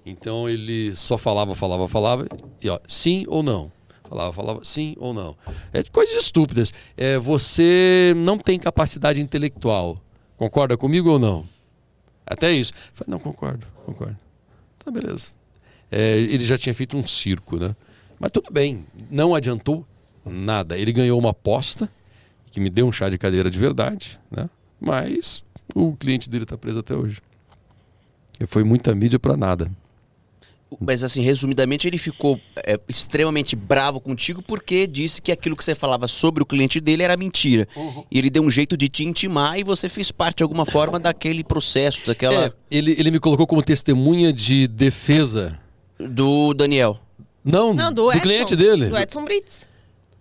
Então 0.06 0.50
ele 0.50 0.94
só 0.96 1.18
falava, 1.18 1.54
falava, 1.54 1.88
falava 1.88 2.28
e 2.62 2.68
ó, 2.68 2.80
sim 2.88 3.24
ou 3.28 3.44
não. 3.44 3.72
Falava, 4.10 4.34
falava 4.34 4.60
sim 4.64 4.96
ou 5.00 5.14
não. 5.14 5.38
É 5.72 5.84
coisas 5.84 6.16
estúpidas. 6.16 6.74
É, 6.98 7.18
você 7.18 8.14
não 8.18 8.38
tem 8.38 8.60
capacidade 8.60 9.22
intelectual. 9.22 9.98
Concorda 10.36 10.76
comigo 10.76 11.10
ou 11.10 11.20
não? 11.20 11.46
Até 12.26 12.52
isso. 12.52 12.74
Falei, 12.94 13.12
não, 13.12 13.20
concordo, 13.20 13.66
concordo. 13.86 14.18
Tá, 14.84 14.92
beleza. 14.92 15.30
É, 15.92 16.18
ele 16.18 16.44
já 16.44 16.58
tinha 16.58 16.74
feito 16.74 16.98
um 16.98 17.06
circo, 17.06 17.58
né? 17.58 17.76
Mas 18.20 18.32
tudo 18.32 18.52
bem, 18.52 18.86
não 19.10 19.36
adiantou 19.36 19.86
nada. 20.26 20.78
Ele 20.78 20.92
ganhou 20.92 21.20
uma 21.20 21.32
aposta, 21.32 21.90
que 22.52 22.60
me 22.60 22.70
deu 22.70 22.86
um 22.86 22.92
chá 22.92 23.10
de 23.10 23.18
cadeira 23.18 23.50
de 23.50 23.58
verdade, 23.58 24.20
né? 24.30 24.50
Mas 24.80 25.44
o 25.74 25.96
cliente 25.96 26.30
dele 26.30 26.46
tá 26.46 26.58
preso 26.58 26.80
até 26.80 26.94
hoje. 26.94 27.22
E 28.40 28.46
foi 28.46 28.64
muita 28.64 28.94
mídia 28.94 29.18
para 29.20 29.38
nada. 29.38 29.72
Mas 30.80 31.04
assim, 31.04 31.22
resumidamente, 31.22 31.86
ele 31.86 31.98
ficou 31.98 32.40
é, 32.66 32.80
extremamente 32.88 33.58
bravo 33.58 34.00
contigo 34.00 34.42
porque 34.42 34.88
disse 34.88 35.22
que 35.22 35.32
aquilo 35.32 35.56
que 35.56 35.66
você 35.66 35.76
falava 35.76 36.08
sobre 36.08 36.42
o 36.42 36.46
cliente 36.46 36.80
dele 36.80 37.04
era 37.04 37.18
mentira. 37.18 37.68
E 38.10 38.18
ele 38.18 38.30
deu 38.30 38.42
um 38.42 38.50
jeito 38.50 38.78
de 38.78 38.88
te 38.88 39.04
intimar 39.06 39.60
e 39.60 39.64
você 39.64 39.90
fez 39.90 40.12
parte 40.12 40.38
de 40.38 40.44
alguma 40.44 40.66
forma 40.66 40.98
daquele 40.98 41.44
processo, 41.44 42.08
daquela. 42.08 42.46
É, 42.46 42.54
ele, 42.70 42.96
ele 42.98 43.12
me 43.12 43.20
colocou 43.20 43.46
como 43.46 43.62
testemunha 43.62 44.32
de 44.32 44.66
defesa. 44.68 45.60
Do 46.00 46.54
Daniel. 46.54 46.98
Não, 47.44 47.74
Não, 47.74 47.92
do, 47.92 48.04
do 48.04 48.12
Edson. 48.12 48.22
cliente 48.22 48.56
dele. 48.56 48.88
Do 48.88 48.98
Edson 48.98 49.26
Brits. 49.26 49.68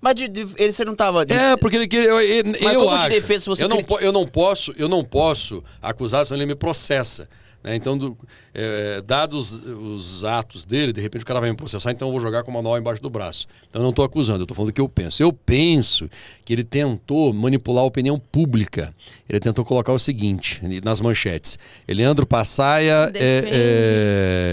Mas 0.00 0.14
de, 0.14 0.28
de- 0.28 0.46
ele 0.56 0.72
você 0.72 0.84
não 0.84 0.94
tava. 0.94 1.26
de- 1.26 1.34
É, 1.34 1.56
porque 1.56 1.76
ele 1.76 1.86
queria. 1.88 2.08
Eu, 2.08 2.20
eu, 2.20 2.44
Mas 2.62 2.74
eu 2.74 2.80
como 2.80 2.90
de 2.98 3.04
acho, 3.06 3.08
defesa, 3.10 3.40
se 3.40 3.48
você 3.48 3.64
eu, 3.64 3.68
não, 3.68 3.76
criti- 3.76 3.88
po- 3.92 4.00
eu 4.00 4.12
não 4.12 4.26
posso, 4.26 4.72
eu 4.78 4.88
não 4.88 5.04
posso 5.04 5.62
acusar, 5.82 6.24
senão 6.24 6.38
ele 6.38 6.46
me 6.46 6.54
processa. 6.54 7.28
né? 7.62 7.76
Então, 7.76 7.98
do- 7.98 8.16
é, 8.54 9.02
dados 9.02 9.52
os 9.52 10.24
atos 10.24 10.64
dele, 10.64 10.94
de 10.94 11.00
repente 11.02 11.20
o 11.22 11.26
cara 11.26 11.38
vai 11.40 11.50
me 11.50 11.56
processar, 11.56 11.90
então 11.92 12.08
eu 12.08 12.12
vou 12.12 12.20
jogar 12.20 12.42
com 12.42 12.50
o 12.50 12.54
manual 12.54 12.78
embaixo 12.78 13.02
do 13.02 13.10
braço. 13.10 13.46
Então 13.68 13.80
eu 13.80 13.84
não 13.84 13.90
estou 13.90 14.02
acusando, 14.02 14.38
eu 14.38 14.44
estou 14.44 14.54
falando 14.56 14.70
o 14.70 14.72
que 14.72 14.80
eu 14.80 14.88
penso. 14.88 15.22
Eu 15.22 15.30
penso 15.30 16.08
que 16.46 16.54
ele 16.54 16.64
tentou 16.64 17.30
manipular 17.34 17.82
a 17.84 17.86
opinião 17.86 18.18
pública. 18.18 18.94
Ele 19.28 19.38
tentou 19.40 19.62
colocar 19.62 19.92
o 19.92 19.98
seguinte 19.98 20.58
nas 20.82 21.02
manchetes: 21.02 21.58
Leandro 21.86 22.24
Passaia 22.26 23.12
é, 23.14 23.44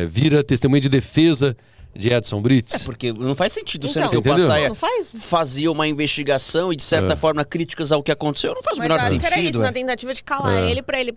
é, 0.04 0.08
vira 0.12 0.44
testemunha 0.44 0.82
de 0.82 0.90
defesa 0.90 1.56
de 1.96 2.10
Edson 2.14 2.42
Brits. 2.42 2.82
É, 2.82 2.86
porque 2.86 3.12
não 3.12 3.36
faz 3.36 3.54
sentido 3.54 3.88
Então, 3.88 4.10
o? 4.20 4.22
Passaia 4.22 4.70
Não 4.70 4.76
faz? 4.76 5.16
fazia 5.30 5.72
uma 5.72 5.88
investigação 5.88 6.72
e, 6.72 6.76
de 6.76 6.84
certa 6.84 7.14
É. 7.14 7.16
forma, 7.16 7.44
críticas 7.44 7.92
ao 7.92 8.04
que 8.04 8.12
aconteceu. 8.12 8.54
Não 8.54 8.62
faz 8.62 8.78
o 8.78 8.80
Mas 8.80 8.86
eu 8.90 8.94
menor 8.94 9.00
acho 9.04 9.14
sentido. 9.14 9.28
que 9.28 9.34
era 9.34 9.42
isso, 9.42 9.60
é. 9.60 9.64
na 9.64 9.72
tentativa 9.72 10.14
de 10.14 10.24
calar 10.24 10.58
É. 10.64 10.70
ele 10.72 10.82
pra 10.84 11.00
ele, 11.00 11.14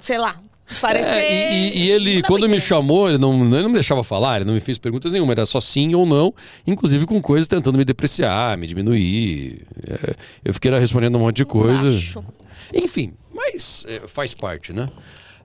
sei 0.00 0.16
lá, 0.18 0.40
parecer. 0.80 1.08
É, 1.10 1.52
e, 1.54 1.78
e- 1.78 1.90
ele, 1.90 2.22
quando 2.22 2.48
me 2.48 2.58
chamou, 2.58 3.08
ele 3.08 3.18
não, 3.18 3.34
ele 3.42 3.62
não 3.62 3.68
me 3.68 3.74
deixava 3.74 4.02
falar, 4.02 4.36
ele 4.36 4.44
não 4.46 4.54
me 4.54 4.60
fez 4.60 4.78
perguntas 4.78 5.12
nenhuma, 5.12 5.32
era 5.32 5.44
só 5.44 5.60
sim 5.60 5.94
ou 5.94 6.06
não, 6.06 6.32
inclusive 6.66 7.04
com 7.06 7.20
coisas 7.20 7.46
tentando 7.46 7.76
me 7.76 7.84
depreciar, 7.84 8.56
me 8.56 8.66
diminuir. 8.66 9.66
É, 9.86 10.14
eu 10.44 10.54
fiquei 10.54 10.70
lá 10.70 10.78
respondendo 10.78 11.16
um 11.16 11.20
monte 11.20 11.36
de 11.36 11.44
coisa. 11.44 11.82
Baixo. 11.92 12.24
Enfim, 12.72 13.12
mas 13.32 13.84
é, 13.88 14.00
faz 14.08 14.32
parte, 14.32 14.72
né? 14.72 14.88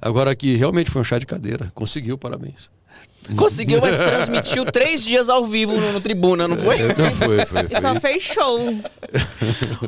Agora 0.02 0.34
que 0.34 0.56
realmente 0.56 0.90
foi 0.90 1.02
um 1.02 1.04
chá 1.04 1.20
de 1.20 1.26
cadeira. 1.26 1.70
Conseguiu, 1.76 2.18
parabéns. 2.18 2.70
Conseguiu, 3.36 3.80
mas 3.80 3.96
transmitiu 3.96 4.66
três 4.66 5.04
dias 5.04 5.30
ao 5.30 5.46
vivo 5.46 5.74
no, 5.80 5.92
no 5.94 6.02
tribuna, 6.02 6.48
não 6.48 6.58
foi? 6.58 6.80
É, 6.82 6.88
não 6.88 7.12
foi, 7.12 7.46
foi. 7.46 7.68
E 7.70 7.82
só 7.82 7.92
foi. 7.92 8.00
fez 8.00 8.24
show. 8.24 8.60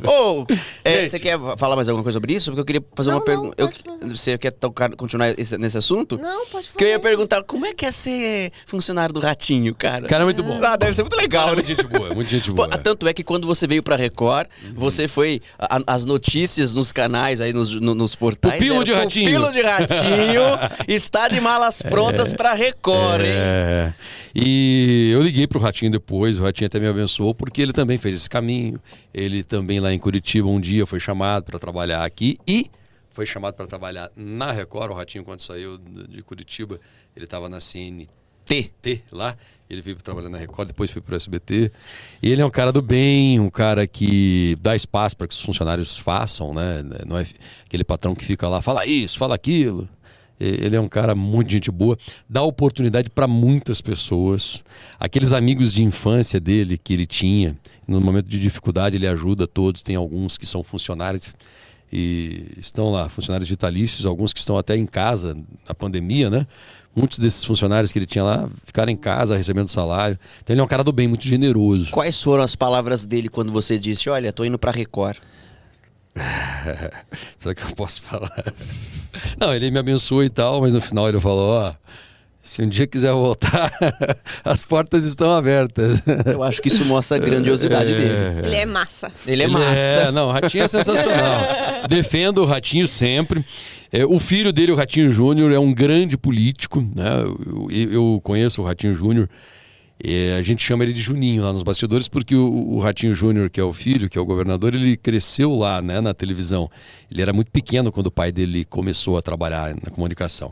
Ô, 0.06 0.46
é, 0.84 0.98
Gente. 1.00 1.10
você 1.10 1.20
quer 1.20 1.40
falar 1.58 1.76
mais 1.76 1.90
alguma 1.90 2.04
coisa 2.04 2.16
sobre 2.18 2.34
isso? 2.34 2.52
Porque 2.52 2.62
eu 2.62 2.66
queria 2.66 2.84
fazer 2.96 3.10
Não, 3.12 3.18
uma 3.18 3.24
pergunta. 3.26 3.70
Você 4.10 4.38
quer 4.38 4.52
tocar, 4.52 4.92
continuar 4.96 5.38
esse- 5.40 5.58
nesse 5.58 5.78
assunto? 5.78 6.18
Não, 6.18 6.46
pode 6.48 6.68
falar. 6.68 6.78
Que 6.78 6.84
eu 6.84 6.90
ia 6.90 7.00
perguntar, 7.00 7.44
como 7.44 7.66
é 7.66 7.74
que 7.74 7.86
é 7.86 7.92
ser 7.92 8.52
funcionário 8.66 9.14
do 9.14 9.20
Ratinho, 9.20 9.74
cara? 9.76 10.08
Cara, 10.08 10.24
é 10.24 10.26
muito 10.26 10.44
bom. 10.44 10.60
Ah, 10.64 10.76
deve 10.76 10.94
ser 10.94 11.02
muito 11.04 11.16
legal, 11.18 11.46
Cara, 11.48 11.54
é 11.60 11.62
né? 11.62 11.68
muito 11.68 11.82
gente 11.82 11.88
boa, 11.92 12.14
muito 12.14 12.30
gente 12.30 12.48
Pô, 12.50 12.56
boa. 12.56 12.70
é. 12.72 12.78
tanto 12.78 13.08
é 13.08 13.14
que 13.14 13.24
quando 13.24 13.48
você 13.48 13.66
veio 13.68 13.82
pra 13.84 13.96
Record, 13.96 14.48
você 14.76 15.08
foi. 15.08 15.42
a- 15.60 15.82
as 15.88 16.06
notícias 16.06 16.74
nos 16.74 16.92
canais 16.92 17.42
aí, 17.42 17.54
nos, 17.54 17.74
no- 17.80 17.96
nos 17.96 18.16
portais. 18.16 18.56
Pupilo 18.56 18.76
era, 18.78 18.84
de 18.86 18.94
Ratinho." 18.94 19.26
Pupilo 19.26 19.52
de 19.52 19.62
Ratinho 19.62 20.42
está 20.88 21.28
de 21.28 21.40
malas 21.40 21.82
prontas 21.82 22.34
pra 22.34 22.54
Record, 22.54 23.21
hein? 23.26 23.34
É. 23.34 23.94
E 24.34 25.12
eu 25.14 25.22
liguei 25.22 25.48
pro 25.48 25.60
Ratinho 25.60 25.92
depois, 25.92 26.40
o 26.40 26.44
Ratinho 26.44 26.68
até 26.68 26.80
me 26.80 26.88
abençoou, 26.88 27.34
porque 27.34 27.62
ele 27.62 27.74
também 27.74 27.98
fez 27.98 28.16
esse 28.16 28.30
caminho. 28.30 28.80
Ele 29.14 29.44
também 29.44 29.80
lá 29.80 29.94
em 29.94 30.00
Curitiba 30.00 30.48
um 30.48 30.60
dia 30.60 30.86
foi 30.86 31.00
chamado 31.00 31.44
para 31.44 31.60
trabalhar 31.60 32.04
aqui 32.04 32.38
e 32.48 32.70
foi 33.12 33.26
chamado 33.26 33.56
para 33.56 33.68
trabalhar 33.68 34.10
na 34.16 34.52
Record. 34.52 34.92
O 34.92 34.94
Ratinho, 34.94 35.24
quando 35.24 35.42
saiu 35.42 35.78
de 35.78 36.22
Curitiba, 36.24 36.80
ele 37.16 37.26
estava 37.26 37.50
na 37.50 37.60
CNT 37.60 38.10
T. 38.82 39.02
lá. 39.12 39.38
Ele 39.70 39.82
veio 39.82 39.96
para 39.96 40.04
trabalhar 40.04 40.28
na 40.28 40.38
Record, 40.38 40.68
depois 40.68 40.92
foi 40.92 41.02
para 41.02 41.14
o 41.14 41.16
SBT. 41.16 41.72
E 42.22 42.30
ele 42.30 42.42
é 42.42 42.46
um 42.46 42.50
cara 42.50 42.74
do 42.74 42.82
bem, 42.82 43.40
um 43.40 43.50
cara 43.50 43.88
que 43.88 44.58
dá 44.60 44.76
espaço 44.76 45.16
para 45.16 45.28
que 45.28 45.34
os 45.34 45.40
funcionários 45.40 45.98
façam, 45.98 46.54
né? 46.54 46.84
Não 47.08 47.18
é 47.18 47.26
aquele 47.66 47.86
patrão 47.86 48.14
que 48.14 48.26
fica 48.26 48.50
lá, 48.50 48.62
fala 48.62 48.86
isso, 48.86 49.18
fala 49.18 49.36
aquilo. 49.36 49.88
Ele 50.42 50.76
é 50.76 50.82
um 50.82 50.88
cara 50.88 51.14
muito 51.14 51.52
gente 51.52 51.70
boa, 51.70 51.98
dá 52.28 52.42
oportunidade 52.42 53.10
para 53.12 53.28
muitas 53.28 53.80
pessoas. 53.80 54.64
Aqueles 55.00 55.34
amigos 55.34 55.72
de 55.72 55.84
infância 55.84 56.40
dele 56.40 56.78
que 56.78 56.94
ele 56.94 57.06
tinha, 57.06 57.56
no 57.88 58.02
momento 58.02 58.28
de 58.28 58.40
dificuldade 58.40 58.98
ele 58.98 59.06
ajuda 59.08 59.46
todos. 59.46 59.84
Tem 59.84 59.96
alguns 59.96 60.38
que 60.38 60.46
são 60.48 60.64
funcionários 60.64 61.36
e 61.94 62.54
estão 62.58 62.90
lá, 62.92 63.08
funcionários 63.08 63.50
vitalícios, 63.50 64.06
alguns 64.06 64.34
que 64.34 64.40
estão 64.40 64.58
até 64.58 64.76
em 64.76 64.86
casa 64.86 65.38
na 65.68 65.76
pandemia, 65.76 66.30
né? 66.30 66.48
Muitos 66.96 67.20
desses 67.20 67.44
funcionários 67.44 67.92
que 67.92 68.00
ele 68.00 68.06
tinha 68.06 68.24
lá 68.24 68.50
ficaram 68.66 68.92
em 68.92 68.98
casa 68.98 69.38
recebendo 69.38 69.68
salário. 69.68 70.18
Então 70.42 70.54
ele 70.54 70.62
é 70.62 70.64
um 70.64 70.68
cara 70.68 70.84
do 70.84 70.92
bem, 70.92 71.08
muito 71.08 71.28
generoso. 71.28 71.92
Quais 71.92 72.22
foram 72.22 72.44
as 72.44 72.56
palavras 72.56 73.06
dele 73.06 73.30
quando 73.30 73.52
você 73.52 73.78
disse: 73.78 74.10
Olha, 74.10 74.34
tô 74.34 74.44
indo 74.44 74.58
pra 74.58 74.72
Record? 74.72 75.18
Será 77.38 77.56
que 77.56 77.64
eu 77.64 77.76
posso 77.76 78.02
falar? 78.02 78.54
Não, 79.40 79.54
ele 79.54 79.72
me 79.72 79.80
abençoou 79.80 80.24
e 80.24 80.30
tal, 80.30 80.62
mas 80.62 80.74
no 80.74 80.82
final 80.82 81.08
ele 81.10 81.20
falou: 81.20 81.52
ó, 81.54 81.74
se 82.42 82.62
um 82.62 82.68
dia 82.70 82.86
quiser 82.88 83.12
voltar, 83.14 83.72
as 84.44 84.64
portas 84.64 85.04
estão 85.06 85.32
abertas. 85.32 86.02
Eu 86.26 86.44
acho 86.44 86.62
que 86.62 86.68
isso 86.68 86.84
mostra 86.86 87.18
a 87.18 87.20
grandiosidade 87.20 87.94
dele. 87.94 88.14
Ele 88.46 88.56
é 88.56 88.66
massa. 88.66 89.12
Ele 89.26 89.44
é 89.44 89.46
Ele 89.46 89.54
massa. 89.54 89.80
É, 89.82 90.12
não, 90.12 90.28
o 90.28 90.32
Ratinho 90.32 90.64
é 90.64 90.68
sensacional. 90.68 91.42
Defendo 91.90 92.40
o 92.42 92.46
Ratinho 92.46 92.88
sempre. 92.88 93.46
É, 93.92 94.06
o 94.06 94.20
filho 94.20 94.54
dele, 94.54 94.72
o 94.72 94.76
Ratinho 94.76 95.12
Júnior, 95.12 95.52
é 95.52 95.60
um 95.60 95.74
grande 95.74 96.18
político. 96.18 96.82
Né? 96.96 97.24
Eu- 97.70 97.92
eu 97.92 98.22
conheço 98.24 98.62
o 98.62 98.66
Ratinho 98.66 98.94
Júnior. 98.94 99.30
É, 100.04 100.36
a 100.36 100.42
gente 100.42 100.64
chama 100.64 100.84
ele 100.84 100.94
de 100.94 101.02
Juninho 101.02 101.44
lá 101.44 101.54
nos 101.54 101.64
bastidores, 101.64 102.08
porque 102.08 102.36
o, 102.36 102.48
o 102.48 102.80
Ratinho 102.80 103.14
Júnior, 103.14 103.50
que 103.50 103.60
é 103.60 103.64
o 103.64 103.72
filho, 103.72 104.10
que 104.10 104.18
é 104.18 104.22
o 104.22 104.26
governador, 104.26 104.74
ele 104.74 104.98
cresceu 104.98 105.54
lá 105.54 105.82
né, 105.82 106.02
na 106.02 106.14
televisão. 106.14 106.70
Ele 107.10 107.22
era 107.22 107.32
muito 107.32 107.52
pequeno 107.52 107.92
quando 107.92 108.08
o 108.08 108.12
pai 108.12 108.32
dele 108.32 108.66
começou 108.66 109.18
a 109.18 109.22
trabalhar 109.22 109.76
na 109.76 109.92
comunicação. 109.92 110.52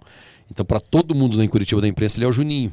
Então, 0.52 0.66
para 0.66 0.80
todo 0.80 1.16
mundo 1.16 1.41
em 1.41 1.47
Curitiba 1.47 1.82
da 1.82 1.88
imprensa, 1.88 2.18
ele 2.18 2.26
é 2.26 2.28
o 2.28 2.32
Juninho. 2.32 2.72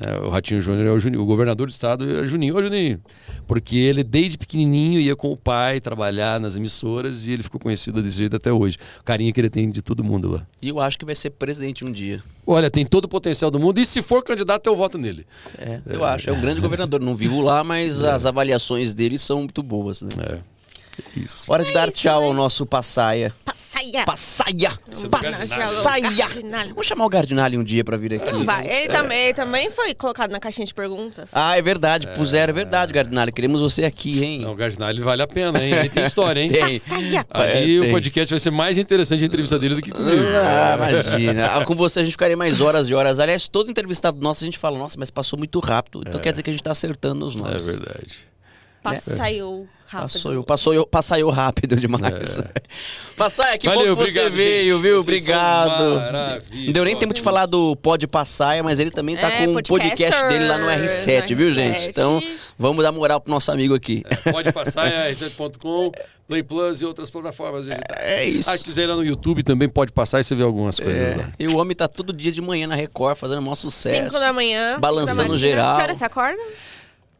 Né? 0.00 0.18
o 0.18 0.30
Ratinho 0.30 0.60
Júnior 0.60 0.86
é 0.86 0.90
o 0.90 1.00
Juninho. 1.00 1.22
O 1.22 1.26
governador 1.26 1.66
do 1.66 1.70
estado 1.70 2.08
é 2.08 2.26
Juninho. 2.26 2.56
Ô, 2.56 2.62
Juninho! 2.62 3.00
Porque 3.46 3.76
ele, 3.76 4.02
desde 4.02 4.38
pequenininho, 4.38 5.00
ia 5.00 5.14
com 5.14 5.30
o 5.32 5.36
pai 5.36 5.80
trabalhar 5.80 6.40
nas 6.40 6.56
emissoras 6.56 7.26
e 7.26 7.32
ele 7.32 7.42
ficou 7.42 7.60
conhecido 7.60 8.02
desse 8.02 8.18
jeito 8.18 8.36
até 8.36 8.52
hoje. 8.52 8.78
O 9.00 9.04
carinho 9.04 9.32
que 9.32 9.40
ele 9.40 9.50
tem 9.50 9.68
de 9.68 9.82
todo 9.82 10.02
mundo 10.02 10.30
lá. 10.30 10.46
E 10.62 10.68
eu 10.68 10.80
acho 10.80 10.98
que 10.98 11.04
vai 11.04 11.14
ser 11.14 11.30
presidente 11.30 11.84
um 11.84 11.92
dia. 11.92 12.22
Olha, 12.46 12.70
tem 12.70 12.84
todo 12.84 13.04
o 13.04 13.08
potencial 13.08 13.50
do 13.50 13.60
mundo 13.60 13.78
e 13.78 13.86
se 13.86 14.02
for 14.02 14.22
candidato, 14.22 14.66
eu 14.66 14.74
voto 14.74 14.98
nele. 14.98 15.26
É, 15.58 15.80
eu 15.86 16.04
acho. 16.04 16.28
É 16.28 16.32
um 16.32 16.40
grande 16.40 16.60
governador. 16.60 17.00
Não 17.00 17.14
vivo 17.14 17.40
lá, 17.40 17.62
mas 17.62 18.02
as 18.02 18.26
avaliações 18.26 18.94
dele 18.94 19.18
são 19.18 19.38
muito 19.38 19.62
boas, 19.62 20.02
né? 20.02 20.10
É. 20.18 20.52
Isso. 21.16 21.50
Hora 21.50 21.64
de 21.64 21.72
dar 21.72 21.88
isso, 21.88 21.98
tchau 21.98 22.20
né? 22.20 22.26
ao 22.26 22.34
nosso 22.34 22.66
passaia. 22.66 23.32
Passaia. 23.44 23.71
Passaia. 24.04 24.04
Passaia! 24.06 24.72
É 25.04 25.08
Passaia! 25.08 26.28
Vamos 26.68 26.86
chamar 26.86 27.04
o 27.06 27.08
Gardinali 27.08 27.56
um 27.58 27.64
dia 27.64 27.84
pra 27.84 27.96
vir 27.96 28.14
aqui. 28.14 28.44
Vai, 28.44 28.66
Ele 28.66 28.88
também, 28.88 29.18
ele 29.24 29.34
também 29.34 29.70
foi 29.70 29.94
colocado 29.94 30.30
na 30.30 30.38
caixinha 30.40 30.66
de 30.66 30.74
perguntas. 30.74 31.30
Ah, 31.34 31.56
é 31.56 31.62
verdade. 31.62 32.08
Puseram, 32.08 32.50
é 32.50 32.54
verdade, 32.54 32.92
Gardinali. 32.92 33.32
Queremos 33.32 33.60
você 33.60 33.84
aqui, 33.84 34.22
hein? 34.22 34.40
Não, 34.40 34.52
o 34.52 34.54
Gardinali 34.54 35.00
vale 35.00 35.22
a 35.22 35.26
pena, 35.26 35.62
hein? 35.62 35.72
Ele 35.72 35.88
tem 35.88 36.02
história, 36.04 36.40
hein? 36.40 36.50
Tem. 36.50 36.78
Passaia. 36.78 37.26
Ali 37.30 37.76
É, 37.76 37.78
o 37.78 37.82
tem. 37.82 37.90
podcast 37.92 38.30
vai 38.32 38.40
ser 38.40 38.50
mais 38.50 38.78
interessante 38.78 39.22
a 39.22 39.26
entrevista 39.26 39.58
dele 39.58 39.74
do 39.76 39.82
que 39.82 39.90
comigo. 39.90 40.22
Ah, 40.42 40.74
imagina. 40.76 41.46
Ah, 41.46 41.64
Com 41.64 41.74
você 41.74 42.00
a 42.00 42.02
gente 42.02 42.12
ficaria 42.12 42.36
mais 42.36 42.60
horas 42.60 42.88
e 42.88 42.94
horas. 42.94 43.18
Aliás, 43.18 43.48
todo 43.48 43.70
entrevistado 43.70 44.20
nosso 44.20 44.44
a 44.44 44.46
gente 44.46 44.58
fala, 44.58 44.78
nossa, 44.78 44.96
mas 44.98 45.10
passou 45.10 45.38
muito 45.38 45.58
rápido. 45.60 46.02
Então 46.06 46.20
quer 46.20 46.32
dizer 46.32 46.42
que 46.42 46.50
a 46.50 46.52
gente 46.52 46.62
tá 46.62 46.72
acertando 46.72 47.26
os 47.26 47.34
É 47.36 47.38
nomes. 47.44 47.66
verdade. 47.66 48.31
Passaiou 48.82 49.68
rápido. 49.86 50.12
Passou 50.12 50.32
eu, 50.32 50.42
passou 50.42 50.74
eu, 50.74 50.86
passou 50.86 51.16
eu 51.18 51.30
rápido 51.30 51.76
demais. 51.76 52.38
Passaia, 53.16 53.58
que 53.58 53.66
Valeu, 53.66 53.94
bom 53.94 54.02
que 54.04 54.10
você 54.10 54.20
obrigado, 54.20 54.32
veio, 54.36 54.74
gente. 54.76 54.82
viu? 54.82 54.94
Vocês 54.94 55.02
Obrigado. 55.04 55.84
Não 56.64 56.72
deu 56.72 56.84
nem 56.84 56.96
tempo 56.96 57.12
de 57.12 57.20
falar 57.20 57.44
do 57.46 57.76
Pode 57.76 58.06
Passaia, 58.06 58.62
mas 58.62 58.78
ele 58.78 58.90
também 58.90 59.16
tá 59.16 59.28
É, 59.30 59.44
com 59.46 59.52
um 59.52 59.62
podcast 59.62 60.28
dele 60.28 60.46
lá 60.46 60.56
no 60.56 60.66
R7, 60.66 61.30
no 61.30 61.36
viu, 61.36 61.48
R7. 61.50 61.52
gente? 61.52 61.88
Então, 61.88 62.22
vamos 62.58 62.82
dar 62.82 62.90
moral 62.90 63.20
pro 63.20 63.30
nosso 63.30 63.52
amigo 63.52 63.74
aqui. 63.74 64.02
Pode 64.30 64.50
passar 64.50 64.90
é 64.90 65.12
r7.com, 65.12 65.92
Play 66.26 66.42
Plus 66.42 66.80
e 66.80 66.86
outras 66.86 67.10
plataformas 67.10 67.66
digitais. 67.66 68.02
É 68.02 68.24
isso. 68.24 68.48
Ah, 68.50 68.56
se 68.56 68.64
quiser 68.64 68.84
ir 68.84 68.86
lá 68.86 68.96
no 68.96 69.04
YouTube 69.04 69.42
também 69.42 69.68
pode 69.68 69.92
passar 69.92 70.20
e 70.20 70.24
você 70.24 70.34
vê 70.34 70.42
algumas 70.42 70.80
coisas 70.80 71.16
lá. 71.16 71.30
E 71.38 71.46
o 71.46 71.58
homem 71.58 71.76
tá 71.76 71.86
todo 71.86 72.14
dia 72.14 72.32
de 72.32 72.40
manhã 72.40 72.66
na 72.66 72.74
Record 72.74 73.16
fazendo 73.18 73.42
maior 73.42 73.56
sucesso. 73.56 74.10
5 74.10 74.20
da 74.24 74.32
manhã. 74.32 74.80
Balançando 74.80 75.16
da 75.18 75.28
matina. 75.28 75.38
geral. 75.38 75.76
Que 75.76 75.82
hora 75.82 75.94
você 75.94 76.04
acorda? 76.04 76.42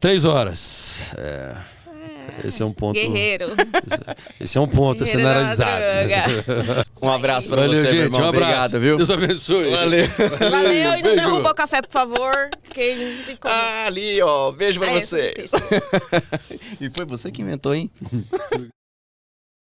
Três 0.03 0.25
horas. 0.25 1.07
É. 1.17 1.55
Esse 2.45 2.61
é 2.61 2.65
um 2.65 2.73
ponto. 2.73 2.99
Guerreiro. 2.99 3.53
Esse 4.37 4.57
é 4.57 4.61
um 4.61 4.67
ponto 4.67 5.01
Guerreiro 5.05 5.29
analisado. 5.29 5.71
madruga. 5.71 6.83
Um 7.01 7.09
abraço 7.09 7.47
pra 7.47 7.61
Valeu, 7.61 7.73
você, 7.73 7.81
meu 7.83 7.91
gente. 7.91 8.01
irmão. 8.03 8.19
Um 8.19 8.27
abraço. 8.27 8.75
Obrigado, 8.75 8.79
viu? 8.81 8.97
Deus 8.97 9.09
abençoe. 9.09 9.69
Valeu. 9.71 10.05
Valeu 10.51 10.73
e 10.73 10.83
não 10.83 11.01
Beijo. 11.03 11.15
derruba 11.15 11.51
o 11.51 11.55
café, 11.55 11.81
por 11.81 11.91
favor. 11.91 12.49
Se 12.75 13.37
come. 13.39 13.53
Ah, 13.53 13.85
ali, 13.85 14.21
ó. 14.21 14.51
Beijo 14.51 14.77
pra 14.77 14.89
Ah, 14.89 14.97
é, 14.97 14.99
você. 14.99 15.33
esqueci. 15.37 16.59
e 16.83 16.89
foi 16.89 17.05
você 17.05 17.31
que 17.31 17.41
inventou, 17.41 17.73
hein? 17.73 17.89